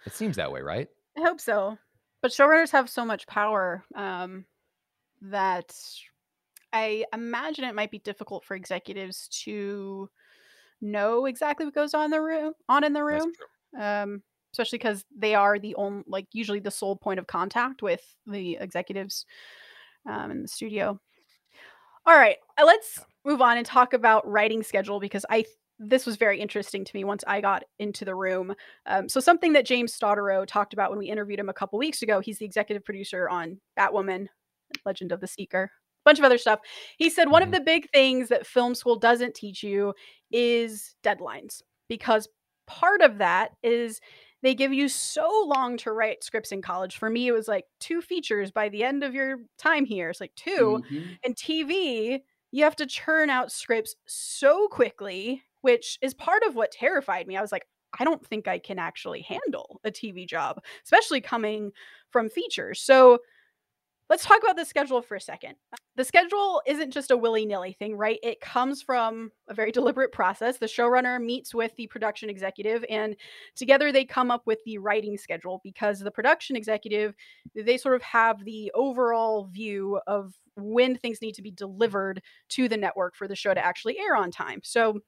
it 0.07 0.13
seems 0.13 0.35
that 0.37 0.51
way 0.51 0.61
right 0.61 0.87
I 1.17 1.21
hope 1.21 1.39
so. 1.41 1.77
But 2.21 2.31
showrunners 2.31 2.71
have 2.71 2.89
so 2.89 3.05
much 3.05 3.27
power 3.27 3.83
um, 3.95 4.45
that 5.21 5.73
I 6.73 7.05
imagine 7.13 7.65
it 7.65 7.75
might 7.75 7.91
be 7.91 7.99
difficult 7.99 8.43
for 8.45 8.55
executives 8.55 9.27
to 9.43 10.09
know 10.81 11.25
exactly 11.25 11.65
what 11.65 11.75
goes 11.75 11.93
on 11.93 12.05
in 12.05 12.11
the 12.11 12.21
room. 12.21 12.53
On 12.69 12.83
in 12.83 12.93
the 12.93 13.03
That's 13.03 13.23
room, 13.25 13.33
true. 13.33 13.45
Um, 13.77 14.23
especially 14.53 14.79
because 14.79 15.05
they 15.15 15.36
are 15.36 15.60
the 15.60 15.75
only, 15.75 16.03
like, 16.08 16.25
usually 16.34 16.60
the 16.60 16.71
sole 16.71 16.95
point 16.95 17.19
of 17.19 17.27
contact 17.27 17.82
with 17.82 18.15
the 18.25 18.58
executives 18.60 19.25
um, 20.08 20.32
in 20.32 20.41
the 20.41 20.47
studio. 20.47 20.99
All 22.05 22.15
right, 22.17 22.38
uh, 22.58 22.65
let's 22.65 22.99
move 23.25 23.41
on 23.41 23.58
and 23.58 23.65
talk 23.65 23.93
about 23.93 24.27
writing 24.27 24.63
schedule 24.63 24.99
because 24.99 25.25
I 25.29 25.45
this 25.82 26.05
was 26.05 26.17
very 26.17 26.41
interesting 26.41 26.84
to 26.84 26.91
me 26.93 27.05
once 27.05 27.23
I 27.25 27.39
got 27.39 27.63
into 27.77 28.03
the 28.03 28.15
room. 28.15 28.53
Um, 28.86 29.08
so 29.08 29.21
something 29.21 29.53
that 29.53 29.65
James 29.65 29.97
Stoteraux 29.97 30.45
talked 30.45 30.73
about 30.73 30.89
when 30.89 30.99
we 30.99 31.10
interviewed 31.10 31.39
him 31.39 31.47
a 31.47 31.53
couple 31.53 31.79
weeks 31.79 32.01
ago. 32.01 32.19
He's 32.19 32.38
the 32.39 32.45
executive 32.45 32.84
producer 32.84 33.29
on 33.29 33.62
Batwoman, 33.77 34.27
Legend 34.86 35.13
of 35.13 35.21
the 35.21 35.27
Seeker, 35.27 35.63
a 35.65 35.69
bunch 36.03 36.19
of 36.19 36.25
other 36.25 36.38
stuff. 36.38 36.60
He 36.97 37.10
said 37.10 37.29
one 37.29 37.43
of 37.43 37.49
Mhm. 37.49 37.53
the 37.53 37.62
big 37.62 37.89
things 37.91 38.27
that 38.27 38.45
film 38.45 38.75
school 38.75 38.97
doesn't 38.97 39.36
teach 39.36 39.63
you 39.63 39.93
is 40.32 40.95
deadlines 41.01 41.62
because 41.88 42.27
part 42.69 43.01
of 43.01 43.17
that 43.19 43.51
is 43.63 43.99
they 44.41 44.55
give 44.55 44.71
you 44.73 44.88
so 44.89 45.29
long 45.47 45.77
to 45.77 45.91
write 45.91 46.23
scripts 46.23 46.51
in 46.53 46.62
college. 46.62 46.97
For 46.97 47.10
me, 47.10 47.27
it 47.27 47.34
was 47.34 47.47
like 47.47 47.65
two 47.79 48.01
features 48.01 48.51
by 48.51 48.69
the 48.69 48.84
end 48.84 49.03
of 49.03 49.13
your 49.13 49.39
time 49.58 49.86
here. 49.86 50.10
It's 50.10 50.21
like 50.21 50.36
2 50.36 50.79
Mhm. 50.79 51.19
and 51.23 51.36
TV, 51.38 52.23
you 52.51 52.63
have 52.63 52.75
to 52.77 52.86
churn 52.86 53.29
out 53.29 53.51
scripts 53.51 53.95
so 54.08 54.67
quickly, 54.69 55.43
which 55.62 55.97
is 56.01 56.13
part 56.13 56.43
of 56.43 56.55
what 56.55 56.71
terrified 56.71 57.27
me. 57.27 57.38
I 57.38 57.41
was 57.41 57.51
like, 57.51 57.67
I 57.99 58.05
don't 58.05 58.25
think 58.25 58.47
I 58.47 58.60
can 58.60 58.79
actually 58.79 59.21
handle 59.21 59.82
a 59.84 59.91
TV 59.91 60.25
job, 60.25 60.63
especially 60.86 61.21
coming 61.21 61.71
from 62.12 62.29
features. 62.29 62.82
So 62.82 63.19
let's 64.09 64.25
talk 64.25 64.39
about 64.41 64.55
the 64.55 64.65
schedule 64.65 65.01
for 65.01 65.15
a 65.15 65.21
second. 65.21 65.55
The 65.95 66.03
schedule 66.03 66.61
isn't 66.65 66.91
just 66.91 67.11
a 67.11 67.17
willy 67.17 67.45
nilly 67.45 67.73
thing, 67.73 67.95
right? 67.95 68.19
It 68.23 68.41
comes 68.41 68.81
from 68.81 69.31
a 69.47 69.53
very 69.53 69.71
deliberate 69.79 70.11
process. 70.11 70.57
The 70.57 70.65
showrunner 70.65 71.23
meets 71.23 71.53
with 71.53 71.75
the 71.75 71.87
production 71.87 72.29
executive, 72.29 72.83
and 72.89 73.15
together 73.55 73.91
they 73.91 74.05
come 74.05 74.31
up 74.31 74.43
with 74.45 74.59
the 74.65 74.77
writing 74.77 75.17
schedule 75.17 75.61
because 75.63 75.99
the 75.99 76.11
production 76.11 76.55
executive, 76.55 77.13
they 77.55 77.77
sort 77.77 77.95
of 77.95 78.01
have 78.01 78.43
the 78.45 78.71
overall 78.73 79.45
view 79.45 79.99
of 80.07 80.33
when 80.55 80.97
things 80.97 81.21
need 81.21 81.35
to 81.35 81.41
be 81.41 81.51
delivered 81.51 82.21
to 82.49 82.67
the 82.67 82.77
network 82.77 83.15
for 83.15 83.27
the 83.27 83.35
show 83.35 83.53
to 83.53 83.65
actually 83.65 83.97
air 83.99 84.15
on 84.15 84.31
time. 84.31 84.59
So, 84.63 84.99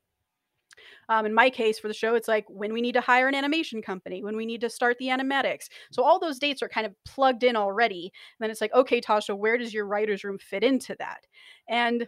um, 1.10 1.26
in 1.26 1.34
my 1.34 1.50
case, 1.50 1.80
for 1.80 1.88
the 1.88 1.94
show, 1.94 2.16
it's 2.16 2.28
like 2.28 2.46
when 2.50 2.74
we 2.74 2.82
need 2.82 2.94
to 2.94 3.02
hire 3.02 3.28
an 3.28 3.36
animation 3.36 3.82
company, 3.82 4.24
when 4.24 4.36
we 4.36 4.46
need 4.46 4.62
to 4.62 4.70
start 4.70 4.98
the 4.98 5.08
animatics. 5.08 5.70
So 5.92 6.04
all 6.04 6.20
those 6.20 6.40
dates 6.40 6.62
are 6.62 6.70
kind 6.70 6.86
of 6.86 6.94
plugged 7.06 7.44
in 7.44 7.56
already. 7.56 8.06
And 8.06 8.44
then 8.44 8.50
it's 8.50 8.62
like, 8.62 8.74
okay, 8.74 9.02
Tasha, 9.02 9.38
where 9.38 9.58
does 9.58 9.74
your 9.74 9.86
writer's 9.86 10.24
room 10.24 10.38
fit 10.38 10.64
into 10.64 10.96
that? 11.00 11.26
And 11.68 12.08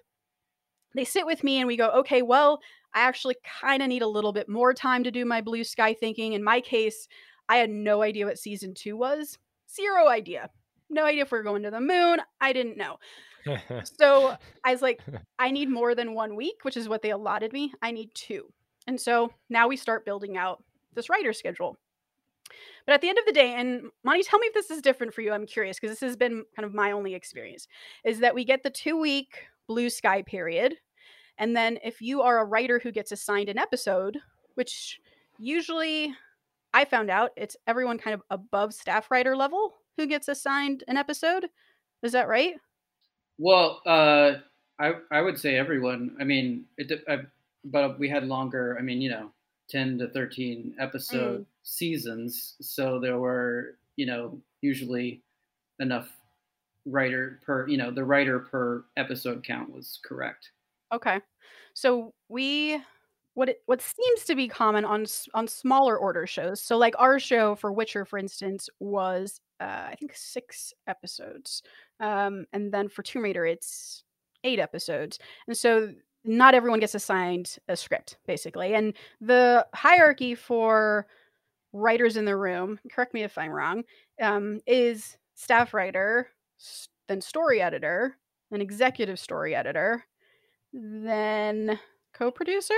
they 0.96 1.06
sit 1.06 1.26
with 1.26 1.44
me 1.44 1.58
and 1.58 1.68
we 1.68 1.78
go, 1.78 1.90
okay, 1.90 2.22
well, 2.22 2.60
I 2.94 3.02
actually 3.02 3.36
kind 3.62 3.82
of 3.82 3.90
need 3.90 4.04
a 4.04 4.08
little 4.08 4.34
bit 4.34 4.48
more 4.48 4.74
time 4.74 5.04
to 5.04 5.12
do 5.12 5.26
my 5.26 5.42
blue 5.42 5.64
sky 5.64 5.94
thinking. 5.94 6.34
In 6.34 6.44
my 6.44 6.62
case, 6.62 7.08
I 7.50 7.58
had 7.58 7.70
no 7.70 8.04
idea 8.04 8.26
what 8.26 8.38
season 8.38 8.74
two 8.74 8.96
was. 8.96 9.38
Zero 9.74 10.08
idea. 10.08 10.50
No 10.90 11.06
idea 11.06 11.24
if 11.24 11.32
we 11.32 11.40
are 11.40 11.44
going 11.44 11.64
to 11.64 11.72
the 11.72 11.82
moon. 11.82 12.20
I 12.40 12.54
didn't 12.54 12.78
know. 12.78 12.98
So 14.00 14.38
I 14.64 14.72
was 14.72 14.82
like, 14.82 15.02
I 15.40 15.52
need 15.52 15.70
more 15.70 15.96
than 15.96 16.14
one 16.14 16.36
week, 16.36 16.64
which 16.64 16.78
is 16.78 16.88
what 16.88 17.02
they 17.02 17.12
allotted 17.12 17.52
me. 17.52 17.74
I 17.82 17.92
need 17.92 18.12
two. 18.14 18.46
And 18.88 19.00
so 19.00 19.32
now 19.50 19.68
we 19.68 19.78
start 19.78 20.06
building 20.06 20.38
out 20.38 20.64
this 20.94 21.10
writer 21.10 21.34
schedule. 21.34 21.78
But 22.86 22.94
at 22.94 23.02
the 23.02 23.10
end 23.10 23.18
of 23.18 23.26
the 23.26 23.32
day, 23.32 23.54
and 23.54 23.90
Monty, 24.04 24.24
tell 24.24 24.40
me 24.40 24.48
if 24.48 24.54
this 24.54 24.70
is 24.70 24.82
different 24.82 25.14
for 25.14 25.22
you. 25.22 25.32
I'm 25.32 25.46
curious 25.46 25.80
because 25.80 25.98
this 25.98 26.08
has 26.08 26.18
been 26.18 26.44
kind 26.56 26.66
of 26.66 26.74
my 26.74 26.92
only 26.92 27.14
experience, 27.14 27.68
is 28.04 28.20
that 28.20 28.36
we 28.36 28.44
get 28.44 28.64
the 28.64 28.70
two 28.70 29.00
week 29.00 29.48
blue 29.68 29.90
sky 29.90 30.22
period. 30.22 30.76
And 31.38 31.56
then 31.56 31.80
if 31.84 32.02
you 32.02 32.22
are 32.22 32.40
a 32.40 32.46
writer 32.46 32.80
who 32.80 32.92
gets 32.92 33.12
assigned 33.12 33.50
an 33.50 33.58
episode, 33.58 34.18
which 34.56 35.00
usually 35.40 36.14
I 36.74 36.86
found 36.86 37.10
out 37.10 37.32
it's 37.38 37.56
everyone 37.68 37.98
kind 37.98 38.14
of 38.14 38.22
above 38.30 38.74
staff 38.74 39.10
writer 39.10 39.36
level 39.36 39.76
who 39.98 40.06
gets 40.06 40.28
assigned 40.28 40.84
an 40.88 40.98
episode. 40.98 41.48
Is 42.02 42.12
that 42.12 42.28
right? 42.28 42.56
Well, 43.38 43.82
uh, 43.86 44.34
I 44.80 44.94
I 45.10 45.22
would 45.22 45.40
say 45.40 45.56
everyone. 45.56 46.16
I 46.20 46.24
mean, 46.24 46.66
it, 46.78 47.04
I, 47.08 47.20
but 47.66 48.00
we 48.00 48.10
had 48.10 48.26
longer. 48.26 48.78
I 48.80 48.82
mean, 48.82 49.02
you 49.02 49.10
know, 49.10 49.32
ten 49.70 49.98
to 50.00 50.10
thirteen 50.10 50.76
episode 50.80 51.42
mm. 51.42 51.46
seasons, 51.64 52.56
so 52.62 53.00
there 53.00 53.18
were 53.18 53.78
you 53.96 54.06
know 54.06 54.40
usually 54.62 55.22
enough 55.80 56.10
writer 56.86 57.40
per 57.46 57.68
you 57.68 57.78
know 57.78 57.92
the 57.92 58.04
writer 58.04 58.40
per 58.40 58.84
episode 58.98 59.44
count 59.44 59.72
was 59.72 60.00
correct. 60.04 60.52
Okay, 60.92 61.20
so 61.74 62.14
we 62.30 62.82
what 63.36 63.50
it, 63.50 63.62
what 63.66 63.82
seems 63.82 64.26
to 64.26 64.36
be 64.36 64.48
common 64.48 64.86
on 64.86 65.06
on 65.34 65.48
smaller 65.48 65.98
order 65.98 66.28
shows. 66.28 66.62
So 66.62 66.78
like 66.78 66.96
our 67.00 67.20
show 67.20 67.56
for 67.56 67.72
Witcher, 67.72 68.06
for 68.06 68.20
instance, 68.20 68.70
was 68.80 69.40
uh, 69.60 69.88
I 69.90 69.96
think 70.00 70.14
six 70.16 70.74
episodes, 70.88 71.64
um, 72.00 72.46
and 72.54 72.72
then 72.72 72.90
for 72.90 73.02
Tomb 73.02 73.24
Raider 73.24 73.46
it's 73.46 74.04
eight 74.44 74.60
episodes, 74.60 75.20
and 75.48 75.58
so 75.58 75.94
not 76.26 76.56
everyone 76.56 76.80
gets 76.80 76.96
assigned 76.96 77.58
a 77.68 77.76
script 77.76 78.18
basically, 78.26 78.74
and 78.74 78.94
the 79.22 79.66
hierarchy 79.74 80.36
for 80.36 81.08
writers 81.74 82.18
in 82.18 82.26
the 82.26 82.38
room. 82.38 82.80
Correct 82.92 83.14
me 83.14 83.24
if 83.24 83.38
I'm 83.38 83.52
wrong. 83.52 83.84
Um, 84.22 84.60
is 84.68 85.18
staff 85.36 85.74
writer, 85.74 86.30
then 87.08 87.22
story 87.22 87.62
editor, 87.62 88.18
then 88.52 88.62
executive 88.62 89.20
story 89.20 89.56
editor, 89.56 90.06
then 90.72 91.80
co-producer 92.14 92.74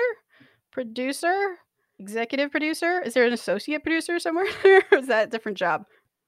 producer, 0.75 1.55
executive 1.99 2.51
producer? 2.51 3.01
Is 3.01 3.13
there 3.13 3.25
an 3.25 3.31
associate 3.31 3.81
producer 3.81 4.19
somewhere? 4.19 4.47
or 4.91 4.97
is 4.97 5.07
that 5.07 5.27
a 5.27 5.31
different 5.31 5.57
job? 5.57 5.85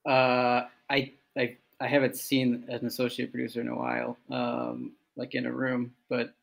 Uh, 0.07 0.63
I, 0.89 1.11
I 1.37 1.57
I 1.79 1.87
haven't 1.87 2.15
seen 2.15 2.63
an 2.69 2.85
associate 2.85 3.31
producer 3.31 3.61
in 3.61 3.67
a 3.67 3.75
while, 3.75 4.17
um, 4.31 4.93
like 5.15 5.35
in 5.35 5.45
a 5.45 5.51
room, 5.51 5.91
but 6.09 6.33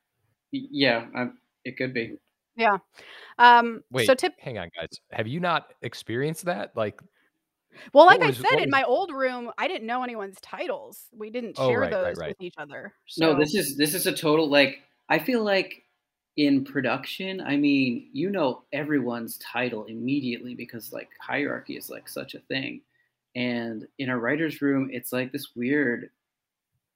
yeah, 0.71 1.07
I'm, 1.15 1.39
it 1.65 1.77
could 1.77 1.95
be. 1.95 2.17
Yeah. 2.57 2.79
Um, 3.39 3.83
Wait, 3.91 4.07
so 4.07 4.15
tip. 4.15 4.35
Hang 4.39 4.59
on, 4.59 4.71
guys. 4.77 5.01
Have 5.11 5.27
you 5.27 5.41
not 5.41 5.73
experienced 5.83 6.45
that? 6.45 6.77
Like, 6.77 7.01
well, 7.93 8.07
like 8.07 8.21
was, 8.21 8.39
I 8.39 8.49
said, 8.49 8.59
in 8.59 8.67
was... 8.67 8.71
my 8.71 8.85
old 8.85 9.13
room, 9.13 9.51
I 9.59 9.67
didn't 9.67 9.87
know 9.87 10.05
anyone's 10.05 10.41
titles. 10.41 11.09
We 11.13 11.31
didn't 11.31 11.57
oh, 11.59 11.69
share 11.69 11.79
oh, 11.79 11.81
right, 11.81 11.91
those 11.91 12.05
right, 12.05 12.19
right. 12.19 12.29
with 12.29 12.41
each 12.41 12.55
other. 12.59 12.93
So... 13.07 13.33
No, 13.33 13.39
this 13.39 13.55
is 13.55 13.77
this 13.77 13.95
is 13.95 14.07
a 14.07 14.13
total 14.13 14.49
like. 14.49 14.79
I 15.09 15.19
feel 15.19 15.45
like 15.45 15.85
in 16.37 16.65
production, 16.65 17.41
I 17.41 17.57
mean, 17.57 18.09
you 18.13 18.31
know 18.31 18.63
everyone's 18.73 19.39
title 19.39 19.85
immediately 19.85 20.55
because 20.55 20.93
like 20.93 21.11
hierarchy 21.21 21.77
is 21.77 21.91
like 21.91 22.09
such 22.09 22.35
a 22.35 22.41
thing. 22.41 22.81
And 23.37 23.87
in 23.99 24.11
a 24.11 24.19
writer's 24.19 24.63
room, 24.63 24.91
it's 24.93 25.13
like 25.13 25.33
this 25.33 25.55
weird, 25.55 26.11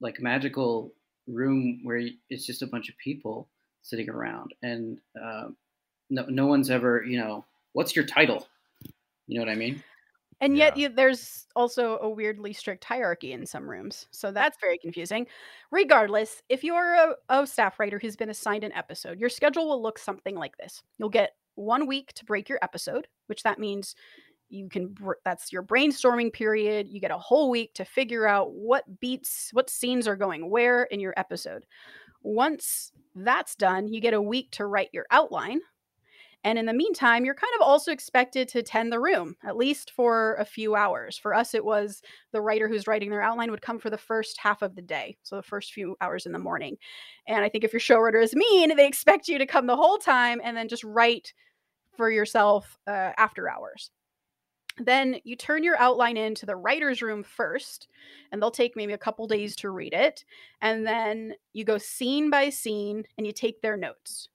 like 0.00 0.20
magical 0.20 0.92
room 1.28 1.80
where 1.82 2.08
it's 2.30 2.46
just 2.46 2.62
a 2.62 2.66
bunch 2.66 2.88
of 2.88 2.96
people 2.98 3.48
sitting 3.82 4.08
around, 4.08 4.54
and 4.62 4.98
uh, 5.20 5.48
no, 6.10 6.24
no 6.28 6.46
one's 6.46 6.70
ever, 6.70 7.04
you 7.04 7.18
know, 7.18 7.44
what's 7.72 7.94
your 7.94 8.04
title? 8.04 8.46
You 9.26 9.38
know 9.38 9.46
what 9.46 9.52
I 9.52 9.56
mean? 9.56 9.82
And 10.40 10.56
yet 10.56 10.76
you, 10.76 10.88
there's 10.88 11.46
also 11.56 11.98
a 11.98 12.08
weirdly 12.08 12.52
strict 12.52 12.84
hierarchy 12.84 13.32
in 13.32 13.44
some 13.44 13.68
rooms. 13.68 14.06
So 14.12 14.30
that's 14.30 14.56
very 14.60 14.78
confusing. 14.78 15.26
Regardless, 15.72 16.42
if 16.48 16.62
you're 16.62 16.94
a, 16.94 17.14
a 17.28 17.46
staff 17.46 17.80
writer 17.80 17.98
who's 17.98 18.14
been 18.14 18.30
assigned 18.30 18.62
an 18.62 18.72
episode, 18.72 19.18
your 19.18 19.30
schedule 19.30 19.68
will 19.68 19.82
look 19.82 19.98
something 19.98 20.36
like 20.36 20.56
this. 20.56 20.82
You'll 20.96 21.08
get 21.08 21.32
one 21.56 21.88
week 21.88 22.12
to 22.14 22.24
break 22.24 22.48
your 22.48 22.60
episode, 22.62 23.08
which 23.26 23.42
that 23.42 23.58
means 23.58 23.96
you 24.48 24.68
can 24.68 24.94
that's 25.24 25.52
your 25.52 25.62
brainstorming 25.62 26.32
period. 26.32 26.88
You 26.88 27.00
get 27.00 27.10
a 27.10 27.18
whole 27.18 27.50
week 27.50 27.74
to 27.74 27.84
figure 27.84 28.26
out 28.26 28.52
what 28.52 29.00
beats, 29.00 29.50
what 29.52 29.70
scenes 29.70 30.08
are 30.08 30.16
going 30.16 30.50
where 30.50 30.84
in 30.84 31.00
your 31.00 31.14
episode. 31.16 31.66
Once 32.22 32.92
that's 33.14 33.54
done, 33.54 33.88
you 33.88 34.00
get 34.00 34.14
a 34.14 34.22
week 34.22 34.50
to 34.52 34.66
write 34.66 34.88
your 34.92 35.06
outline, 35.10 35.60
and 36.44 36.58
in 36.58 36.66
the 36.66 36.72
meantime, 36.72 37.24
you're 37.24 37.34
kind 37.34 37.52
of 37.60 37.66
also 37.66 37.90
expected 37.90 38.48
to 38.48 38.62
tend 38.62 38.92
the 38.92 39.00
room, 39.00 39.34
at 39.42 39.56
least 39.56 39.90
for 39.90 40.36
a 40.36 40.44
few 40.44 40.76
hours. 40.76 41.18
For 41.18 41.34
us, 41.34 41.52
it 41.52 41.64
was 41.64 42.00
the 42.32 42.40
writer 42.40 42.68
who's 42.68 42.86
writing 42.86 43.10
their 43.10 43.22
outline 43.22 43.50
would 43.50 43.62
come 43.62 43.78
for 43.78 43.90
the 43.90 43.98
first 43.98 44.38
half 44.38 44.62
of 44.62 44.76
the 44.76 44.82
day, 44.82 45.16
so 45.24 45.36
the 45.36 45.42
first 45.42 45.72
few 45.72 45.96
hours 46.00 46.26
in 46.26 46.32
the 46.32 46.38
morning. 46.38 46.76
And 47.26 47.44
I 47.44 47.48
think 47.48 47.64
if 47.64 47.72
your 47.72 47.80
showrunner 47.80 48.22
is 48.22 48.36
mean, 48.36 48.76
they 48.76 48.86
expect 48.86 49.26
you 49.26 49.38
to 49.38 49.46
come 49.46 49.66
the 49.66 49.76
whole 49.76 49.98
time 49.98 50.40
and 50.44 50.56
then 50.56 50.68
just 50.68 50.84
write 50.84 51.32
for 51.96 52.08
yourself 52.08 52.78
uh, 52.86 53.12
after 53.18 53.50
hours. 53.50 53.90
Then 54.78 55.16
you 55.24 55.36
turn 55.36 55.64
your 55.64 55.78
outline 55.78 56.16
into 56.16 56.46
the 56.46 56.56
writer's 56.56 57.02
room 57.02 57.22
first, 57.22 57.88
and 58.30 58.40
they'll 58.40 58.50
take 58.50 58.76
maybe 58.76 58.92
a 58.92 58.98
couple 58.98 59.26
days 59.26 59.56
to 59.56 59.70
read 59.70 59.92
it. 59.92 60.24
And 60.60 60.86
then 60.86 61.34
you 61.52 61.64
go 61.64 61.78
scene 61.78 62.30
by 62.30 62.50
scene 62.50 63.04
and 63.16 63.26
you 63.26 63.32
take 63.32 63.60
their 63.60 63.76
notes. 63.76 64.28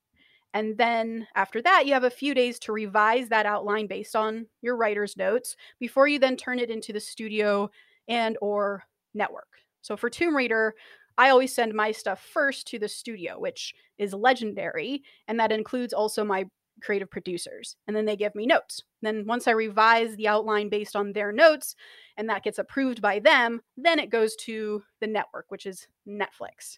And 0.54 0.78
then 0.78 1.28
after 1.36 1.62
that, 1.64 1.88
you 1.88 1.94
have 1.94 2.04
a 2.04 2.12
few 2.12 2.34
days 2.36 2.60
to 2.60 2.72
revise 2.72 3.30
that 3.30 3.46
outline 3.46 3.88
based 3.88 4.16
on 4.16 4.46
your 4.62 4.76
writer's 4.76 5.18
notes 5.18 5.56
before 5.80 6.08
you 6.08 6.20
then 6.20 6.38
turn 6.38 6.60
it 6.60 6.70
into 6.70 6.94
the 6.94 7.00
studio 7.00 7.72
and 8.08 8.38
or 8.42 8.84
network. 9.14 9.48
So 9.82 9.98
for 9.98 10.10
Tomb 10.10 10.36
Raider, 10.36 10.76
I 11.18 11.30
always 11.30 11.54
send 11.54 11.74
my 11.74 11.92
stuff 11.92 12.22
first 12.34 12.68
to 12.68 12.80
the 12.80 12.88
studio, 12.88 13.40
which 13.40 13.74
is 13.98 14.14
legendary, 14.14 15.04
and 15.28 15.40
that 15.40 15.52
includes 15.52 15.94
also 15.94 16.24
my 16.24 16.46
creative 16.82 17.10
producers. 17.10 17.76
And 17.88 17.96
then 17.96 18.06
they 18.06 18.16
give 18.16 18.36
me 18.36 18.46
notes. 18.46 18.84
Then 19.02 19.26
once 19.26 19.48
I 19.48 19.52
revise 19.52 20.16
the 20.16 20.28
outline 20.28 20.70
based 20.70 20.96
on 20.96 21.14
their 21.14 21.32
notes 21.32 21.76
and 22.18 22.30
that 22.30 22.44
gets 22.44 22.60
approved 22.60 23.02
by 23.02 23.20
them, 23.20 23.62
then 23.78 24.00
it 24.00 24.10
goes 24.10 24.36
to 24.38 24.84
the 25.00 25.08
network, 25.08 25.46
which 25.50 25.66
is 25.66 25.88
Netflix 26.08 26.78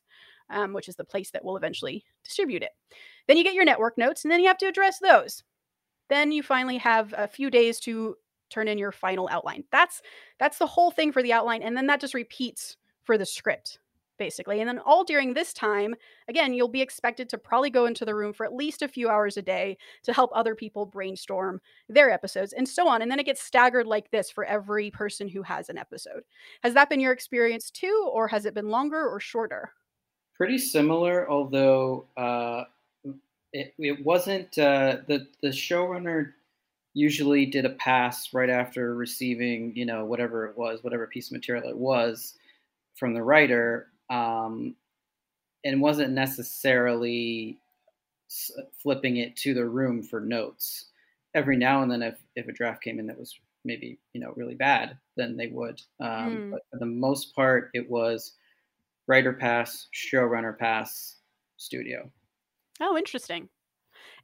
um, 0.50 0.74
which 0.74 0.90
is 0.90 0.96
the 0.96 1.04
place 1.04 1.32
that 1.32 1.44
will 1.44 1.58
eventually 1.58 2.04
distribute 2.24 2.64
it. 2.64 2.72
Then 3.28 3.38
you 3.38 3.44
get 3.44 3.54
your 3.54 3.66
network 3.66 3.98
notes, 3.98 4.24
and 4.24 4.32
then 4.32 4.40
you 4.40 4.48
have 4.48 4.58
to 4.60 4.68
address 4.68 5.00
those. 5.00 5.44
Then 6.10 6.32
you 6.32 6.44
finally 6.44 6.78
have 6.78 7.14
a 7.18 7.28
few 7.28 7.50
days 7.50 7.80
to 7.82 8.16
turn 8.50 8.68
in 8.68 8.78
your 8.78 8.92
final 8.92 9.28
outline. 9.32 9.64
That's 9.72 10.02
that's 10.40 10.60
the 10.60 10.68
whole 10.68 10.92
thing 10.92 11.12
for 11.12 11.24
the 11.24 11.34
outline, 11.34 11.64
and 11.64 11.76
then 11.76 11.88
that 11.88 12.02
just 12.02 12.14
repeats 12.14 12.78
for 13.04 13.18
the 13.18 13.26
script 13.26 13.80
basically. 14.18 14.60
And 14.60 14.68
then 14.68 14.80
all 14.80 15.04
during 15.04 15.34
this 15.34 15.54
time, 15.54 15.96
again, 16.28 16.54
you'll 16.54 16.68
be 16.68 16.82
expected 16.82 17.30
to 17.30 17.38
probably 17.38 17.70
go 17.70 17.86
into 17.86 18.06
the 18.06 18.16
room 18.16 18.34
for 18.34 18.46
at 18.46 18.54
least 18.54 18.82
a 18.82 18.88
few 18.88 19.10
hours 19.10 19.38
a 19.38 19.42
day 19.42 19.78
to 20.04 20.14
help 20.14 20.32
other 20.34 20.56
people 20.56 20.86
brainstorm 20.86 21.60
their 21.90 22.10
episodes 22.10 22.54
and 22.54 22.68
so 22.68 22.88
on. 22.88 23.02
And 23.02 23.12
then 23.12 23.20
it 23.20 23.26
gets 23.26 23.42
staggered 23.42 23.88
like 23.88 24.12
this 24.12 24.30
for 24.30 24.46
every 24.46 24.92
person 24.92 25.28
who 25.28 25.44
has 25.44 25.70
an 25.70 25.78
episode. 25.78 26.24
Has 26.64 26.74
that 26.74 26.90
been 26.90 27.00
your 27.00 27.14
experience 27.14 27.70
too, 27.72 28.10
or 28.14 28.28
has 28.28 28.46
it 28.46 28.54
been 28.54 28.70
longer 28.70 29.08
or 29.08 29.20
shorter? 29.20 29.72
pretty 30.36 30.58
similar, 30.58 31.30
although 31.30 32.06
uh, 32.18 32.64
it, 33.54 33.74
it 33.78 34.06
wasn't 34.06 34.58
uh, 34.58 34.98
the 35.08 35.28
the 35.42 35.50
showrunner 35.50 36.34
usually 36.94 37.46
did 37.46 37.66
a 37.66 37.72
pass 37.72 38.34
right 38.34 38.50
after 38.50 38.96
receiving 38.96 39.74
you 39.76 39.86
know 39.86 40.06
whatever 40.06 40.46
it 40.46 40.58
was, 40.58 40.84
whatever 40.84 41.08
piece 41.08 41.28
of 41.28 41.34
material 41.34 41.70
it 41.70 41.78
was 41.78 42.36
from 42.96 43.14
the 43.14 43.24
writer, 43.24 43.88
um, 44.10 44.76
and 45.64 45.82
wasn't 45.82 46.12
necessarily 46.12 47.58
flipping 48.82 49.18
it 49.18 49.36
to 49.38 49.54
the 49.54 49.66
room 49.66 50.02
for 50.02 50.20
notes. 50.20 50.88
Every 51.34 51.58
now 51.58 51.82
and 51.82 51.92
then, 51.92 52.02
if 52.02 52.16
if 52.36 52.48
a 52.48 52.54
draft 52.54 52.82
came 52.84 53.00
in 53.00 53.08
that 53.08 53.20
was 53.20 53.38
maybe 53.66 54.00
you 54.14 54.22
know 54.22 54.34
really 54.36 54.56
bad, 54.56 54.98
then 55.18 55.36
they 55.36 55.48
would. 55.48 55.82
Um, 56.00 56.10
mm. 56.10 56.52
But 56.52 56.62
for 56.72 56.80
the 56.80 56.86
most 56.86 57.36
part, 57.36 57.72
it 57.74 57.90
was 57.90 58.34
writer 59.08 59.34
pass, 59.34 59.88
showrunner 59.94 60.58
pass, 60.58 61.18
studio. 61.58 62.10
Oh, 62.80 62.98
interesting. 62.98 63.50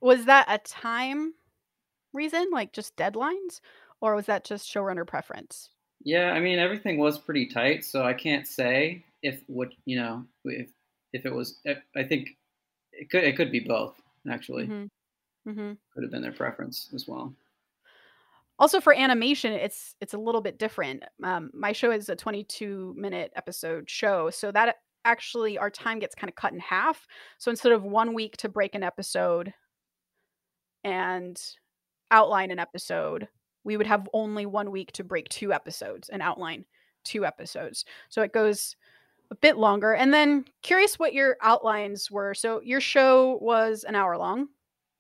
Was 0.02 0.26
that 0.26 0.46
a 0.50 0.58
time 0.60 1.34
reason, 2.14 2.50
like 2.52 2.74
just 2.74 2.96
deadlines, 2.96 3.62
or 4.00 4.16
was 4.16 4.26
that 4.28 4.46
just 4.46 4.74
showrunner 4.74 5.06
preference? 5.06 5.70
Yeah, 6.04 6.32
I 6.32 6.40
mean 6.40 6.60
everything 6.60 6.98
was 6.98 7.20
pretty 7.20 7.46
tight, 7.46 7.86
so 7.86 8.04
I 8.04 8.14
can't 8.14 8.48
say 8.48 9.04
if 9.24 9.42
what 9.48 9.70
you 9.86 9.98
know 9.98 10.26
if 10.46 10.70
if 11.14 11.26
it 11.26 11.34
was. 11.34 11.60
I 11.96 12.04
think 12.04 12.30
it 12.92 13.10
could 13.10 13.24
it 13.24 13.36
could 13.36 13.52
be 13.52 13.60
both 13.60 13.96
actually. 14.30 14.68
Mm-hmm. 14.68 15.50
Mm-hmm. 15.50 15.72
Could 15.94 16.04
have 16.04 16.12
been 16.12 16.22
their 16.22 16.32
preference 16.32 16.90
as 16.94 17.08
well. 17.08 17.34
Also 18.60 18.80
for 18.80 18.94
animation, 18.94 19.54
it's 19.54 19.96
it's 20.02 20.14
a 20.14 20.18
little 20.18 20.42
bit 20.42 20.60
different. 20.60 21.04
Um, 21.24 21.50
my 21.54 21.72
show 21.72 21.92
is 21.92 22.10
a 22.10 22.16
22 22.16 22.94
minute 22.98 23.32
episode 23.36 23.90
show, 23.90 24.30
so 24.30 24.52
that 24.52 24.76
actually 25.04 25.58
our 25.58 25.72
time 25.72 25.98
gets 25.98 26.14
kind 26.14 26.30
of 26.30 26.36
cut 26.36 26.54
in 26.54 26.60
half. 26.60 27.08
So 27.40 27.50
instead 27.50 27.72
of 27.72 27.84
one 27.84 28.14
week 28.14 28.38
to 28.38 28.50
break 28.50 28.76
an 28.76 28.84
episode 28.84 29.52
and 30.84 31.42
outline 32.12 32.52
an 32.52 32.60
episode, 32.60 33.28
we 33.64 33.78
would 33.78 33.88
have 33.88 34.08
only 34.14 34.46
one 34.46 34.70
week 34.70 34.92
to 34.94 35.04
break 35.04 35.28
two 35.30 35.54
episodes 35.54 36.10
and 36.10 36.22
outline 36.22 36.66
two 37.04 37.26
episodes. 37.26 37.86
So 38.10 38.22
it 38.22 38.32
goes 38.32 38.76
a 39.32 39.36
bit 39.36 39.58
longer. 39.58 39.94
And 39.96 40.14
then 40.14 40.46
curious 40.62 41.00
what 41.00 41.14
your 41.14 41.38
outlines 41.42 42.12
were. 42.12 42.34
So 42.34 42.62
your 42.62 42.82
show 42.82 43.38
was 43.42 43.84
an 43.86 43.96
hour 43.96 44.18
long. 44.18 44.50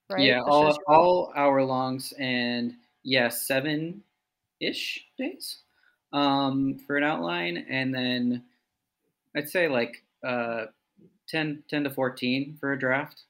right? 0.09 0.21
Yeah, 0.23 0.39
all 0.47 0.63
shows 0.67 0.77
you're 0.87 0.95
on. 0.95 1.03
all 1.03 1.33
hour 1.35 1.63
longs 1.63 2.13
and 2.17 2.73
yeah, 3.03 3.27
seven 3.29 4.03
ish 4.59 5.05
days 5.17 5.59
um, 6.13 6.77
for 6.85 6.97
an 6.97 7.03
outline, 7.03 7.65
and 7.69 7.93
then 7.93 8.43
I'd 9.35 9.49
say 9.49 9.67
like 9.67 10.03
uh, 10.25 10.65
10, 11.27 11.63
10 11.69 11.83
to 11.85 11.89
fourteen 11.89 12.57
for 12.59 12.73
a 12.73 12.79
draft. 12.79 13.23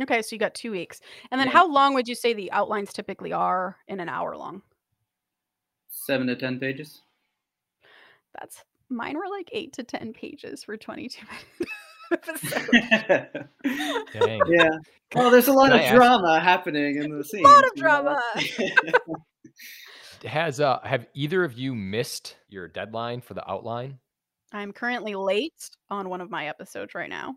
Okay, 0.00 0.22
so 0.22 0.34
you 0.34 0.38
got 0.40 0.54
two 0.54 0.70
weeks. 0.72 1.00
And 1.30 1.38
then 1.40 1.46
Yeah. 1.48 1.52
how 1.52 1.70
long 1.70 1.94
would 1.94 2.08
you 2.08 2.14
say 2.14 2.32
the 2.32 2.50
outlines 2.52 2.92
typically 2.92 3.32
are 3.32 3.76
in 3.86 4.00
an 4.00 4.08
hour 4.08 4.36
long? 4.36 4.62
Seven 5.90 6.26
to 6.28 6.34
ten 6.36 6.58
pages. 6.58 7.02
That's 8.40 8.64
mine 8.92 9.16
were 9.16 9.28
like 9.30 9.48
eight 9.52 9.72
to 9.74 9.82
ten 9.84 10.12
pages 10.12 10.64
for 10.64 10.76
22 10.76 11.24
minutes. 11.26 11.72
Dang. 14.12 14.40
yeah. 14.46 14.68
Well, 15.14 15.30
there's 15.30 15.48
a 15.48 15.52
lot 15.52 15.70
Can 15.70 15.78
of 15.78 15.80
I 15.80 15.84
ask- 15.84 15.94
drama 15.94 16.40
happening 16.40 16.96
in 16.96 17.16
the 17.16 17.24
scene. 17.24 17.42
A 17.44 17.48
lot 17.48 17.64
of 17.64 17.74
drama. 17.74 18.20
Has 20.24 20.60
uh 20.60 20.78
have 20.84 21.06
either 21.14 21.42
of 21.42 21.54
you 21.54 21.74
missed 21.74 22.36
your 22.48 22.68
deadline 22.68 23.20
for 23.20 23.34
the 23.34 23.48
outline? 23.50 23.98
I'm 24.52 24.72
currently 24.72 25.14
late 25.14 25.68
on 25.90 26.08
one 26.10 26.20
of 26.20 26.30
my 26.30 26.46
episodes 26.46 26.94
right 26.94 27.10
now. 27.10 27.34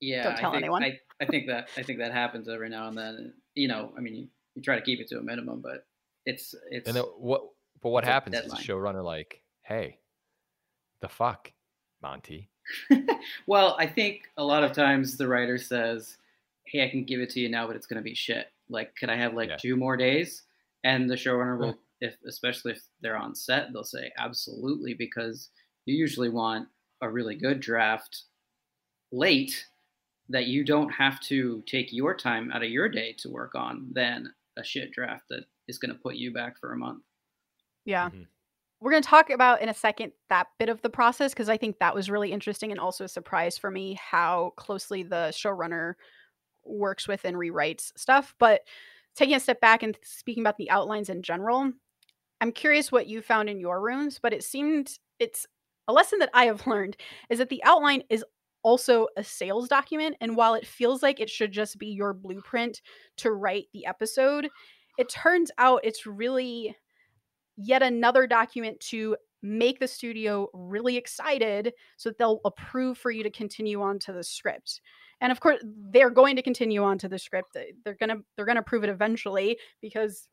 yeah. 0.00 0.24
Don't 0.24 0.36
tell 0.36 0.50
I 0.50 0.54
think, 0.54 0.62
anyone. 0.64 0.82
I, 0.82 0.98
I 1.20 1.26
think 1.26 1.46
that 1.48 1.68
I 1.76 1.82
think 1.82 1.98
that 2.00 2.12
happens 2.12 2.48
every 2.48 2.68
now 2.68 2.88
and 2.88 2.98
then. 2.98 3.34
You 3.54 3.68
know, 3.68 3.92
I 3.96 4.00
mean, 4.00 4.14
you, 4.16 4.28
you 4.56 4.62
try 4.62 4.74
to 4.76 4.82
keep 4.82 4.98
it 5.00 5.08
to 5.08 5.18
a 5.18 5.22
minimum, 5.22 5.60
but 5.62 5.86
it's 6.26 6.54
it's 6.70 6.88
And 6.88 6.96
then 6.96 7.04
what 7.18 7.42
but 7.80 7.90
what 7.90 8.04
happens 8.04 8.34
is 8.36 8.42
the 8.44 8.48
deadline. 8.56 8.64
showrunner 8.94 9.04
like, 9.04 9.42
hey, 9.62 9.98
the 11.04 11.08
fuck, 11.08 11.52
Monty. 12.02 12.50
well, 13.46 13.76
I 13.78 13.86
think 13.86 14.30
a 14.36 14.44
lot 14.44 14.64
of 14.64 14.72
times 14.72 15.16
the 15.16 15.28
writer 15.28 15.58
says, 15.58 16.18
"Hey, 16.64 16.84
I 16.84 16.88
can 16.88 17.04
give 17.04 17.20
it 17.20 17.30
to 17.30 17.40
you 17.40 17.48
now, 17.48 17.66
but 17.66 17.76
it's 17.76 17.86
going 17.86 17.98
to 17.98 18.02
be 18.02 18.14
shit. 18.14 18.52
Like, 18.68 18.96
could 18.96 19.10
I 19.10 19.16
have 19.16 19.34
like 19.34 19.50
Yeah. 19.50 19.56
two 19.56 19.76
more 19.76 19.96
days?" 19.96 20.44
And 20.82 21.08
the 21.08 21.14
showrunner 21.14 21.58
will, 21.58 21.78
if 22.00 22.16
especially 22.26 22.72
if 22.72 22.82
they're 23.00 23.16
on 23.18 23.34
set, 23.34 23.72
they'll 23.72 23.84
say, 23.84 24.12
"Absolutely," 24.18 24.94
because 24.94 25.50
you 25.86 25.94
usually 25.94 26.30
want 26.30 26.68
a 27.02 27.10
really 27.10 27.34
good 27.36 27.60
draft 27.60 28.24
late 29.12 29.66
that 30.28 30.46
you 30.46 30.64
don't 30.64 30.90
have 30.90 31.20
to 31.20 31.62
take 31.66 31.92
your 31.92 32.14
time 32.16 32.50
out 32.50 32.62
of 32.62 32.70
your 32.70 32.88
day 32.88 33.12
to 33.14 33.28
work 33.30 33.54
on 33.54 33.92
than 33.92 34.34
a 34.56 34.64
shit 34.64 34.90
draft 34.92 35.28
that 35.28 35.44
is 35.68 35.78
going 35.78 35.92
to 35.92 36.00
put 36.00 36.16
you 36.16 36.32
back 36.32 36.58
for 36.58 36.72
a 36.72 36.76
month. 36.78 37.04
Yeah. 37.84 38.10
Mhm. 38.10 38.28
We're 38.84 38.90
going 38.90 39.02
to 39.02 39.08
talk 39.08 39.30
about 39.30 39.62
in 39.62 39.70
a 39.70 39.74
second 39.74 40.12
that 40.28 40.48
bit 40.58 40.68
of 40.68 40.82
the 40.82 40.90
process 40.90 41.32
because 41.32 41.48
I 41.48 41.56
think 41.56 41.78
that 41.78 41.94
was 41.94 42.10
really 42.10 42.32
interesting 42.32 42.70
and 42.70 42.78
also 42.78 43.04
a 43.04 43.08
surprise 43.08 43.56
for 43.56 43.70
me 43.70 43.94
how 43.94 44.52
closely 44.58 45.02
the 45.02 45.32
showrunner 45.32 45.94
works 46.66 47.08
with 47.08 47.24
and 47.24 47.34
rewrites 47.34 47.92
stuff. 47.96 48.34
But 48.38 48.60
taking 49.16 49.36
a 49.36 49.40
step 49.40 49.58
back 49.62 49.82
and 49.82 49.96
speaking 50.02 50.42
about 50.42 50.58
the 50.58 50.70
outlines 50.70 51.08
in 51.08 51.22
general, 51.22 51.72
I'm 52.42 52.52
curious 52.52 52.92
what 52.92 53.06
you 53.06 53.22
found 53.22 53.48
in 53.48 53.58
your 53.58 53.80
rooms, 53.80 54.18
but 54.22 54.34
it 54.34 54.44
seemed 54.44 54.98
it's 55.18 55.46
a 55.88 55.92
lesson 55.94 56.18
that 56.18 56.28
I 56.34 56.44
have 56.44 56.66
learned 56.66 56.98
is 57.30 57.38
that 57.38 57.48
the 57.48 57.64
outline 57.64 58.02
is 58.10 58.22
also 58.62 59.08
a 59.16 59.24
sales 59.24 59.66
document. 59.66 60.14
And 60.20 60.36
while 60.36 60.52
it 60.52 60.66
feels 60.66 61.02
like 61.02 61.20
it 61.20 61.30
should 61.30 61.52
just 61.52 61.78
be 61.78 61.86
your 61.86 62.12
blueprint 62.12 62.82
to 63.16 63.32
write 63.32 63.68
the 63.72 63.86
episode, 63.86 64.50
it 64.98 65.08
turns 65.08 65.50
out 65.56 65.80
it's 65.84 66.04
really 66.04 66.76
yet 67.56 67.82
another 67.82 68.26
document 68.26 68.78
to 68.80 69.16
make 69.42 69.78
the 69.78 69.88
studio 69.88 70.48
really 70.54 70.96
excited 70.96 71.72
so 71.96 72.08
that 72.08 72.18
they'll 72.18 72.40
approve 72.44 72.96
for 72.96 73.10
you 73.10 73.22
to 73.22 73.30
continue 73.30 73.82
on 73.82 73.98
to 73.98 74.12
the 74.12 74.24
script. 74.24 74.80
And 75.20 75.30
of 75.30 75.40
course 75.40 75.62
they're 75.90 76.10
going 76.10 76.36
to 76.36 76.42
continue 76.42 76.82
on 76.82 76.98
to 76.98 77.08
the 77.08 77.18
script. 77.18 77.52
They- 77.54 77.74
they're 77.84 77.94
gonna 77.94 78.18
they're 78.36 78.46
gonna 78.46 78.62
prove 78.62 78.84
it 78.84 78.90
eventually 78.90 79.58
because 79.80 80.28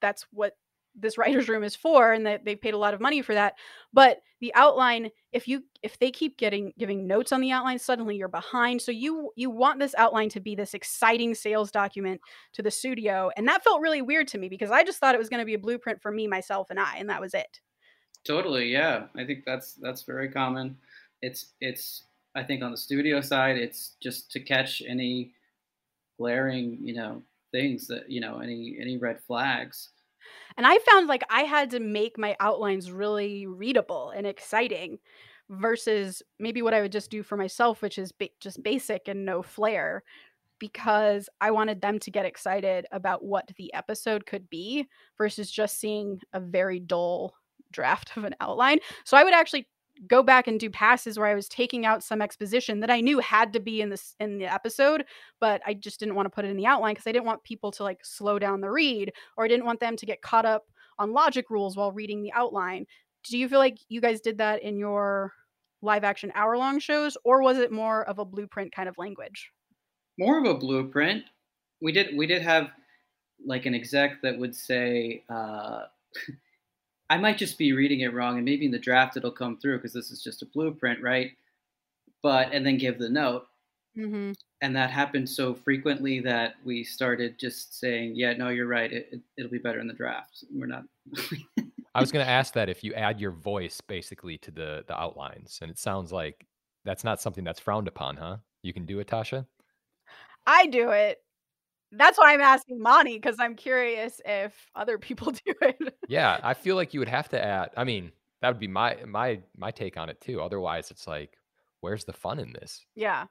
that's 0.00 0.26
what 0.32 0.56
this 0.94 1.18
writers 1.18 1.48
room 1.48 1.64
is 1.64 1.76
for 1.76 2.12
and 2.12 2.26
that 2.26 2.44
they 2.44 2.54
paid 2.54 2.74
a 2.74 2.78
lot 2.78 2.94
of 2.94 3.00
money 3.00 3.22
for 3.22 3.34
that 3.34 3.54
but 3.92 4.18
the 4.40 4.54
outline 4.54 5.10
if 5.32 5.48
you 5.48 5.62
if 5.82 5.98
they 5.98 6.10
keep 6.10 6.36
getting 6.36 6.72
giving 6.78 7.06
notes 7.06 7.32
on 7.32 7.40
the 7.40 7.50
outline 7.50 7.78
suddenly 7.78 8.16
you're 8.16 8.28
behind 8.28 8.80
so 8.80 8.92
you 8.92 9.30
you 9.36 9.50
want 9.50 9.80
this 9.80 9.94
outline 9.96 10.28
to 10.28 10.40
be 10.40 10.54
this 10.54 10.74
exciting 10.74 11.34
sales 11.34 11.70
document 11.70 12.20
to 12.52 12.62
the 12.62 12.70
studio 12.70 13.30
and 13.36 13.48
that 13.48 13.64
felt 13.64 13.80
really 13.80 14.02
weird 14.02 14.28
to 14.28 14.38
me 14.38 14.48
because 14.48 14.70
i 14.70 14.84
just 14.84 14.98
thought 14.98 15.14
it 15.14 15.18
was 15.18 15.28
going 15.28 15.40
to 15.40 15.46
be 15.46 15.54
a 15.54 15.58
blueprint 15.58 16.00
for 16.00 16.10
me 16.10 16.26
myself 16.26 16.68
and 16.70 16.78
i 16.78 16.96
and 16.96 17.08
that 17.08 17.20
was 17.20 17.34
it 17.34 17.60
Totally, 18.24 18.72
yeah. 18.72 19.06
I 19.16 19.24
think 19.24 19.44
that's 19.44 19.74
that's 19.74 20.02
very 20.02 20.30
common. 20.30 20.78
It's 21.20 21.52
it's 21.60 22.04
I 22.34 22.42
think 22.42 22.62
on 22.62 22.70
the 22.70 22.76
studio 22.76 23.20
side, 23.20 23.56
it's 23.56 23.96
just 24.02 24.30
to 24.32 24.40
catch 24.40 24.82
any 24.88 25.32
glaring, 26.18 26.78
you 26.80 26.94
know, 26.94 27.22
things 27.52 27.86
that 27.88 28.10
you 28.10 28.20
know, 28.20 28.38
any 28.38 28.78
any 28.80 28.96
red 28.96 29.20
flags. 29.20 29.90
And 30.56 30.66
i 30.66 30.78
found 30.78 31.06
like 31.06 31.22
i 31.30 31.42
had 31.42 31.70
to 31.70 31.80
make 31.80 32.18
my 32.18 32.36
outlines 32.40 32.90
really 32.90 33.46
readable 33.46 34.10
and 34.10 34.26
exciting 34.26 34.98
versus 35.50 36.22
maybe 36.38 36.62
what 36.62 36.74
i 36.74 36.80
would 36.80 36.92
just 36.92 37.10
do 37.10 37.22
for 37.22 37.36
myself 37.36 37.82
which 37.82 37.98
is 37.98 38.12
ba- 38.12 38.28
just 38.40 38.62
basic 38.62 39.08
and 39.08 39.24
no 39.24 39.42
flair 39.42 40.02
because 40.58 41.28
i 41.40 41.50
wanted 41.50 41.80
them 41.80 41.98
to 41.98 42.10
get 42.10 42.26
excited 42.26 42.86
about 42.92 43.24
what 43.24 43.50
the 43.56 43.72
episode 43.74 44.26
could 44.26 44.48
be 44.48 44.86
versus 45.18 45.50
just 45.50 45.78
seeing 45.78 46.20
a 46.32 46.40
very 46.40 46.80
dull 46.80 47.34
draft 47.74 48.16
of 48.16 48.24
an 48.24 48.34
outline. 48.40 48.78
So 49.04 49.16
i 49.16 49.24
would 49.24 49.34
actually 49.34 49.68
go 50.08 50.22
back 50.22 50.48
and 50.48 50.58
do 50.58 50.68
passes 50.68 51.18
where 51.18 51.28
i 51.28 51.34
was 51.34 51.48
taking 51.48 51.86
out 51.86 52.02
some 52.02 52.20
exposition 52.20 52.80
that 52.80 52.90
i 52.90 53.00
knew 53.00 53.20
had 53.20 53.52
to 53.52 53.60
be 53.60 53.80
in 53.80 53.90
this 53.90 54.16
in 54.18 54.38
the 54.38 54.52
episode 54.52 55.04
but 55.40 55.60
i 55.66 55.72
just 55.72 56.00
didn't 56.00 56.16
want 56.16 56.26
to 56.26 56.30
put 56.30 56.44
it 56.44 56.50
in 56.50 56.56
the 56.56 56.66
outline 56.66 56.94
because 56.94 57.06
i 57.06 57.12
didn't 57.12 57.26
want 57.26 57.42
people 57.44 57.70
to 57.70 57.84
like 57.84 58.00
slow 58.04 58.38
down 58.38 58.60
the 58.60 58.70
read 58.70 59.12
or 59.36 59.44
I 59.44 59.48
didn't 59.48 59.66
want 59.66 59.80
them 59.80 59.96
to 59.96 60.06
get 60.06 60.22
caught 60.22 60.46
up 60.46 60.64
on 60.98 61.12
logic 61.12 61.50
rules 61.50 61.76
while 61.76 61.92
reading 61.92 62.22
the 62.22 62.32
outline. 62.32 62.86
Do 63.24 63.38
you 63.38 63.48
feel 63.48 63.58
like 63.58 63.78
you 63.88 64.00
guys 64.00 64.20
did 64.20 64.38
that 64.38 64.62
in 64.62 64.78
your 64.78 65.32
live 65.82 66.04
action 66.04 66.32
hour 66.34 66.56
long 66.56 66.78
shows, 66.78 67.16
or 67.24 67.42
was 67.42 67.58
it 67.58 67.70
more 67.70 68.08
of 68.08 68.18
a 68.18 68.24
blueprint 68.24 68.74
kind 68.74 68.88
of 68.88 68.96
language? 68.98 69.50
More 70.18 70.38
of 70.38 70.46
a 70.46 70.54
blueprint. 70.54 71.24
We 71.80 71.92
did 71.92 72.16
we 72.16 72.26
did 72.26 72.42
have 72.42 72.70
like 73.44 73.66
an 73.66 73.74
exec 73.74 74.22
that 74.22 74.38
would 74.38 74.54
say, 74.54 75.24
uh, 75.28 75.82
I 77.10 77.18
might 77.18 77.38
just 77.38 77.58
be 77.58 77.72
reading 77.72 78.00
it 78.00 78.14
wrong, 78.14 78.36
and 78.36 78.44
maybe 78.44 78.66
in 78.66 78.72
the 78.72 78.78
draft 78.78 79.16
it'll 79.16 79.30
come 79.30 79.58
through 79.58 79.78
because 79.78 79.92
this 79.92 80.10
is 80.10 80.22
just 80.22 80.42
a 80.42 80.46
blueprint, 80.46 81.02
right? 81.02 81.32
But 82.22 82.52
and 82.52 82.64
then 82.64 82.78
give 82.78 82.98
the 82.98 83.08
note. 83.08 83.46
Mm-hmm. 83.96 84.32
and 84.60 84.74
that 84.74 84.90
happened 84.90 85.28
so 85.30 85.54
frequently 85.54 86.18
that 86.18 86.54
we 86.64 86.82
started 86.82 87.38
just 87.38 87.78
saying, 87.78 88.14
"Yeah, 88.16 88.32
no, 88.32 88.48
you're 88.48 88.66
right. 88.66 88.92
It, 88.92 89.08
it, 89.12 89.20
it'll 89.36 89.52
be 89.52 89.58
better 89.58 89.78
in 89.78 89.86
the 89.86 89.94
draft." 89.94 90.44
We're 90.52 90.66
not. 90.66 90.82
I 91.94 92.00
was 92.00 92.10
going 92.10 92.26
to 92.26 92.30
ask 92.30 92.54
that 92.54 92.68
if 92.68 92.82
you 92.82 92.92
add 92.94 93.20
your 93.20 93.30
voice 93.30 93.80
basically 93.80 94.36
to 94.38 94.50
the 94.50 94.84
the 94.88 94.98
outlines, 94.98 95.60
and 95.62 95.70
it 95.70 95.78
sounds 95.78 96.10
like 96.10 96.44
that's 96.84 97.04
not 97.04 97.20
something 97.20 97.44
that's 97.44 97.60
frowned 97.60 97.86
upon, 97.86 98.16
huh? 98.16 98.38
You 98.62 98.72
can 98.72 98.84
do 98.84 98.98
it, 98.98 99.06
Tasha. 99.06 99.46
I 100.46 100.66
do 100.66 100.90
it. 100.90 101.18
That's 101.96 102.18
why 102.18 102.32
I'm 102.34 102.40
asking 102.40 102.80
Monty 102.80 103.16
because 103.16 103.36
I'm 103.38 103.54
curious 103.56 104.20
if 104.24 104.70
other 104.74 104.98
people 104.98 105.32
do 105.46 105.54
it. 105.62 105.96
Yeah, 106.06 106.38
I 106.42 106.54
feel 106.54 106.76
like 106.76 106.92
you 106.94 107.00
would 107.00 107.08
have 107.08 107.28
to 107.30 107.42
add. 107.42 107.70
I 107.76 107.84
mean, 107.84 108.12
that 108.40 108.48
would 108.48 108.58
be 108.58 108.68
my 108.68 109.02
my 109.04 109.42
my 109.56 109.70
take 109.70 109.96
on 109.96 110.08
it 110.08 110.20
too. 110.20 110.40
Otherwise, 110.40 110.90
it's 110.90 111.06
like, 111.06 111.38
where's 111.80 112.04
the 112.04 112.12
fun 112.12 112.38
in 112.38 112.52
this? 112.52 112.86
yeah. 112.94 113.26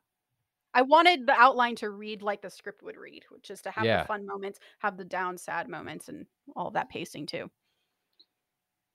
I 0.74 0.84
wanted 0.84 1.28
the 1.28 1.34
outline 1.34 1.76
to 1.78 1.90
read 1.92 2.22
like 2.24 2.42
the 2.44 2.50
script 2.52 2.84
would 2.84 2.98
read, 2.98 3.26
which 3.32 3.52
is 3.52 3.62
to 3.64 3.72
have 3.72 3.86
Yeah. 3.86 3.98
the 3.98 4.00
fun 4.00 4.26
moments, 4.26 4.60
have 4.80 4.98
the 4.98 5.06
down 5.06 5.38
sad 5.38 5.70
moments, 5.70 6.10
and 6.10 6.28
all 6.56 6.72
that 6.72 6.90
pacing 6.90 7.28
too. 7.28 7.52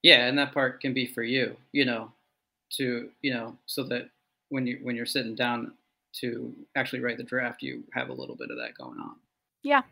yeah, 0.03 0.27
and 0.27 0.39
that 0.39 0.53
part 0.53 0.81
can 0.81 0.95
be 0.95 1.07
for 1.07 1.23
you, 1.23 1.57
you 1.73 1.85
know, 1.85 2.13
to 2.71 3.11
you 3.23 3.33
know, 3.33 3.57
so 3.67 3.83
that 3.85 4.11
when 4.51 4.67
you 4.67 4.79
when 4.83 4.97
you're 4.97 5.07
sitting 5.07 5.35
down 5.35 5.75
to 6.15 6.55
actually 6.77 7.01
write 7.01 7.17
the 7.19 7.23
draft, 7.25 7.63
you 7.63 7.85
have 7.93 8.09
a 8.09 8.13
little 8.15 8.37
bit 8.37 8.51
of 8.51 8.57
that 8.59 8.75
going 8.75 8.99
on. 9.01 9.17
Yeah. 9.63 9.83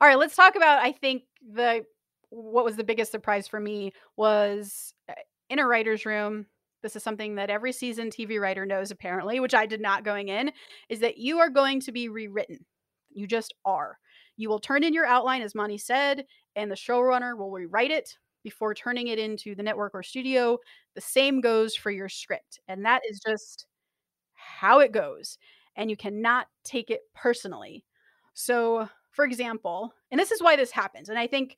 All 0.00 0.08
right, 0.08 0.18
let's 0.18 0.36
talk 0.36 0.56
about 0.56 0.82
I 0.82 0.92
think 0.92 1.24
the 1.54 1.84
what 2.30 2.64
was 2.66 2.76
the 2.76 2.84
biggest 2.84 3.12
surprise 3.12 3.48
for 3.48 3.60
me 3.60 3.92
was 4.16 4.94
uh, 5.10 5.14
in 5.50 5.60
a 5.60 5.66
writer's 5.66 6.06
room. 6.06 6.46
This 6.82 6.96
is 6.96 7.04
something 7.04 7.36
that 7.36 7.50
every 7.50 7.72
season 7.72 8.10
TV 8.10 8.40
writer 8.40 8.66
knows 8.66 8.92
apparently, 8.92 9.40
which 9.40 9.54
I 9.54 9.66
did 9.66 9.82
not 9.82 10.04
going 10.04 10.28
in, 10.28 10.52
is 10.90 11.00
that 11.00 11.18
you 11.18 11.38
are 11.40 11.50
going 11.50 11.80
to 11.82 11.92
be 11.92 12.10
rewritten. 12.10 12.66
You 13.14 13.28
just 13.28 13.54
are. 13.66 13.98
You 14.36 14.50
will 14.50 14.60
turn 14.60 14.84
in 14.84 14.94
your 14.94 15.06
outline 15.06 15.42
as 15.42 15.54
Monty 15.56 15.78
said, 15.78 16.26
and 16.56 16.70
the 16.70 16.76
showrunner 16.76 17.38
will 17.38 17.52
rewrite 17.52 17.92
it 17.92 18.18
before 18.44 18.74
turning 18.74 19.08
it 19.08 19.18
into 19.20 19.54
the 19.56 19.64
network 19.64 19.94
or 19.94 20.02
studio. 20.04 20.58
The 20.96 21.02
same 21.02 21.40
goes 21.42 21.76
for 21.76 21.90
your 21.92 22.10
script. 22.10 22.60
And 22.68 22.84
that 22.86 23.02
is 23.10 23.20
just 23.26 23.66
how 24.36 24.80
it 24.80 24.92
goes. 24.92 25.38
And 25.76 25.90
you 25.90 25.96
cannot 25.98 26.48
take 26.64 26.90
it 26.90 27.02
personally. 27.16 27.85
So, 28.38 28.88
for 29.12 29.24
example, 29.24 29.94
and 30.10 30.20
this 30.20 30.30
is 30.30 30.42
why 30.42 30.56
this 30.56 30.70
happens, 30.70 31.08
and 31.08 31.18
I 31.18 31.26
think 31.26 31.56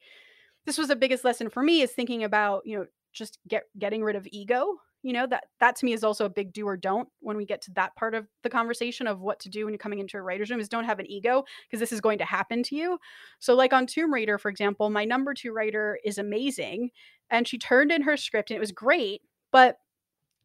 this 0.64 0.78
was 0.78 0.88
the 0.88 0.96
biggest 0.96 1.24
lesson 1.24 1.50
for 1.50 1.62
me 1.62 1.82
is 1.82 1.90
thinking 1.90 2.22
about, 2.24 2.62
you 2.64 2.78
know, 2.78 2.86
just 3.12 3.38
get 3.48 3.64
getting 3.78 4.04
rid 4.04 4.14
of 4.16 4.28
ego. 4.30 4.76
you 5.02 5.12
know 5.12 5.26
that 5.26 5.44
that 5.60 5.74
to 5.76 5.84
me 5.86 5.92
is 5.92 6.04
also 6.04 6.24
a 6.24 6.28
big 6.28 6.52
do 6.52 6.66
or 6.68 6.76
don't 6.76 7.08
when 7.20 7.36
we 7.36 7.44
get 7.46 7.62
to 7.62 7.72
that 7.72 7.94
part 7.96 8.14
of 8.14 8.26
the 8.42 8.50
conversation 8.50 9.06
of 9.08 9.20
what 9.20 9.40
to 9.40 9.48
do 9.48 9.64
when 9.64 9.72
you're 9.72 9.78
coming 9.78 9.98
into 9.98 10.16
a 10.18 10.22
writer's 10.22 10.50
room 10.50 10.60
is 10.60 10.68
don't 10.68 10.84
have 10.84 10.98
an 11.00 11.10
ego 11.10 11.44
because 11.66 11.80
this 11.80 11.92
is 11.92 12.00
going 12.00 12.18
to 12.18 12.24
happen 12.24 12.62
to 12.62 12.76
you 12.76 12.98
so 13.38 13.54
like 13.54 13.72
on 13.72 13.86
tomb 13.86 14.12
raider 14.12 14.38
for 14.38 14.48
example 14.50 14.90
my 14.90 15.04
number 15.04 15.34
two 15.34 15.52
writer 15.52 15.98
is 16.04 16.18
amazing 16.18 16.90
and 17.30 17.46
she 17.48 17.58
turned 17.58 17.90
in 17.92 18.02
her 18.02 18.16
script 18.16 18.50
and 18.50 18.56
it 18.56 18.60
was 18.60 18.72
great 18.72 19.22
but 19.52 19.78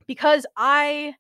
because 0.08 0.46
i 0.58 1.16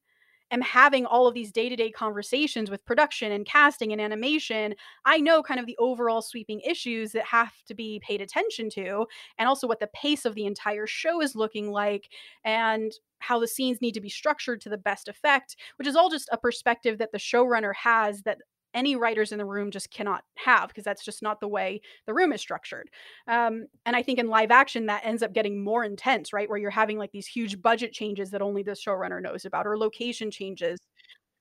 am 0.53 0.61
having 0.61 1.05
all 1.05 1.27
of 1.27 1.33
these 1.33 1.51
day-to-day 1.51 1.91
conversations 1.91 2.69
with 2.69 2.85
production 2.85 3.31
and 3.31 3.45
casting 3.45 3.91
and 3.91 3.99
animation 3.99 4.73
i 5.05 5.17
know 5.17 5.41
kind 5.43 5.59
of 5.59 5.65
the 5.65 5.77
overall 5.79 6.21
sweeping 6.21 6.61
issues 6.61 7.11
that 7.11 7.25
have 7.25 7.51
to 7.67 7.73
be 7.73 8.01
paid 8.05 8.21
attention 8.21 8.69
to 8.69 9.05
and 9.37 9.49
also 9.49 9.67
what 9.67 9.79
the 9.79 9.89
pace 9.93 10.25
of 10.25 10.35
the 10.35 10.45
entire 10.45 10.87
show 10.87 11.21
is 11.21 11.35
looking 11.35 11.71
like 11.71 12.09
and 12.45 12.93
how 13.19 13.39
the 13.39 13.47
scenes 13.47 13.81
need 13.81 13.93
to 13.93 14.01
be 14.01 14.09
structured 14.09 14.61
to 14.61 14.69
the 14.69 14.77
best 14.77 15.07
effect 15.07 15.55
which 15.77 15.87
is 15.87 15.95
all 15.95 16.09
just 16.09 16.29
a 16.31 16.37
perspective 16.37 16.97
that 16.97 17.11
the 17.11 17.17
showrunner 17.17 17.73
has 17.75 18.21
that 18.21 18.37
any 18.73 18.95
writers 18.95 19.31
in 19.31 19.37
the 19.37 19.45
room 19.45 19.71
just 19.71 19.91
cannot 19.91 20.23
have 20.35 20.69
because 20.69 20.83
that's 20.83 21.05
just 21.05 21.21
not 21.21 21.39
the 21.39 21.47
way 21.47 21.81
the 22.05 22.13
room 22.13 22.33
is 22.33 22.41
structured. 22.41 22.89
Um, 23.27 23.67
and 23.85 23.95
I 23.95 24.03
think 24.03 24.19
in 24.19 24.27
live 24.27 24.51
action 24.51 24.87
that 24.87 25.05
ends 25.05 25.23
up 25.23 25.33
getting 25.33 25.63
more 25.63 25.83
intense, 25.83 26.33
right? 26.33 26.49
Where 26.49 26.57
you're 26.57 26.71
having 26.71 26.97
like 26.97 27.11
these 27.11 27.27
huge 27.27 27.61
budget 27.61 27.93
changes 27.93 28.31
that 28.31 28.41
only 28.41 28.63
the 28.63 28.71
showrunner 28.71 29.21
knows 29.21 29.45
about, 29.45 29.67
or 29.67 29.77
location 29.77 30.31
changes. 30.31 30.79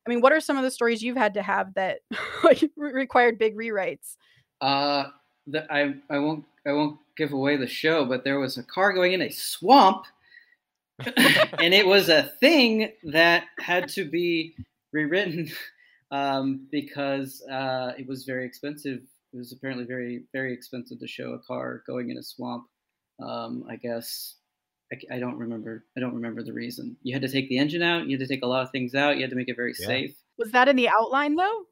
I 0.07 0.11
mean, 0.11 0.21
what 0.21 0.33
are 0.33 0.41
some 0.41 0.57
of 0.57 0.65
the 0.65 0.71
stories 0.71 1.03
you've 1.03 1.17
had 1.17 1.35
to 1.35 1.43
have 1.43 1.75
that 1.75 2.01
like 2.45 2.63
required 2.77 3.39
big 3.39 3.57
rewrites? 3.57 4.17
Uh, 4.61 5.05
the, 5.47 5.73
I 5.73 5.95
I 6.11 6.19
won't 6.19 6.45
I 6.67 6.73
won't 6.73 6.99
give 7.17 7.33
away 7.33 7.57
the 7.57 7.67
show, 7.67 8.05
but 8.05 8.25
there 8.25 8.39
was 8.39 8.59
a 8.59 8.63
car 8.63 8.93
going 8.93 9.13
in 9.13 9.23
a 9.23 9.31
swamp, 9.31 10.05
and 10.99 11.75
it 11.75 11.87
was 11.87 12.09
a 12.09 12.33
thing 12.41 12.93
that 13.05 13.45
had 13.59 13.89
to 13.91 14.05
be 14.05 14.55
rewritten 14.93 15.51
um, 16.13 16.69
because 16.71 17.43
uh, 17.51 17.93
it 17.99 18.07
was 18.07 18.25
very 18.25 18.47
expensive. 18.47 19.01
It 19.33 19.37
was 19.37 19.53
apparently 19.53 19.85
very, 19.85 20.25
very 20.33 20.53
expensive 20.53 21.01
to 21.01 21.09
show 21.09 21.33
a 21.33 21.39
car 21.39 21.83
going 21.87 22.11
in 22.11 22.19
a 22.19 22.23
swamp. 22.23 22.67
Um, 23.21 23.65
I 23.69 23.77
guess 23.77 24.37
I, 24.93 25.17
I, 25.17 25.19
don't 25.19 25.39
remember. 25.39 25.85
I 25.97 26.01
don't 26.01 26.15
remember 26.15 26.43
the 26.43 26.53
reason. 26.53 26.97
You 27.03 27.15
had 27.15 27.23
to 27.23 27.29
take 27.29 27.49
the 27.49 27.59
engine 27.59 27.83
out. 27.83 28.07
You 28.07 28.19
had 28.19 28.29
to 28.29 28.33
take 28.33 28.45
a 28.45 28.47
lot 28.47 28.63
of 28.63 28.71
things 28.71 28.95
out. 28.95 29.17
You 29.17 29.23
had 29.23 29.31
to 29.31 29.37
make 29.37 29.49
it 29.49 29.57
very 29.57 29.75
yeah. 29.79 29.87
safe. 29.87 30.15
Was 30.39 30.53
that 30.53 30.69
in 30.69 30.77
the 30.77 30.89
outline 30.89 31.35
though? 31.35 31.63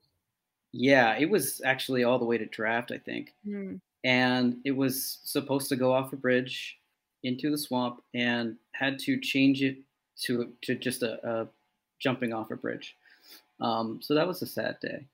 Yeah, 0.73 1.17
it 1.19 1.29
was 1.29 1.61
actually 1.65 2.05
all 2.05 2.19
the 2.19 2.25
way 2.25 2.39
to 2.39 2.47
draft, 2.47 2.93
I 2.93 2.99
think. 2.99 3.35
Mm. 3.47 3.81
And 4.05 4.57
it 4.65 4.71
was 4.71 5.19
supposed 5.25 5.69
to 5.71 5.77
go 5.77 5.93
off 5.93 6.13
a 6.13 6.17
bridge 6.17 6.79
into 7.25 7.51
the 7.51 7.59
swamp 7.59 8.01
and 8.15 8.57
had 8.75 8.99
to 9.01 9.21
change 9.21 9.63
it 9.63 9.79
to 10.23 10.53
to 10.63 10.75
just 10.77 11.03
a, 11.03 11.19
a 11.29 11.49
jumping 12.01 12.33
off 12.33 12.51
a 12.51 12.57
bridge. 12.57 12.97
Um, 13.61 14.01
so 14.03 14.15
that 14.15 14.27
was 14.27 14.43
a 14.43 14.47
sad 14.47 14.77
day. 14.81 15.07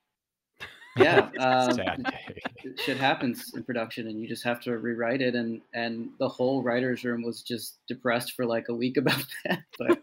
Yeah, 0.99 1.29
um, 1.41 1.73
sad 1.73 2.05
day. 2.05 2.43
shit 2.79 2.97
happens 2.97 3.53
in 3.55 3.63
production, 3.65 4.07
and 4.07 4.19
you 4.19 4.27
just 4.27 4.43
have 4.45 4.63
to 4.63 4.79
rewrite 4.79 5.21
it. 5.21 5.35
And 5.35 5.61
and 5.75 6.09
the 6.19 6.27
whole 6.27 6.63
writers' 6.63 7.05
room 7.05 7.23
was 7.23 7.43
just 7.43 7.81
depressed 7.87 8.33
for 8.33 8.47
like 8.47 8.71
a 8.71 8.75
week 8.75 8.97
about 9.03 9.23
that. 9.45 9.61
But 9.79 9.99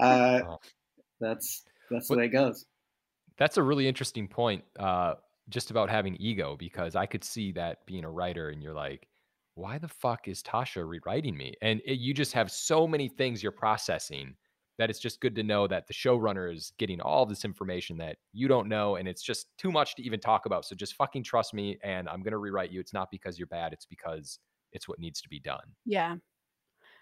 uh, 0.00 0.56
that's 1.20 1.62
that's 1.90 2.08
the 2.08 2.16
way 2.16 2.24
it 2.24 2.28
goes. 2.28 2.64
That's 3.36 3.58
a 3.58 3.62
really 3.62 3.86
interesting 3.86 4.28
point, 4.28 4.64
uh, 4.78 5.16
just 5.50 5.70
about 5.70 5.90
having 5.90 6.16
ego, 6.16 6.56
because 6.58 6.96
I 6.96 7.04
could 7.04 7.22
see 7.22 7.52
that 7.52 7.84
being 7.84 8.04
a 8.04 8.10
writer, 8.10 8.48
and 8.48 8.62
you're 8.62 8.72
like, 8.72 9.08
why 9.56 9.76
the 9.76 9.88
fuck 9.88 10.26
is 10.26 10.42
Tasha 10.42 10.88
rewriting 10.88 11.36
me? 11.36 11.52
And 11.60 11.82
it, 11.84 11.98
you 11.98 12.14
just 12.14 12.32
have 12.32 12.50
so 12.50 12.86
many 12.86 13.08
things 13.08 13.42
you're 13.42 13.52
processing 13.52 14.34
that 14.80 14.88
it's 14.88 14.98
just 14.98 15.20
good 15.20 15.34
to 15.34 15.42
know 15.42 15.66
that 15.66 15.86
the 15.86 15.92
showrunner 15.92 16.52
is 16.52 16.72
getting 16.78 17.02
all 17.02 17.26
this 17.26 17.44
information 17.44 17.98
that 17.98 18.16
you 18.32 18.48
don't 18.48 18.66
know 18.66 18.96
and 18.96 19.06
it's 19.06 19.22
just 19.22 19.48
too 19.58 19.70
much 19.70 19.94
to 19.94 20.02
even 20.02 20.18
talk 20.18 20.46
about 20.46 20.64
so 20.64 20.74
just 20.74 20.94
fucking 20.94 21.22
trust 21.22 21.52
me 21.52 21.78
and 21.82 22.08
i'm 22.08 22.22
going 22.22 22.32
to 22.32 22.38
rewrite 22.38 22.70
you. 22.70 22.80
It's 22.80 22.94
not 22.94 23.10
because 23.10 23.38
you're 23.38 23.46
bad 23.46 23.74
it's 23.74 23.84
because 23.84 24.38
it's 24.72 24.88
what 24.88 24.98
needs 24.98 25.20
to 25.20 25.28
be 25.28 25.40
done. 25.40 25.74
Yeah. 25.84 26.16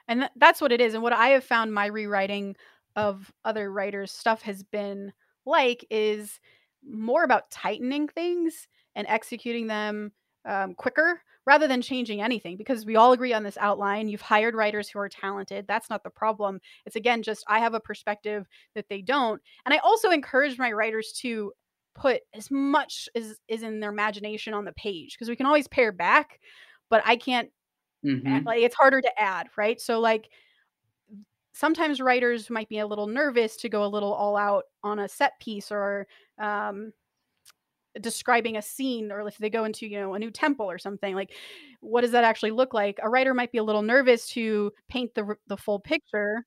And 0.08 0.22
th- 0.22 0.32
that's 0.36 0.60
what 0.60 0.72
it 0.72 0.80
is 0.80 0.94
and 0.94 1.02
what 1.02 1.12
i 1.12 1.28
have 1.28 1.44
found 1.44 1.72
my 1.72 1.86
rewriting 1.86 2.56
of 2.96 3.32
other 3.44 3.70
writers 3.70 4.10
stuff 4.10 4.42
has 4.42 4.64
been 4.64 5.12
like 5.46 5.84
is 5.88 6.40
more 6.84 7.22
about 7.22 7.50
tightening 7.50 8.08
things 8.08 8.66
and 8.96 9.06
executing 9.08 9.68
them 9.68 10.10
um, 10.44 10.74
quicker 10.74 11.20
rather 11.48 11.66
than 11.66 11.80
changing 11.80 12.20
anything 12.20 12.58
because 12.58 12.84
we 12.84 12.94
all 12.94 13.12
agree 13.12 13.32
on 13.32 13.42
this 13.42 13.56
outline. 13.58 14.06
You've 14.06 14.20
hired 14.20 14.54
writers 14.54 14.90
who 14.90 14.98
are 14.98 15.08
talented. 15.08 15.64
That's 15.66 15.88
not 15.88 16.04
the 16.04 16.10
problem. 16.10 16.60
It's 16.84 16.94
again 16.94 17.22
just 17.22 17.42
I 17.48 17.58
have 17.58 17.72
a 17.72 17.80
perspective 17.80 18.46
that 18.74 18.84
they 18.90 19.00
don't. 19.00 19.40
And 19.64 19.72
I 19.72 19.78
also 19.78 20.10
encourage 20.10 20.58
my 20.58 20.70
writers 20.72 21.10
to 21.22 21.54
put 21.94 22.20
as 22.34 22.50
much 22.50 23.08
as 23.14 23.38
is 23.48 23.62
in 23.62 23.80
their 23.80 23.88
imagination 23.88 24.52
on 24.52 24.66
the 24.66 24.72
page 24.72 25.14
because 25.14 25.30
we 25.30 25.36
can 25.36 25.46
always 25.46 25.66
pare 25.68 25.90
back, 25.90 26.38
but 26.90 27.02
I 27.06 27.16
can't 27.16 27.48
mm-hmm. 28.04 28.26
add, 28.26 28.44
like 28.44 28.60
it's 28.60 28.76
harder 28.76 29.00
to 29.00 29.20
add, 29.20 29.46
right? 29.56 29.80
So 29.80 30.00
like 30.00 30.28
sometimes 31.54 31.98
writers 31.98 32.50
might 32.50 32.68
be 32.68 32.80
a 32.80 32.86
little 32.86 33.06
nervous 33.06 33.56
to 33.56 33.70
go 33.70 33.84
a 33.84 33.88
little 33.88 34.12
all 34.12 34.36
out 34.36 34.64
on 34.84 34.98
a 34.98 35.08
set 35.08 35.32
piece 35.40 35.72
or 35.72 36.06
um, 36.38 36.92
describing 38.00 38.56
a 38.56 38.62
scene 38.62 39.10
or 39.10 39.26
if 39.26 39.38
they 39.38 39.50
go 39.50 39.64
into 39.64 39.86
you 39.86 39.98
know 39.98 40.14
a 40.14 40.18
new 40.18 40.30
temple 40.30 40.70
or 40.70 40.78
something 40.78 41.14
like 41.14 41.32
what 41.80 42.02
does 42.02 42.12
that 42.12 42.24
actually 42.24 42.50
look 42.50 42.74
like 42.74 42.98
a 43.02 43.08
writer 43.08 43.34
might 43.34 43.52
be 43.52 43.58
a 43.58 43.62
little 43.62 43.82
nervous 43.82 44.28
to 44.28 44.72
paint 44.88 45.14
the 45.14 45.34
the 45.46 45.56
full 45.56 45.78
picture 45.78 46.44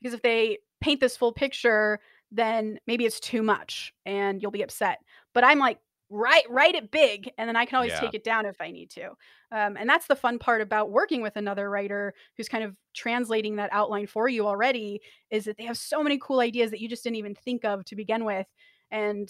because 0.00 0.14
if 0.14 0.22
they 0.22 0.58
paint 0.80 1.00
this 1.00 1.16
full 1.16 1.32
picture 1.32 1.98
then 2.30 2.78
maybe 2.86 3.04
it's 3.04 3.20
too 3.20 3.42
much 3.42 3.92
and 4.06 4.42
you'll 4.42 4.50
be 4.50 4.62
upset 4.62 4.98
but 5.34 5.44
i'm 5.44 5.58
like 5.58 5.78
write 6.10 6.48
write 6.48 6.74
it 6.74 6.90
big 6.90 7.30
and 7.36 7.48
then 7.48 7.56
i 7.56 7.64
can 7.64 7.76
always 7.76 7.92
yeah. 7.92 8.00
take 8.00 8.14
it 8.14 8.24
down 8.24 8.46
if 8.46 8.60
i 8.60 8.70
need 8.70 8.90
to 8.90 9.08
um, 9.50 9.76
and 9.78 9.88
that's 9.88 10.06
the 10.06 10.16
fun 10.16 10.38
part 10.38 10.60
about 10.60 10.90
working 10.90 11.22
with 11.22 11.36
another 11.36 11.70
writer 11.70 12.12
who's 12.36 12.48
kind 12.48 12.64
of 12.64 12.74
translating 12.94 13.56
that 13.56 13.70
outline 13.72 14.06
for 14.06 14.28
you 14.28 14.46
already 14.46 15.00
is 15.30 15.44
that 15.44 15.56
they 15.56 15.64
have 15.64 15.76
so 15.76 16.02
many 16.02 16.18
cool 16.22 16.40
ideas 16.40 16.70
that 16.70 16.80
you 16.80 16.88
just 16.88 17.04
didn't 17.04 17.16
even 17.16 17.34
think 17.34 17.64
of 17.64 17.84
to 17.84 17.96
begin 17.96 18.24
with 18.24 18.46
and 18.90 19.28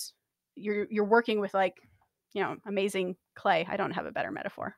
you're 0.58 0.86
you're 0.90 1.04
working 1.04 1.40
with 1.40 1.54
like 1.54 1.74
you 2.34 2.42
know 2.42 2.56
amazing 2.66 3.16
clay 3.34 3.66
i 3.68 3.76
don't 3.76 3.92
have 3.92 4.06
a 4.06 4.12
better 4.12 4.30
metaphor. 4.30 4.74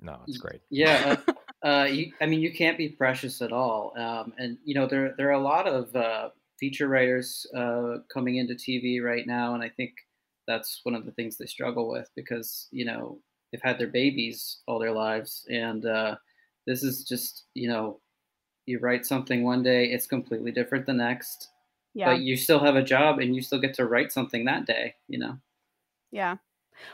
No 0.00 0.20
it's 0.26 0.38
great. 0.38 0.60
yeah 0.70 1.16
uh, 1.64 1.68
uh, 1.68 1.84
you, 1.84 2.12
i 2.20 2.26
mean 2.26 2.40
you 2.40 2.52
can't 2.52 2.78
be 2.78 2.88
precious 2.88 3.42
at 3.42 3.52
all 3.52 3.92
um, 3.98 4.32
and 4.38 4.58
you 4.64 4.74
know 4.74 4.86
there 4.86 5.14
there 5.16 5.28
are 5.28 5.32
a 5.32 5.38
lot 5.40 5.66
of 5.66 5.94
uh, 5.94 6.30
feature 6.58 6.88
writers 6.88 7.46
uh, 7.56 7.98
coming 8.12 8.36
into 8.36 8.54
tv 8.54 9.02
right 9.02 9.26
now 9.26 9.54
and 9.54 9.62
i 9.62 9.68
think 9.68 9.92
that's 10.46 10.80
one 10.82 10.94
of 10.94 11.04
the 11.04 11.12
things 11.12 11.36
they 11.36 11.46
struggle 11.46 11.90
with 11.90 12.10
because 12.16 12.68
you 12.70 12.84
know 12.84 13.18
they've 13.52 13.62
had 13.62 13.78
their 13.78 13.88
babies 13.88 14.60
all 14.66 14.78
their 14.78 14.92
lives 14.92 15.44
and 15.50 15.84
uh, 15.84 16.16
this 16.66 16.82
is 16.82 17.04
just 17.04 17.44
you 17.54 17.68
know 17.68 18.00
you 18.66 18.78
write 18.78 19.04
something 19.04 19.42
one 19.42 19.62
day 19.62 19.86
it's 19.86 20.06
completely 20.06 20.52
different 20.52 20.86
the 20.86 20.92
next 20.92 21.48
yeah. 21.94 22.06
but 22.06 22.20
you 22.20 22.36
still 22.36 22.60
have 22.60 22.76
a 22.76 22.82
job 22.82 23.18
and 23.18 23.34
you 23.34 23.42
still 23.42 23.60
get 23.60 23.74
to 23.74 23.86
write 23.86 24.12
something 24.12 24.44
that 24.44 24.66
day 24.66 24.94
you 25.08 25.18
know? 25.18 25.36
Yeah. 26.10 26.36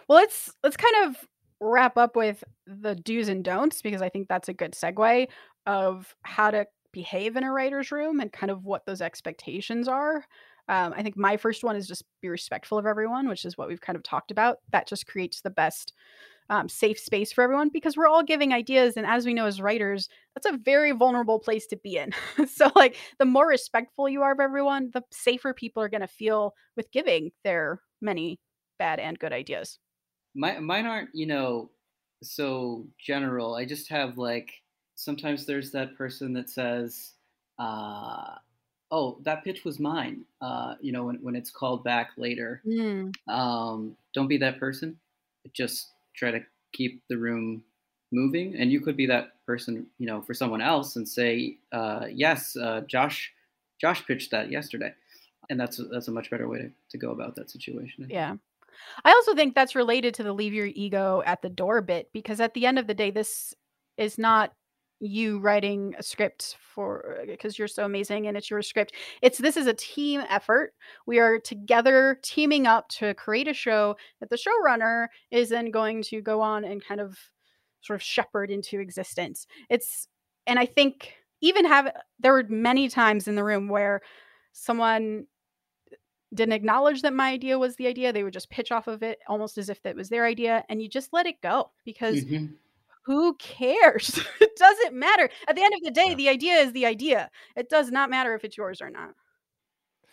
Well 0.09 0.19
let's 0.19 0.53
let's 0.63 0.77
kind 0.77 1.07
of 1.07 1.17
wrap 1.61 1.97
up 1.97 2.17
with 2.17 2.45
the 2.67 2.95
do's 2.95 3.29
and 3.29 3.43
don'ts 3.43 3.81
because 3.81 4.03
i 4.03 4.11
think 4.11 4.29
that's 4.29 4.51
a 4.51 4.53
good 4.53 4.73
segue 4.73 5.27
of 5.65 6.15
how 6.23 6.51
to 6.51 6.67
behave 6.93 7.37
in 7.37 7.45
a 7.45 7.53
writer's 7.53 7.91
room 7.91 8.21
and 8.21 8.33
kind 8.33 8.51
of 8.51 8.65
what 8.65 8.85
those 8.87 9.01
expectations 9.01 9.89
are. 9.89 10.25
Um, 10.69 10.93
i 10.97 11.03
think 11.03 11.17
my 11.17 11.37
first 11.37 11.63
one 11.63 11.77
is 11.77 11.87
just 11.87 12.05
be 12.21 12.29
respectful 12.29 12.79
of 12.79 12.87
everyone 12.87 13.29
which 13.29 13.45
is 13.45 13.57
what 13.57 13.69
we've 13.69 13.81
kind 13.81 13.97
of 13.97 14.03
talked 14.03 14.31
about. 14.31 14.59
That 14.73 14.89
just 14.89 15.07
creates 15.07 15.41
the 15.41 15.51
best 15.51 15.93
um, 16.51 16.69
safe 16.69 16.99
space 16.99 17.33
for 17.33 17.43
everyone 17.43 17.71
because 17.73 17.97
we're 17.97 18.07
all 18.07 18.23
giving 18.23 18.53
ideas. 18.53 18.97
And 18.97 19.07
as 19.07 19.27
we 19.27 19.35
know 19.35 19.47
as 19.47 19.61
writers, 19.61 20.09
that's 20.35 20.47
a 20.47 20.59
very 20.59 20.93
vulnerable 20.93 21.39
place 21.39 21.67
to 21.69 21.77
be 21.77 21.97
in. 21.97 22.13
so, 22.49 22.71
like, 22.77 22.97
the 23.19 23.25
more 23.25 23.47
respectful 23.47 24.09
you 24.09 24.23
are 24.23 24.33
of 24.33 24.41
everyone, 24.41 24.91
the 24.93 25.03
safer 25.11 25.53
people 25.53 25.83
are 25.83 25.89
going 25.89 26.01
to 26.01 26.07
feel 26.07 26.55
with 26.77 26.91
giving 26.93 27.31
their 27.45 27.81
many 28.01 28.39
bad 28.79 28.99
and 28.99 29.19
good 29.19 29.33
ideas. 29.33 29.79
My, 30.35 30.59
mine 30.59 30.87
aren't, 30.87 31.11
you 31.15 31.27
know, 31.27 31.71
so 32.23 32.87
general. 32.99 33.55
I 33.55 33.65
just 33.65 33.89
have 33.89 34.19
like 34.19 34.51
sometimes 34.95 35.47
there's 35.47 35.71
that 35.73 35.97
person 35.97 36.33
that 36.35 36.51
says, 36.51 37.13
uh, 37.59 38.35
oh, 38.91 39.19
that 39.23 39.45
pitch 39.45 39.65
was 39.65 39.79
mine. 39.79 40.25
Uh, 40.41 40.75
you 40.81 40.93
know, 40.93 41.05
when, 41.05 41.17
when 41.17 41.37
it's 41.37 41.51
called 41.51 41.85
back 41.85 42.11
later. 42.17 42.63
Mm. 42.67 43.13
Um, 43.29 43.97
don't 44.15 44.29
be 44.29 44.39
that 44.39 44.59
person. 44.59 44.99
Just 45.53 45.93
try 46.17 46.31
to 46.31 46.41
keep 46.73 47.03
the 47.09 47.17
room 47.17 47.63
moving. 48.13 48.57
And 48.57 48.71
you 48.71 48.81
could 48.81 48.97
be 48.97 49.07
that 49.07 49.45
person 49.47 49.87
you 49.99 50.07
know 50.07 50.23
for 50.23 50.35
someone 50.35 50.61
else 50.61 50.97
and 50.97 51.09
say 51.09 51.59
uh, 51.73 52.07
yes 52.11 52.57
uh, 52.57 52.83
josh 52.87 53.33
josh 53.81 54.05
pitched 54.07 54.31
that 54.31 54.51
yesterday. 54.51 54.93
And 55.49 55.61
that's 55.61 55.81
that's 55.91 56.09
a 56.09 56.13
much 56.13 56.31
better 56.31 56.49
way 56.49 56.59
to, 56.59 56.71
to 56.91 56.99
go 56.99 57.11
about 57.11 57.37
that 57.37 57.51
situation. 57.51 58.07
Yeah. 58.11 58.37
I 59.05 59.11
also 59.11 59.35
think 59.35 59.55
that's 59.55 59.75
related 59.75 60.15
to 60.15 60.23
the 60.23 60.33
leave 60.33 60.53
your 60.53 60.67
ego 60.67 61.23
at 61.25 61.41
the 61.41 61.49
door 61.49 61.81
bit 61.81 62.11
because 62.13 62.41
at 62.41 62.53
the 62.55 62.67
end 62.67 62.79
of 62.79 62.87
the 62.87 62.95
day 62.95 63.11
this 63.11 63.55
is 63.97 64.19
not 64.19 64.53
you 65.01 65.39
writing 65.39 65.95
a 65.99 66.03
script 66.03 66.57
for 66.75 67.19
because 67.27 67.59
you're 67.59 67.69
so 67.69 67.85
amazing 67.85 68.27
and 68.27 68.37
it's 68.37 68.51
your 68.51 68.63
script. 68.63 68.95
It's 69.21 69.39
this 69.39 69.57
is 69.57 69.67
a 69.67 69.75
team 69.75 70.23
effort. 70.29 70.73
We 71.07 71.19
are 71.19 71.39
together 71.39 72.19
teaming 72.23 72.67
up 72.67 72.89
to 72.91 73.15
create 73.15 73.49
a 73.49 73.55
show 73.55 73.97
that 74.21 74.31
the 74.31 74.37
showrunner 74.37 75.09
is 75.31 75.51
then 75.51 75.71
going 75.71 76.03
to 76.05 76.23
go 76.23 76.41
on 76.41 76.65
and 76.65 76.85
kind 76.85 77.01
of 77.01 77.19
sort 77.83 77.97
of 77.97 78.03
shepherd 78.03 78.51
into 78.51 78.81
existence. 78.81 79.47
It's 79.69 80.09
and 80.47 80.59
I 80.59 80.67
think 80.67 81.13
even 81.43 81.67
have 81.67 81.93
there 82.19 82.33
were 82.33 82.45
many 82.49 82.89
times 82.89 83.29
in 83.29 83.35
the 83.35 83.45
room 83.45 83.69
where 83.69 84.01
someone 84.53 85.27
didn't 86.35 86.55
acknowledge 86.55 87.03
that 87.03 87.13
my 87.13 87.31
idea 87.31 87.59
was 87.59 87.77
the 87.77 87.87
idea. 87.87 88.13
They 88.13 88.25
would 88.25 88.33
just 88.33 88.51
pitch 88.51 88.73
off 88.73 88.89
of 88.89 89.03
it 89.03 89.19
almost 89.29 89.59
as 89.59 89.69
if 89.69 89.83
that 89.83 89.95
was 89.95 90.09
their 90.09 90.25
idea 90.25 90.65
and 90.69 90.83
you 90.83 90.89
just 90.89 91.13
let 91.13 91.27
it 91.27 91.41
go 91.43 91.71
because 91.85 92.25
mm-hmm 92.25 92.47
who 93.07 93.37
cares? 93.37 94.21
it 94.41 94.57
doesn't 94.57 94.93
matter. 94.93 95.31
At 95.49 95.55
the 95.55 95.63
end 95.63 95.73
of 95.75 95.81
the 95.85 95.93
day, 95.93 96.09
yeah. 96.09 96.15
the 96.15 96.29
idea 96.29 96.55
is 96.55 96.73
the 96.73 96.87
idea. 96.87 97.31
It 97.55 97.69
does 97.69 97.91
not 97.91 98.11
matter 98.11 98.35
if 98.35 98.45
it's 98.45 98.57
yours 98.57 98.83
or 98.83 98.91
not. 98.91 99.11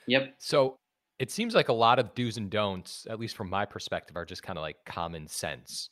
Yep. 0.07 0.35
So 0.37 0.77
it 1.17 1.31
seems 1.31 1.55
like 1.55 1.69
a 1.69 1.73
lot 1.73 1.97
of 1.97 2.13
do's 2.13 2.37
and 2.37 2.51
don'ts, 2.51 3.07
at 3.09 3.19
least 3.19 3.35
from 3.35 3.49
my 3.49 3.65
perspective, 3.65 4.15
are 4.15 4.25
just 4.25 4.43
kind 4.43 4.59
of 4.59 4.61
like 4.61 4.77
common 4.85 5.27
sense. 5.27 5.89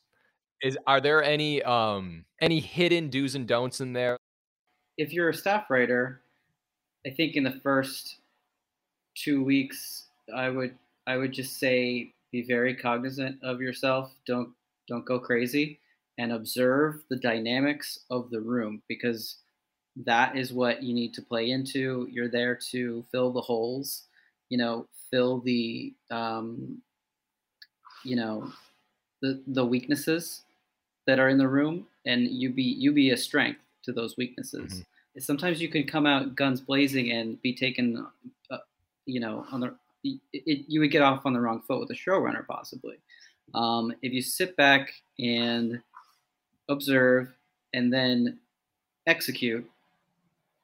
Is 0.62 0.78
are 0.86 1.02
there 1.02 1.24
any 1.24 1.64
um 1.64 2.24
any 2.40 2.60
hidden 2.60 3.10
do's 3.10 3.34
and 3.34 3.48
don'ts 3.48 3.82
in 3.82 3.94
there? 3.94 4.18
If 4.98 5.12
you're 5.12 5.30
a 5.30 5.34
staff 5.34 5.72
writer, 5.72 6.22
I 7.08 7.10
think 7.10 7.36
in 7.36 7.44
the 7.44 7.60
first 7.64 8.20
two 9.16 9.44
weeks, 9.44 10.10
I 10.36 10.50
would 10.50 10.78
I 11.08 11.18
would 11.18 11.34
just 11.34 11.60
say 11.60 12.14
be 12.32 12.44
very 12.44 12.76
cognizant 12.76 13.40
of 13.44 13.60
yourself. 13.60 14.14
Don't 14.28 14.50
don't 14.88 15.06
go 15.06 15.20
crazy 15.20 15.80
and 16.22 16.34
observe 16.34 17.02
the 17.10 17.16
dynamics 17.16 18.02
of 18.12 18.30
the 18.30 18.40
room 18.40 18.80
because 18.88 19.38
that 20.06 20.38
is 20.38 20.54
what 20.54 20.84
you 20.84 20.94
need 20.94 21.16
to 21.16 21.22
play 21.24 21.50
into. 21.50 22.08
You're 22.12 22.30
there 22.30 22.56
to 22.70 23.04
fill 23.12 23.32
the 23.32 23.42
holes, 23.42 24.04
you 24.50 24.58
know, 24.60 24.86
fill 25.10 25.40
the, 25.40 25.96
um, 26.12 26.80
you 28.06 28.16
know, 28.16 28.52
the 29.24 29.42
the 29.48 29.66
weaknesses 29.66 30.44
that 31.08 31.20
are 31.20 31.30
in 31.30 31.40
the 31.40 31.48
room, 31.48 31.88
and 32.06 32.28
you 32.28 32.52
be 32.52 32.64
you 32.64 32.92
be 32.92 33.10
a 33.10 33.18
strength 33.18 33.62
to 33.84 33.92
those 33.92 34.16
weaknesses. 34.16 34.72
Mm-hmm. 34.72 35.20
Sometimes 35.20 35.60
you 35.60 35.70
can 35.70 35.86
come 35.88 36.06
out 36.06 36.36
guns 36.36 36.62
blazing 36.62 37.12
and 37.12 37.42
be 37.42 37.54
taken, 37.54 38.06
uh, 38.52 38.58
you 39.08 39.20
know, 39.20 39.46
on 39.52 39.60
the 39.60 39.76
it, 40.04 40.20
it, 40.34 40.66
you 40.68 40.82
would 40.82 40.92
get 40.92 41.02
off 41.02 41.26
on 41.26 41.34
the 41.34 41.42
wrong 41.42 41.64
foot 41.68 41.80
with 41.80 41.90
a 41.90 41.96
showrunner 41.96 42.46
possibly. 42.46 42.98
Um, 43.56 43.92
if 44.02 44.14
you 44.14 44.22
sit 44.22 44.56
back 44.56 44.92
and 45.20 45.82
observe, 46.72 47.34
and 47.74 47.92
then 47.94 48.40
execute 49.08 49.70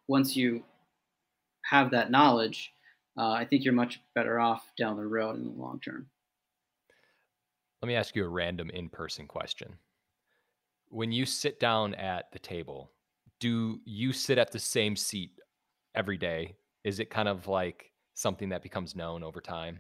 once 0.08 0.36
you 0.36 0.64
have 1.64 1.92
that 1.92 2.12
knowledge, 2.12 2.74
uh, 3.18 3.32
I 3.32 3.46
think 3.46 3.64
you're 3.64 3.74
much 3.74 4.00
better 4.16 4.40
off 4.40 4.72
down 4.78 4.98
the 4.98 5.06
road 5.06 5.36
in 5.36 5.44
the 5.44 5.62
long 5.62 5.80
term. 5.80 6.08
Let 7.82 7.88
me 7.88 7.96
ask 7.96 8.16
you 8.16 8.26
a 8.26 8.30
random 8.30 8.70
in 8.70 8.90
person 8.90 9.28
question. 9.28 9.76
When 10.90 11.12
you 11.12 11.26
sit 11.26 11.60
down 11.60 11.94
at 11.96 12.32
the 12.32 12.40
table, 12.40 12.92
do 13.40 13.80
you 13.86 14.14
sit 14.14 14.38
at 14.38 14.52
the 14.52 14.60
same 14.60 14.96
seat 14.96 15.32
every 15.94 16.18
day? 16.18 16.56
Is 16.84 17.00
it 17.00 17.10
kind 17.10 17.28
of 17.28 17.48
like 17.48 17.92
something 18.14 18.50
that 18.50 18.64
becomes 18.64 18.96
known 18.96 19.24
over 19.24 19.42
time? 19.42 19.80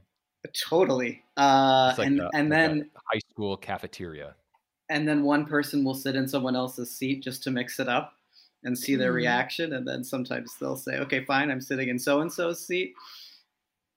Totally. 0.69 1.23
Uh, 1.37 1.93
like 1.97 2.07
and 2.07 2.19
a, 2.19 2.29
and 2.33 2.49
like 2.49 2.59
then 2.59 2.89
high 3.11 3.19
school 3.31 3.57
cafeteria 3.57 4.35
and 4.89 5.07
then 5.07 5.23
one 5.23 5.45
person 5.45 5.83
will 5.83 5.93
sit 5.93 6.15
in 6.15 6.27
someone 6.27 6.55
else's 6.55 6.89
seat 6.91 7.23
just 7.23 7.43
to 7.43 7.51
mix 7.51 7.79
it 7.79 7.87
up 7.87 8.13
and 8.63 8.77
see 8.77 8.95
their 8.95 9.11
mm. 9.11 9.15
reaction 9.15 9.73
and 9.73 9.87
then 9.87 10.03
sometimes 10.03 10.55
they'll 10.59 10.75
say 10.75 10.97
okay 10.97 11.23
fine 11.25 11.51
i'm 11.51 11.61
sitting 11.61 11.89
in 11.89 11.99
so 11.99 12.21
and 12.21 12.31
so's 12.31 12.65
seat 12.65 12.93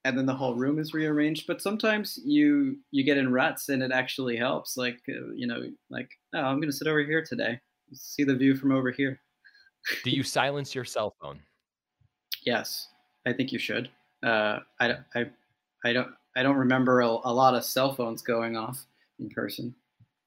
and 0.03 0.17
then 0.17 0.25
the 0.25 0.35
whole 0.35 0.55
room 0.55 0.79
is 0.79 0.93
rearranged. 0.93 1.45
But 1.47 1.61
sometimes 1.61 2.19
you 2.23 2.77
you 2.91 3.03
get 3.03 3.17
in 3.17 3.31
ruts 3.31 3.69
and 3.69 3.83
it 3.83 3.91
actually 3.91 4.35
helps 4.35 4.77
like 4.77 4.99
uh, 5.09 5.31
you 5.35 5.47
know 5.47 5.63
like 5.89 6.09
oh 6.33 6.39
i'm 6.39 6.57
going 6.57 6.71
to 6.71 6.75
sit 6.75 6.87
over 6.87 7.03
here 7.03 7.23
today. 7.23 7.59
See 7.93 8.23
the 8.23 8.35
view 8.35 8.55
from 8.55 8.71
over 8.71 8.91
here. 8.91 9.19
Do 10.03 10.11
you 10.11 10.23
silence 10.23 10.73
your 10.73 10.85
cell 10.85 11.15
phone? 11.21 11.39
Yes 12.43 12.87
i 13.25 13.33
think 13.33 13.51
you 13.51 13.59
should. 13.59 13.89
Uh, 14.23 14.59
I, 14.79 14.97
I, 15.15 15.25
I 15.83 15.93
don't 15.93 16.09
i 16.35 16.43
don't 16.43 16.55
remember 16.55 17.01
a, 17.01 17.07
a 17.07 17.33
lot 17.33 17.55
of 17.55 17.63
cell 17.63 17.93
phones 17.93 18.21
going 18.21 18.55
off 18.55 18.85
in 19.19 19.29
person 19.29 19.73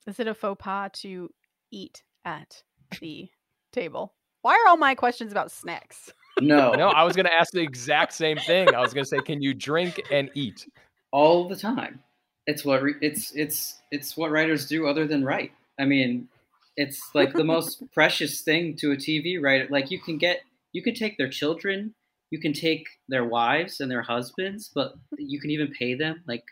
is 0.07 0.20
it 0.20 0.26
a 0.26 0.34
faux 0.34 0.62
pas 0.62 0.90
to 1.00 1.30
eat 1.70 2.02
at 2.24 2.62
the 3.00 3.28
table? 3.72 4.14
Why 4.42 4.52
are 4.52 4.68
all 4.68 4.76
my 4.76 4.94
questions 4.94 5.32
about 5.32 5.50
snacks? 5.50 6.12
No. 6.40 6.72
no, 6.72 6.88
I 6.88 7.05
was 7.05 7.16
going 7.16 7.26
to 7.26 7.32
ask 7.32 7.52
the 7.52 7.62
exact 7.62 8.12
same 8.12 8.36
thing. 8.36 8.74
I 8.74 8.80
was 8.80 8.92
going 8.92 9.05
to 9.05 9.09
say, 9.09 9.18
can 9.18 9.40
you 9.40 9.55
drink 9.55 10.02
and 10.11 10.30
eat? 10.34 10.66
All 11.12 11.48
the 11.48 11.57
time. 11.57 12.00
It's 12.46 12.64
what 12.64 12.82
re- 12.82 12.96
it's 13.00 13.32
it's 13.34 13.80
it's 13.90 14.16
what 14.16 14.30
writers 14.30 14.66
do 14.66 14.86
other 14.86 15.07
than 15.07 15.24
write. 15.24 15.52
I 15.78 15.86
mean, 15.86 16.28
it's 16.76 17.00
like 17.14 17.32
the 17.32 17.44
most 17.44 17.82
precious 17.94 18.42
thing 18.42 18.76
to 18.76 18.92
a 18.92 18.96
TV 18.96 19.40
writer. 19.40 19.66
Like 19.70 19.90
you 19.90 19.98
can 19.98 20.18
get 20.18 20.40
you 20.72 20.82
can 20.82 20.94
take 20.94 21.16
their 21.16 21.30
children, 21.30 21.94
you 22.30 22.38
can 22.38 22.52
take 22.52 22.86
their 23.09 23.24
wives 23.24 23.80
and 23.80 23.90
their 23.90 24.02
husbands, 24.02 24.70
but 24.74 24.94
you 25.16 25.40
can 25.40 25.50
even 25.50 25.68
pay 25.68 25.94
them 25.94 26.22
like 26.26 26.44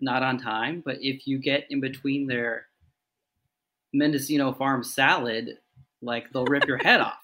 not 0.00 0.22
on 0.22 0.38
time. 0.38 0.82
But 0.84 0.98
if 1.00 1.26
you 1.26 1.38
get 1.38 1.66
in 1.70 1.80
between 1.80 2.28
their 2.28 2.66
Mendocino 3.92 4.52
farm 4.52 4.82
salad, 4.82 5.58
like 6.00 6.32
they'll 6.32 6.44
rip 6.44 6.66
your 6.66 6.78
head 6.78 7.00
off. 7.00 7.18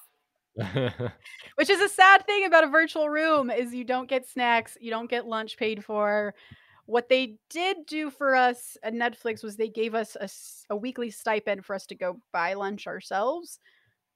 Which 1.55 1.69
is 1.69 1.81
a 1.81 1.89
sad 1.89 2.25
thing 2.25 2.45
about 2.45 2.63
a 2.63 2.67
virtual 2.67 3.09
room 3.09 3.49
is 3.49 3.73
you 3.73 3.83
don't 3.83 4.09
get 4.09 4.27
snacks, 4.27 4.77
you 4.79 4.91
don't 4.91 5.09
get 5.09 5.27
lunch 5.27 5.57
paid 5.57 5.83
for. 5.83 6.33
What 6.85 7.07
they 7.07 7.35
did 7.51 7.85
do 7.85 8.09
for 8.09 8.35
us 8.35 8.75
at 8.81 8.93
Netflix 8.93 9.43
was 9.43 9.55
they 9.55 9.69
gave 9.69 9.93
us 9.93 10.17
a, 10.19 10.27
a 10.73 10.75
weekly 10.75 11.11
stipend 11.11 11.63
for 11.63 11.75
us 11.75 11.85
to 11.87 11.95
go 11.95 12.19
buy 12.33 12.55
lunch 12.55 12.87
ourselves. 12.87 13.59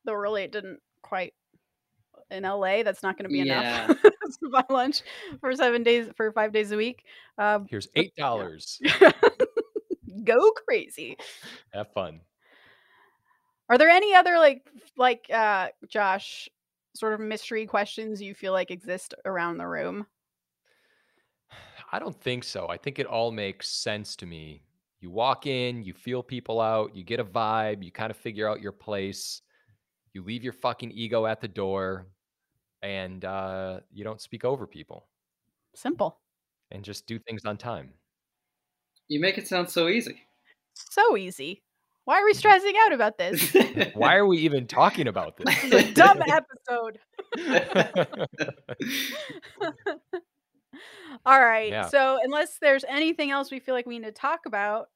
Though 0.05 0.13
really 0.13 0.43
it 0.43 0.51
didn't 0.51 0.79
quite 1.03 1.33
in 2.31 2.43
LA, 2.43 2.81
that's 2.81 3.03
not 3.03 3.17
going 3.17 3.29
to 3.29 3.29
be 3.29 3.47
yeah. 3.47 3.85
enough 3.85 4.01
to 4.01 4.49
buy 4.51 4.63
lunch 4.69 5.01
for 5.39 5.55
seven 5.55 5.83
days 5.83 6.07
for 6.17 6.31
five 6.31 6.51
days 6.51 6.71
a 6.71 6.77
week. 6.77 7.03
Um, 7.37 7.67
Here's 7.69 7.87
eight 7.95 8.15
dollars. 8.15 8.81
Go 10.23 10.51
crazy. 10.65 11.17
Have 11.73 11.91
fun. 11.93 12.21
Are 13.73 13.77
there 13.79 13.89
any 13.89 14.13
other 14.13 14.37
like 14.37 14.69
like 14.97 15.25
uh 15.33 15.69
Josh 15.87 16.47
sort 16.95 17.15
of 17.15 17.19
mystery 17.19 17.65
questions 17.65 18.21
you 18.21 18.35
feel 18.35 18.53
like 18.53 18.69
exist 18.69 19.15
around 19.25 19.57
the 19.57 19.65
room? 19.65 20.05
I 21.91 21.97
don't 21.97 22.21
think 22.21 22.43
so. 22.43 22.67
I 22.69 22.77
think 22.77 22.99
it 22.99 23.07
all 23.07 23.31
makes 23.31 23.67
sense 23.67 24.15
to 24.17 24.27
me. 24.27 24.61
You 24.99 25.09
walk 25.09 25.47
in, 25.47 25.81
you 25.81 25.95
feel 25.95 26.21
people 26.21 26.61
out, 26.61 26.95
you 26.95 27.03
get 27.03 27.19
a 27.19 27.23
vibe, 27.23 27.83
you 27.83 27.91
kind 27.91 28.11
of 28.11 28.17
figure 28.17 28.47
out 28.47 28.61
your 28.61 28.71
place. 28.71 29.41
You 30.13 30.21
leave 30.21 30.43
your 30.43 30.53
fucking 30.53 30.91
ego 30.91 31.25
at 31.25 31.41
the 31.41 31.47
door 31.47 32.05
and 32.83 33.25
uh, 33.25 33.79
you 33.91 34.03
don't 34.03 34.21
speak 34.21 34.45
over 34.45 34.67
people. 34.67 35.07
Simple. 35.73 36.19
And 36.69 36.83
just 36.83 37.07
do 37.07 37.17
things 37.17 37.43
on 37.43 37.57
time. 37.57 37.89
You 39.07 39.19
make 39.19 39.39
it 39.39 39.47
sound 39.47 39.67
so 39.67 39.87
easy. 39.87 40.21
So 40.75 41.17
easy. 41.17 41.63
Why 42.05 42.19
are 42.19 42.25
we 42.25 42.33
stressing 42.33 42.73
out 42.85 42.91
about 42.91 43.17
this? 43.17 43.55
Why 43.93 44.15
are 44.15 44.25
we 44.25 44.39
even 44.39 44.67
talking 44.67 45.07
about 45.07 45.37
this? 45.37 45.63
a 45.71 45.91
dumb 45.93 46.21
episode. 46.27 46.99
All 51.25 51.39
right. 51.39 51.69
Yeah. 51.69 51.87
So, 51.87 52.19
unless 52.21 52.57
there's 52.59 52.83
anything 52.89 53.31
else 53.31 53.51
we 53.51 53.59
feel 53.59 53.73
like 53.73 53.85
we 53.85 53.99
need 53.99 54.05
to 54.05 54.11
talk 54.11 54.41
about, 54.45 54.87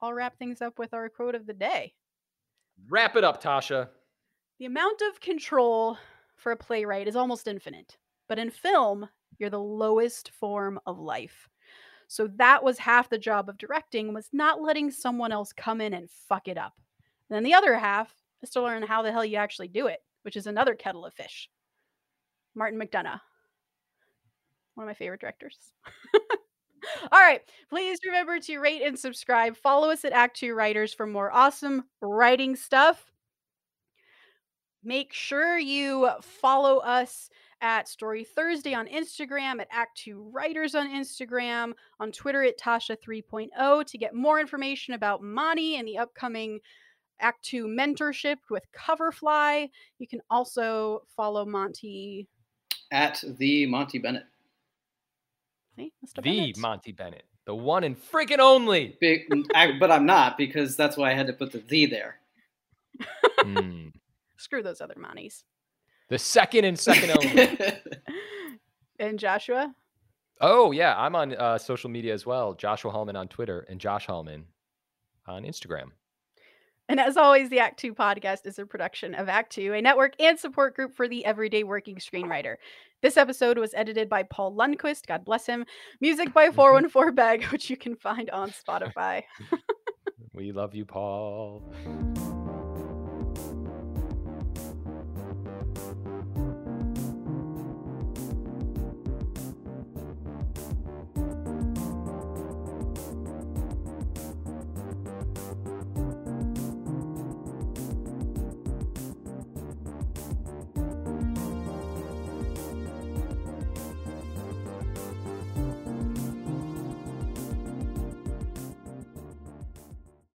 I'll 0.00 0.12
wrap 0.12 0.38
things 0.38 0.60
up 0.60 0.78
with 0.78 0.92
our 0.92 1.08
quote 1.08 1.36
of 1.36 1.46
the 1.46 1.52
day. 1.52 1.94
Wrap 2.88 3.14
it 3.16 3.22
up, 3.24 3.42
Tasha. 3.42 3.88
The 4.58 4.66
amount 4.66 5.02
of 5.02 5.20
control 5.20 5.98
for 6.36 6.50
a 6.50 6.56
playwright 6.56 7.06
is 7.06 7.16
almost 7.16 7.46
infinite, 7.46 7.96
but 8.28 8.38
in 8.38 8.50
film, 8.50 9.08
you're 9.38 9.50
the 9.50 9.60
lowest 9.60 10.30
form 10.30 10.80
of 10.86 10.98
life. 10.98 11.48
So 12.08 12.28
that 12.36 12.62
was 12.62 12.78
half 12.78 13.08
the 13.08 13.18
job 13.18 13.48
of 13.48 13.58
directing 13.58 14.14
was 14.14 14.28
not 14.32 14.62
letting 14.62 14.90
someone 14.90 15.32
else 15.32 15.52
come 15.52 15.80
in 15.80 15.92
and 15.92 16.10
fuck 16.28 16.48
it 16.48 16.58
up. 16.58 16.74
And 17.28 17.36
then 17.36 17.42
the 17.42 17.54
other 17.54 17.76
half 17.76 18.12
is 18.42 18.50
to 18.50 18.62
learn 18.62 18.82
how 18.82 19.02
the 19.02 19.12
hell 19.12 19.24
you 19.24 19.36
actually 19.36 19.68
do 19.68 19.86
it, 19.88 20.00
which 20.22 20.36
is 20.36 20.46
another 20.46 20.74
kettle 20.74 21.04
of 21.04 21.14
fish. 21.14 21.48
Martin 22.54 22.78
McDonagh. 22.78 23.20
One 24.74 24.84
of 24.84 24.88
my 24.88 24.94
favorite 24.94 25.20
directors. 25.20 25.58
All 27.12 27.20
right. 27.20 27.40
Please 27.70 27.98
remember 28.04 28.38
to 28.40 28.58
rate 28.58 28.82
and 28.82 28.98
subscribe. 28.98 29.56
Follow 29.56 29.90
us 29.90 30.04
at 30.04 30.12
Act 30.12 30.36
Two 30.36 30.54
Writers 30.54 30.94
for 30.94 31.06
more 31.06 31.32
awesome 31.32 31.84
writing 32.00 32.54
stuff. 32.56 33.10
Make 34.84 35.12
sure 35.12 35.58
you 35.58 36.08
follow 36.20 36.78
us 36.78 37.28
at 37.60 37.88
Story 37.88 38.24
Thursday 38.24 38.74
on 38.74 38.86
Instagram, 38.86 39.60
at 39.60 39.68
Act 39.70 39.98
Two 39.98 40.28
Writers 40.32 40.74
on 40.74 40.88
Instagram, 40.88 41.72
on 42.00 42.12
Twitter 42.12 42.44
at 42.44 42.58
Tasha 42.58 42.96
3.0 42.96 43.86
to 43.86 43.98
get 43.98 44.14
more 44.14 44.40
information 44.40 44.94
about 44.94 45.22
Monty 45.22 45.76
and 45.76 45.86
the 45.86 45.98
upcoming 45.98 46.60
Act 47.20 47.44
Two 47.44 47.66
mentorship 47.66 48.36
with 48.50 48.64
Coverfly. 48.72 49.70
You 49.98 50.06
can 50.06 50.20
also 50.30 51.02
follow 51.16 51.44
Monty. 51.44 52.28
At 52.90 53.22
the 53.38 53.66
Monty 53.66 53.98
Bennett. 53.98 54.24
See, 55.76 55.92
The 56.14 56.22
Bennett. 56.22 56.58
Monty 56.58 56.92
Bennett, 56.92 57.24
the 57.44 57.54
one 57.54 57.84
and 57.84 57.96
freaking 57.96 58.38
only. 58.38 58.96
Big, 59.00 59.22
I, 59.54 59.78
but 59.78 59.90
I'm 59.90 60.06
not 60.06 60.38
because 60.38 60.76
that's 60.76 60.96
why 60.96 61.10
I 61.10 61.14
had 61.14 61.26
to 61.26 61.32
put 61.32 61.52
the 61.52 61.58
the 61.58 61.86
there. 61.86 62.16
Hmm. 63.40 63.88
Screw 64.38 64.62
those 64.62 64.80
other 64.80 64.94
Monties. 64.94 65.42
The 66.08 66.18
second 66.18 66.64
and 66.64 66.78
second 66.78 67.10
only. 67.10 67.58
And 68.98 69.18
Joshua. 69.18 69.74
Oh 70.40 70.70
yeah, 70.70 70.94
I'm 70.96 71.14
on 71.14 71.34
uh, 71.34 71.58
social 71.58 71.90
media 71.90 72.14
as 72.14 72.24
well. 72.24 72.54
Joshua 72.54 72.90
Hallman 72.90 73.16
on 73.16 73.28
Twitter 73.28 73.66
and 73.68 73.78
Josh 73.80 74.06
Hallman 74.06 74.46
on 75.26 75.42
Instagram. 75.42 75.88
And 76.88 77.00
as 77.00 77.16
always, 77.16 77.50
the 77.50 77.58
Act 77.58 77.78
Two 77.78 77.94
podcast 77.94 78.46
is 78.46 78.58
a 78.58 78.66
production 78.66 79.14
of 79.14 79.28
Act 79.28 79.52
Two, 79.52 79.74
a 79.74 79.82
network 79.82 80.14
and 80.20 80.38
support 80.38 80.74
group 80.76 80.94
for 80.94 81.08
the 81.08 81.24
everyday 81.24 81.64
working 81.64 81.96
screenwriter. 81.96 82.56
This 83.02 83.16
episode 83.16 83.58
was 83.58 83.74
edited 83.74 84.08
by 84.08 84.22
Paul 84.22 84.54
Lundquist, 84.54 85.06
God 85.06 85.24
bless 85.24 85.46
him. 85.46 85.66
Music 86.00 86.32
by 86.32 86.50
414 86.52 87.14
Bag, 87.14 87.44
which 87.52 87.68
you 87.68 87.76
can 87.76 87.96
find 87.96 88.30
on 88.30 88.50
Spotify. 88.50 89.24
We 90.32 90.52
love 90.52 90.74
you, 90.74 90.84
Paul. 90.84 91.72